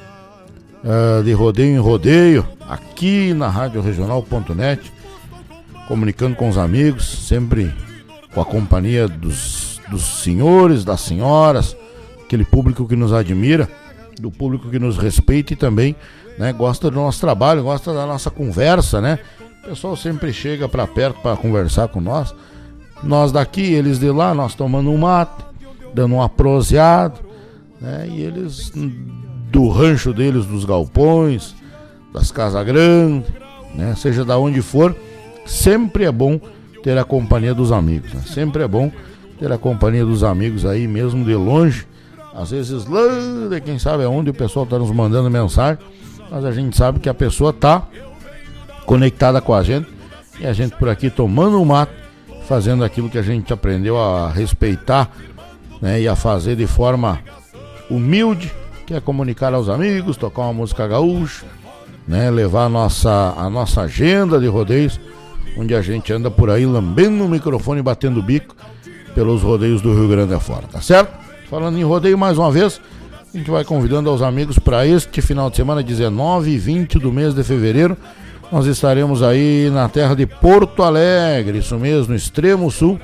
[0.83, 4.91] Uh, de rodeio em rodeio, aqui na Rádio Regional.net,
[5.87, 7.73] comunicando com os amigos, sempre
[8.33, 11.75] com a companhia dos, dos senhores, das senhoras,
[12.23, 13.67] aquele público que nos admira,
[14.19, 15.95] do público que nos respeita e também
[16.37, 19.19] né, gosta do nosso trabalho, gosta da nossa conversa, né?
[19.63, 22.33] O pessoal sempre chega para perto para conversar com nós.
[23.03, 25.48] Nós daqui, eles de lá, nós tomando um mate,
[25.93, 27.19] dando um aproseado,
[27.79, 28.07] né?
[28.09, 28.71] E eles
[29.51, 31.55] do rancho deles, dos galpões,
[32.13, 33.31] das casas grandes,
[33.73, 33.95] né?
[33.95, 34.95] Seja da onde for,
[35.45, 36.39] sempre é bom
[36.83, 38.21] ter a companhia dos amigos, né?
[38.25, 38.91] Sempre é bom
[39.39, 41.87] ter a companhia dos amigos aí, mesmo de longe.
[42.33, 43.01] Às vezes lá
[43.49, 45.79] de quem sabe aonde o pessoal está nos mandando mensagem
[46.31, 47.87] mas a gente sabe que a pessoa tá
[48.85, 49.89] conectada com a gente
[50.39, 51.93] e a gente por aqui tomando um mato,
[52.47, 55.11] fazendo aquilo que a gente aprendeu a respeitar
[55.81, 57.19] né, e a fazer de forma
[57.89, 58.51] humilde,
[58.85, 61.45] que é comunicar aos amigos, tocar uma música gaúcha,
[62.07, 64.99] né, levar a nossa, a nossa agenda de rodeios,
[65.57, 68.55] onde a gente anda por aí lambendo o microfone e batendo o bico
[69.13, 71.13] pelos rodeios do Rio Grande afora, tá certo?
[71.49, 72.79] Falando em rodeio mais uma vez,
[73.33, 77.11] a gente vai convidando aos amigos para este final de semana, 19 e 20 do
[77.11, 77.97] mês de fevereiro.
[78.51, 82.99] Nós estaremos aí na terra de Porto Alegre, isso mesmo, extremo sul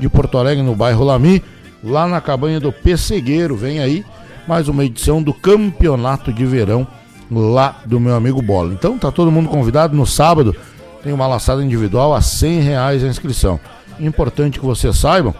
[0.00, 1.42] de Porto Alegre, no bairro Lami,
[1.82, 3.56] lá na cabanha do Pessegueiro.
[3.56, 4.04] Vem aí
[4.46, 6.86] mais uma edição do Campeonato de Verão
[7.30, 8.72] lá do meu amigo Bola.
[8.72, 10.56] Então tá todo mundo convidado no sábado.
[11.02, 13.60] Tem uma laçada individual a 100 reais a inscrição.
[14.00, 15.34] Importante que vocês saibam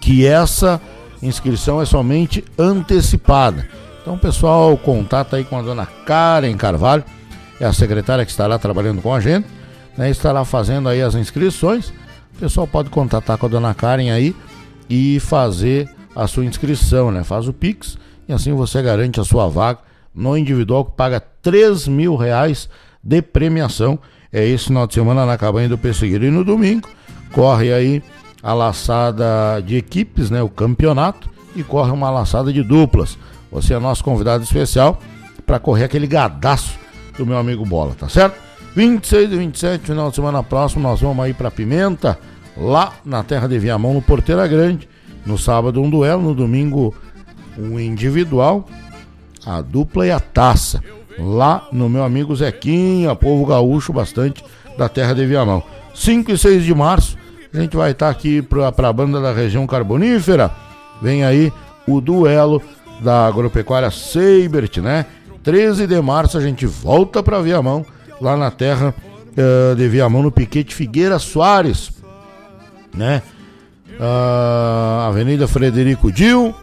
[0.00, 0.80] que essa
[1.22, 3.66] inscrição é somente antecipada.
[4.00, 7.04] Então, pessoal, contata aí com a dona Karen Carvalho,
[7.60, 9.46] é a secretária que estará trabalhando com a gente,
[9.96, 10.08] né?
[10.08, 11.92] Estará fazendo aí as inscrições.
[12.34, 14.34] O pessoal pode contatar com a dona Karen aí
[14.88, 17.22] e fazer a sua inscrição, né?
[17.24, 17.98] Faz o Pix
[18.28, 19.80] e assim você garante a sua vaga
[20.14, 22.68] no individual que paga 3 mil reais
[23.02, 23.98] de premiação.
[24.32, 26.24] É esse final de semana na cabanha do Pessegueiro.
[26.24, 26.88] E no domingo
[27.32, 28.02] corre aí
[28.42, 30.42] a laçada de equipes, né?
[30.42, 33.18] O campeonato e corre uma laçada de duplas.
[33.50, 35.00] Você é nosso convidado especial
[35.46, 36.78] para correr aquele gadaço
[37.16, 38.38] do meu amigo Bola, tá certo?
[38.76, 42.18] 26 e 27, final de semana próximo, nós vamos aí para Pimenta,
[42.58, 44.88] lá na terra de Viamão, no Porteira Grande.
[45.24, 46.94] No sábado, um duelo, no domingo,
[47.58, 48.66] um individual,
[49.44, 50.82] a dupla e a taça.
[51.18, 54.44] Lá no meu amigo Zequinha, povo gaúcho bastante
[54.76, 55.62] da terra de Viamão.
[55.94, 57.16] 5 e 6 de março,
[57.52, 60.50] a gente vai estar tá aqui para a banda da região carbonífera.
[61.02, 61.52] Vem aí
[61.86, 62.62] o duelo
[63.00, 65.06] da agropecuária Seibert, né?
[65.42, 67.84] 13 de março a gente volta para Viamão,
[68.20, 68.94] lá na terra
[69.32, 71.90] uh, de Viamão, no Piquete Figueira Soares,
[72.94, 73.22] né?
[73.98, 76.54] Uh, Avenida Frederico Dil,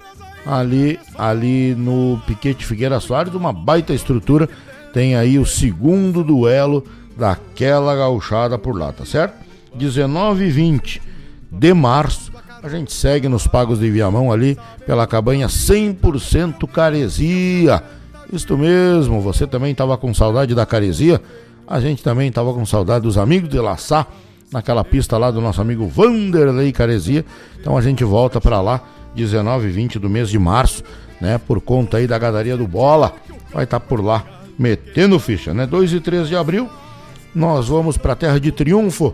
[0.45, 4.47] ali, ali no Piquete Figueira Soares, uma baita estrutura.
[4.93, 6.83] Tem aí o segundo duelo
[7.17, 9.35] daquela gauchada por lá, tá certo?
[9.75, 11.01] 19 e 20
[11.51, 12.31] de março,
[12.63, 17.83] a gente segue nos pagos de Viamão ali pela cabanha 100% caresia.
[18.31, 21.21] Isto mesmo, você também estava com saudade da caresia?
[21.67, 24.07] A gente também estava com saudade dos amigos de Laçá,
[24.51, 27.25] naquela pista lá do nosso amigo Vanderlei Caresia.
[27.59, 28.81] Então a gente volta para lá
[29.15, 30.83] 19 e 20 do mês de março,
[31.19, 31.37] né?
[31.37, 33.13] Por conta aí da gadaria do Bola.
[33.53, 34.23] Vai estar tá por lá
[34.57, 35.65] metendo ficha, né?
[35.65, 36.69] 2 e 3 de abril,
[37.33, 39.13] nós vamos para a Terra de Triunfo,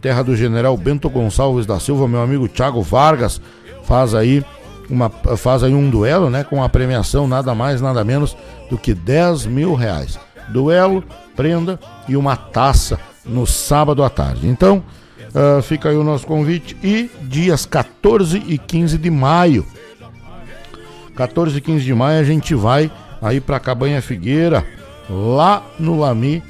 [0.00, 3.40] terra do General Bento Gonçalves da Silva, meu amigo Thiago Vargas,
[3.84, 4.44] faz aí
[4.88, 6.44] uma faz aí um duelo, né?
[6.44, 8.36] Com a premiação nada mais, nada menos
[8.70, 10.18] do que 10 mil reais.
[10.48, 11.04] Duelo,
[11.36, 11.78] prenda
[12.08, 14.48] e uma taça no sábado à tarde.
[14.48, 14.82] Então,
[15.34, 16.76] uh, fica aí o nosso convite.
[16.82, 19.66] E dias 14 e 15 de maio.
[21.14, 22.90] 14 e 15 de maio a gente vai
[23.20, 24.64] aí para Cabanha Figueira,
[25.10, 26.42] lá no Lami,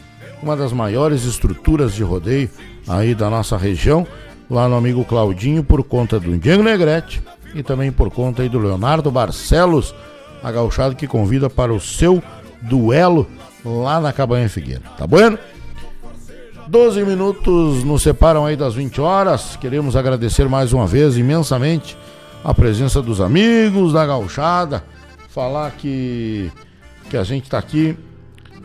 [0.43, 2.51] uma das maiores estruturas de rodeio
[2.87, 4.07] aí da nossa região,
[4.51, 7.23] lá no amigo Claudinho, por conta do Diego Negrete
[7.55, 9.95] e também por conta aí do Leonardo Barcelos,
[10.43, 12.23] a que convida para o seu
[12.63, 13.27] duelo
[13.65, 14.83] lá na Cabanha Figueira.
[14.97, 15.39] Tá bueno?
[16.69, 19.57] 12 minutos nos separam aí das 20 horas.
[19.57, 21.97] Queremos agradecer mais uma vez imensamente
[22.45, 24.85] a presença dos amigos da gauchada.
[25.31, 26.53] Falar que,
[27.09, 27.97] que a gente está aqui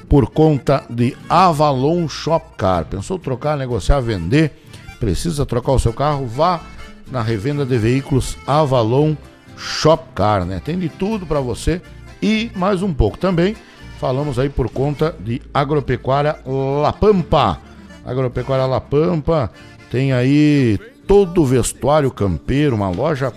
[0.09, 2.83] por conta de Avalon Shop Car.
[2.83, 4.51] Pensou trocar, negociar, vender?
[4.99, 6.27] Precisa trocar o seu carro?
[6.27, 6.59] Vá
[7.09, 9.15] na revenda de veículos Avalon
[9.55, 10.61] Shop Car, né?
[10.63, 11.81] Tem de tudo para você
[12.21, 13.55] e mais um pouco também.
[13.97, 17.71] Falamos aí por conta de Agropecuária La Pampa.
[18.05, 19.51] Agropecuária La Pampa
[19.91, 23.33] tem aí todo o vestuário campeiro, uma loja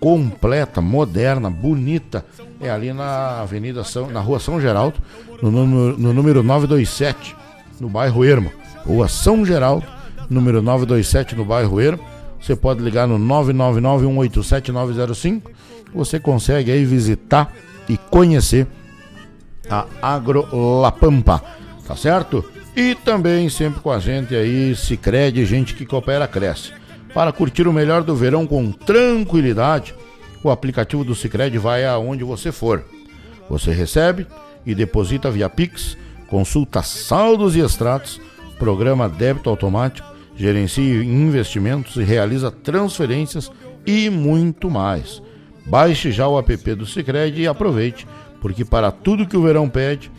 [0.00, 2.24] completa, moderna, bonita.
[2.60, 4.98] É ali na Avenida São, na Rua São Geraldo,
[5.40, 7.34] no número, no número 927,
[7.80, 8.52] no bairro Ermo.
[8.86, 9.86] Rua São Geraldo,
[10.28, 12.04] número 927 no bairro Ermo.
[12.40, 15.42] Você pode ligar no 999-187-905.
[15.94, 17.50] Você consegue aí visitar
[17.88, 18.66] e conhecer
[19.70, 21.42] a Agro La Pampa,
[21.86, 22.44] tá certo?
[22.76, 26.72] E também sempre com a gente aí, Cicred, gente que coopera, cresce.
[27.12, 29.94] Para curtir o melhor do verão com tranquilidade,
[30.42, 32.84] o aplicativo do Cicred vai aonde você for.
[33.48, 34.26] Você recebe
[34.66, 35.96] e deposita via Pix,
[36.28, 38.20] consulta saldos e extratos,
[38.58, 43.52] programa débito automático, gerencia investimentos e realiza transferências
[43.86, 45.22] e muito mais.
[45.64, 48.04] Baixe já o app do Cicred e aproveite,
[48.40, 50.10] porque para tudo que o verão pede,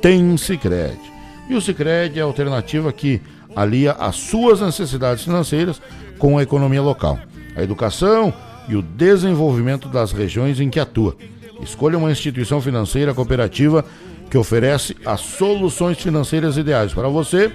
[0.00, 1.11] tem Cicred.
[1.52, 3.20] E o Cicred é a alternativa que
[3.54, 5.82] alia as suas necessidades financeiras
[6.18, 7.18] com a economia local,
[7.54, 8.32] a educação
[8.66, 11.14] e o desenvolvimento das regiões em que atua.
[11.62, 13.84] Escolha uma instituição financeira cooperativa
[14.30, 17.52] que oferece as soluções financeiras ideais para você,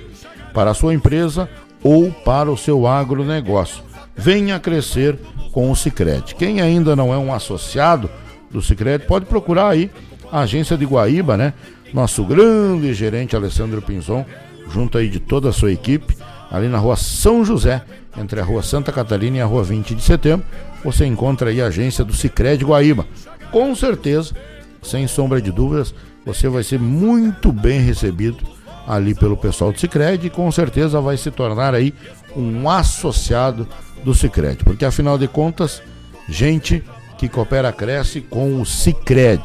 [0.54, 1.50] para a sua empresa
[1.82, 3.84] ou para o seu agronegócio.
[4.16, 5.18] Venha crescer
[5.52, 6.36] com o Cicred.
[6.36, 8.08] Quem ainda não é um associado
[8.52, 9.90] do Cicred, pode procurar aí
[10.32, 11.54] a agência de Guaíba, né?
[11.94, 14.26] Nosso grande gerente Alessandro Pinzon,
[14.70, 16.18] junto aí de toda a sua equipe,
[16.52, 17.82] ali na rua São José,
[18.18, 20.46] entre a rua Santa Catarina e a rua 20 de setembro,
[20.84, 23.06] você encontra aí a agência do Cicred Guaíba.
[23.52, 24.34] Com certeza,
[24.82, 25.94] sem sombra de dúvidas,
[26.26, 28.44] você vai ser muito bem recebido
[28.88, 31.94] ali pelo pessoal do Cicred e com certeza vai se tornar aí
[32.36, 33.68] um associado
[34.04, 35.82] do Cicred, porque afinal de contas,
[36.28, 36.84] gente
[37.18, 39.42] que coopera cresce com o Cicred.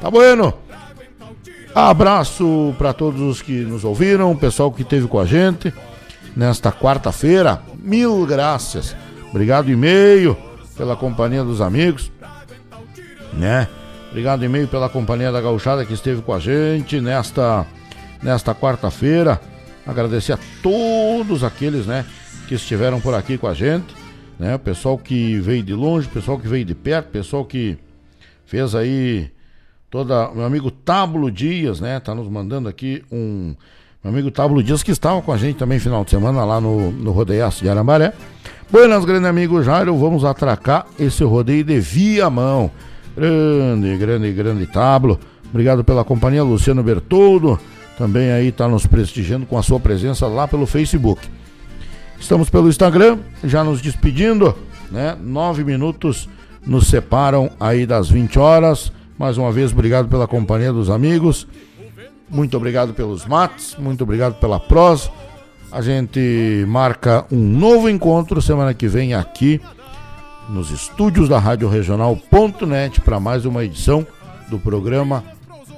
[0.00, 0.54] Tá bueno?
[1.74, 5.72] Abraço para todos os que nos ouviram, o pessoal que esteve com a gente
[6.36, 7.62] nesta quarta-feira.
[7.78, 8.96] Mil graças.
[9.30, 10.36] Obrigado e-mail
[10.76, 12.10] pela companhia dos amigos,
[13.32, 13.68] né?
[14.08, 17.64] Obrigado e-mail pela companhia da gauchada que esteve com a gente nesta
[18.20, 19.40] nesta quarta-feira.
[19.86, 22.04] Agradecer a todos aqueles, né,
[22.48, 23.94] que estiveram por aqui com a gente,
[24.38, 24.56] né?
[24.56, 27.78] O pessoal que veio de longe, o pessoal que veio de perto, o pessoal que
[28.44, 29.30] fez aí
[29.90, 33.54] toda meu amigo Tablo Dias, né, tá nos mandando aqui um
[34.02, 36.90] meu amigo Tablo Dias que estava com a gente também final de semana lá no
[36.92, 38.12] no Rodeiaço de Arambaré.
[38.70, 42.70] Buenas, grande amigo Jairo, vamos atracar esse rodeio de via mão.
[43.16, 45.18] Grande, grande, grande Tablo.
[45.48, 47.58] Obrigado pela companhia, Luciano Bertoldo.
[47.98, 51.20] Também aí está nos prestigiando com a sua presença lá pelo Facebook.
[52.18, 54.56] Estamos pelo Instagram, já nos despedindo,
[54.90, 55.16] né?
[55.20, 56.28] Nove minutos
[56.64, 58.92] nos separam aí das 20 horas.
[59.20, 61.46] Mais uma vez, obrigado pela companhia dos amigos.
[62.30, 65.10] Muito obrigado pelos mates, muito obrigado pela prosa.
[65.70, 69.60] A gente marca um novo encontro semana que vem aqui
[70.48, 74.06] nos estúdios da Rádio Regional.net para mais uma edição
[74.48, 75.22] do programa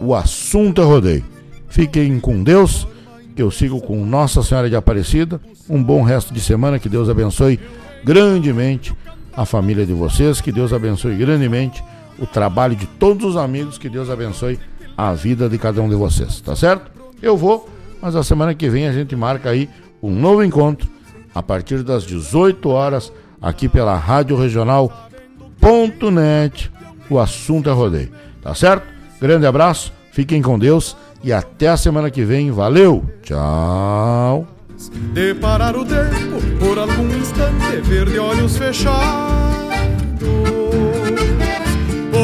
[0.00, 1.24] O Assunto é Rodeio.
[1.66, 2.86] Fiquem com Deus,
[3.34, 5.40] que eu sigo com Nossa Senhora de Aparecida.
[5.68, 7.58] Um bom resto de semana, que Deus abençoe
[8.04, 8.94] grandemente
[9.36, 11.82] a família de vocês, que Deus abençoe grandemente
[12.22, 14.58] o trabalho de todos os amigos, que Deus abençoe
[14.96, 16.92] a vida de cada um de vocês, tá certo?
[17.20, 17.68] Eu vou,
[18.00, 19.68] mas a semana que vem a gente marca aí
[20.00, 20.88] um novo encontro
[21.34, 25.02] a partir das 18 horas aqui pela Rádio Regional.net.
[27.10, 28.86] O assunto é rodeio, tá certo?
[29.20, 32.50] Grande abraço, fiquem com Deus e até a semana que vem.
[32.50, 34.46] Valeu, tchau.
[35.12, 39.00] De parar o tempo por algum instante, ver de olhos fechados,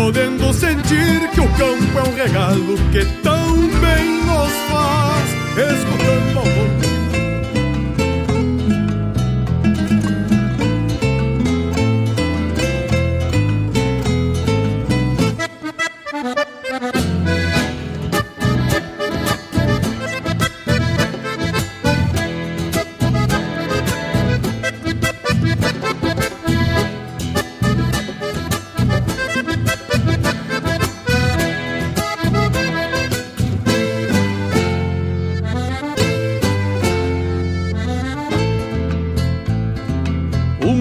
[0.08, 6.46] podendo sentir que o campo é um regalo que tão bem nos faz, escutando ao
[6.46, 6.88] mundo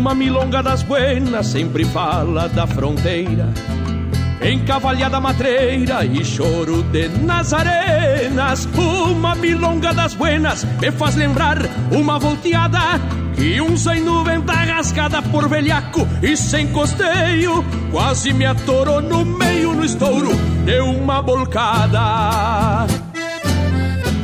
[0.08, 3.50] Uma milonga das buenas sempre fala da fronteira.
[4.42, 11.58] Encavalhada matreira e choro de Nazarenas Uma milonga das buenas me faz lembrar
[11.92, 12.80] uma volteada
[13.36, 19.74] Que um zaino venta rascada por velhaco e sem costeio Quase me atorou no meio
[19.74, 20.30] no estouro
[20.64, 22.88] de uma bolcada.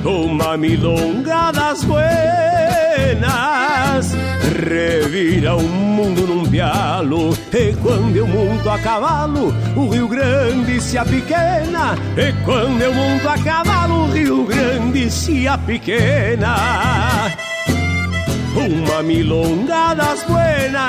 [0.05, 3.62] Uma milonga das buenas
[4.43, 10.97] Revira o mundo num pialo E quando eu monto a cavalo O Rio Grande se
[10.97, 16.55] apequena E quando eu monto a cavalo O Rio Grande se apequena
[18.55, 20.83] Uma milonga das buenas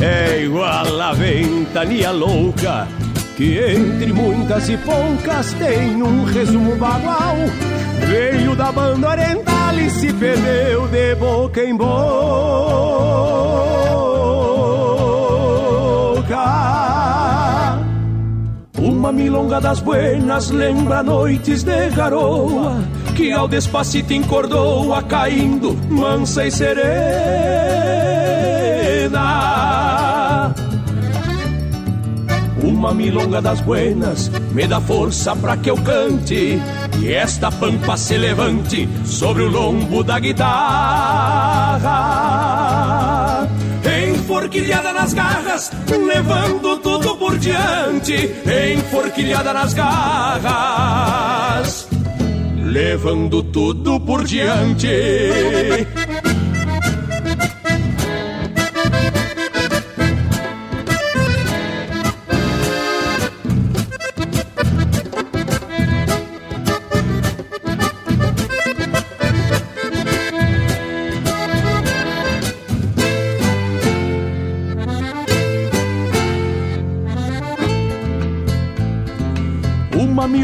[0.00, 2.86] É igual a ventania louca
[3.40, 7.36] que entre muitas e poucas tem um resumo bagual.
[8.10, 11.90] Veio da banda oriental e se perdeu de boca em boca.
[18.76, 22.82] Uma milonga das buenas lembra noites de garoa,
[23.14, 27.70] que ao despacito encordoa, caindo mansa e serena.
[32.80, 36.58] Uma milonga das buenas me dá força para que eu cante
[36.98, 41.86] e esta pampa se levante sobre o lombo da guitarra.
[43.84, 48.34] Enforquilhada nas garras, levando tudo por diante.
[48.72, 51.86] Enforquilhada nas garras,
[52.64, 54.88] levando tudo por diante.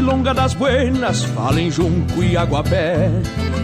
[0.07, 3.11] Milonga das buenas fala em Junco e Aguapé,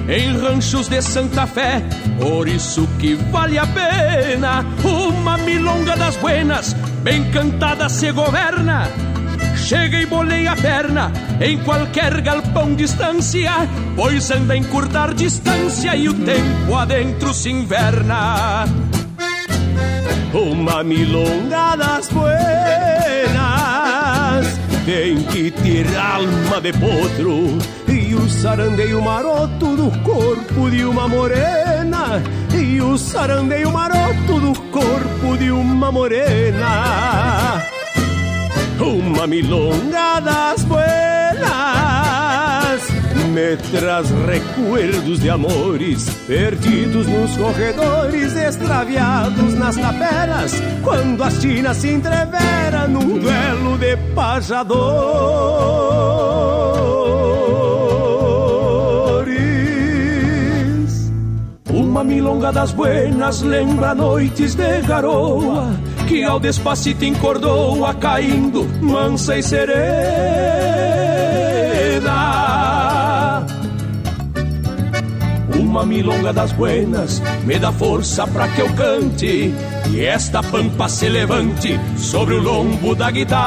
[0.10, 1.82] em ranchos de Santa Fé,
[2.20, 4.66] por isso que vale a pena.
[4.84, 8.90] Uma milonga das buenas, bem cantada se governa,
[9.56, 13.54] chega e bolei a perna em qualquer galpão distância,
[13.96, 18.66] pois anda a encurtar distância e o tempo adentro se inverna.
[20.34, 23.43] Uma milonga das buenas
[24.86, 27.58] tem que ter alma de potro
[27.88, 32.22] e o sarandeio maroto do corpo de uma morena.
[32.54, 37.64] E o sarandeio maroto do corpo de uma morena.
[38.80, 41.93] Uma milonga das buenas
[43.34, 50.54] me traz recuerdos de amores perdidos nos corredores, extraviados nas taperas,
[50.84, 54.72] quando as tinas se entrevera num duelo de pajadores.
[61.72, 65.74] Uma milonga das buenas lembra noites de garoa
[66.08, 69.84] que ao despacito encordoa caindo mansa e serena.
[75.74, 79.52] Uma milonga das buenas me dá força para que eu cante
[79.90, 83.40] e esta pampa se levante sobre o lombo da guitarra.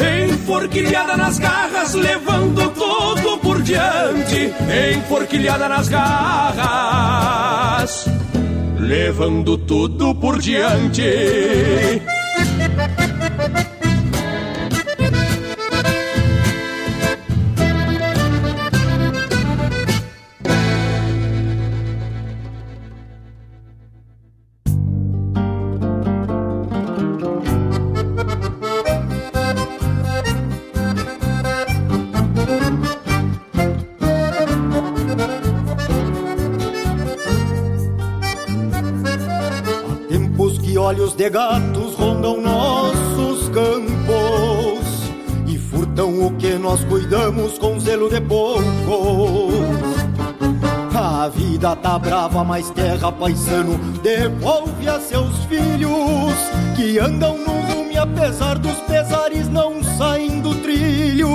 [0.00, 4.50] Enforquilhada nas garras, levando todo por diante.
[4.96, 7.36] Enforquilhada nas garras
[8.78, 11.02] levando tudo por diante.
[41.16, 44.84] De gatos rondam nossos campos
[45.46, 48.64] e furtam o que nós cuidamos com zelo de poucos.
[50.94, 56.34] A vida tá brava, mas terra paisano devolve a seus filhos
[56.76, 61.30] que andam no rume apesar dos pesares não saem do trilho.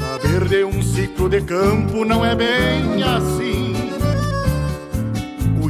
[0.00, 3.57] Saber de um ciclo de campo não é bem assim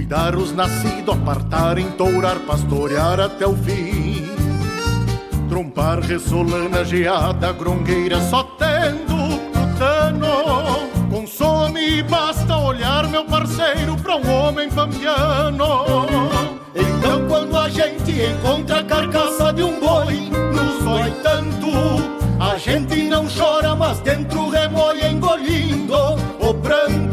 [0.08, 4.26] cuidar os nascidos, apartar, entourar, pastorear até o fim.
[5.50, 10.88] Trompar, ressolana, geada, grongueira, só tendo putano.
[11.10, 15.84] Consome e basta olhar, meu parceiro, pra um homem pampiano.
[16.74, 21.68] Então quando a gente encontra a carcaça de um boi, nos dói tanto.
[22.40, 25.94] A gente não chora, mas dentro remoe engolindo
[26.40, 27.07] o pranto.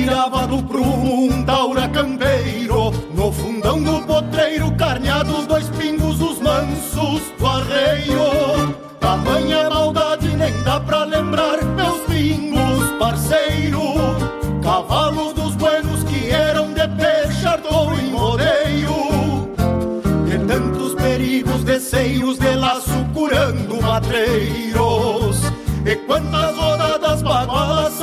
[0.00, 2.90] Tirava do prumo um taura campeiro.
[3.14, 8.74] No fundão do potreiro, carneados dois pingos, os mansos do arreio.
[8.98, 13.80] Tamanha maldade nem dá pra lembrar, meus pingos, parceiro.
[14.62, 19.50] Cavalos dos buenos que eram de peixador e rodeio
[20.26, 25.40] De tantos perigos, deceios de laço curando matreiros.
[25.84, 27.99] E quantas rodadas bagualas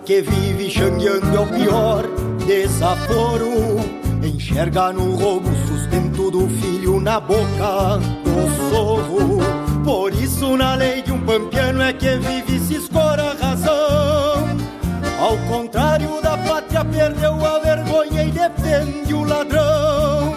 [0.00, 2.04] que vive xangueando é o pior
[2.46, 3.78] desaforo.
[4.22, 9.38] Enxerga no roubo sustento do filho na boca do sorro.
[9.84, 14.56] Por isso, na lei de um pampiano é que vive se escora a razão.
[15.20, 20.36] Ao contrário da pátria, perdeu a vergonha e defende o ladrão.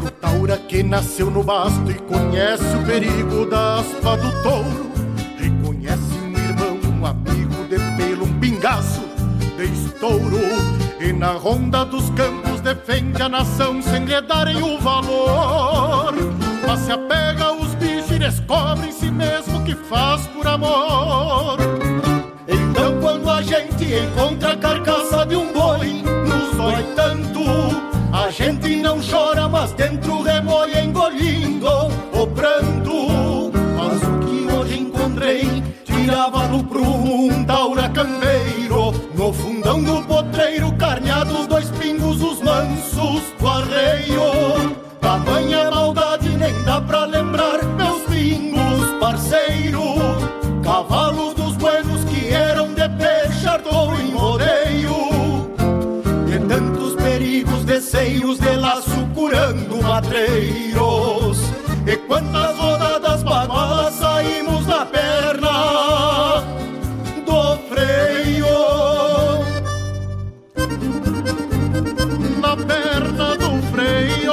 [0.00, 4.93] Pro Taura que nasceu no basto e conhece o perigo da aspa do touro.
[8.64, 9.02] Pingaço
[9.58, 10.40] de estouro.
[10.98, 16.14] E na ronda dos campos defende a nação sem lhe darem o valor.
[16.66, 21.58] Mas se apega aos bichos e descobre em si mesmo que faz por amor.
[22.48, 27.44] Então quando a gente encontra a carcaça de um boi, nos dói tanto.
[28.12, 31.68] A gente não chora, mas dentro remoe engolindo
[32.12, 33.52] o pranto.
[33.76, 37.88] Mas o que hoje encontrei tirava no prumo um taura
[60.16, 66.40] E quantas rodadas bagualas saímos na perna
[67.26, 68.46] do freio.
[72.40, 74.32] Na perna do freio.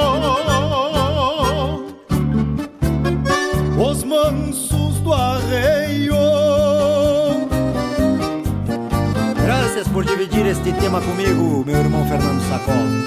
[3.84, 6.14] Os mansos do arreio.
[9.44, 13.01] Graças por dividir este tema comigo, meu irmão Fernando Sacol.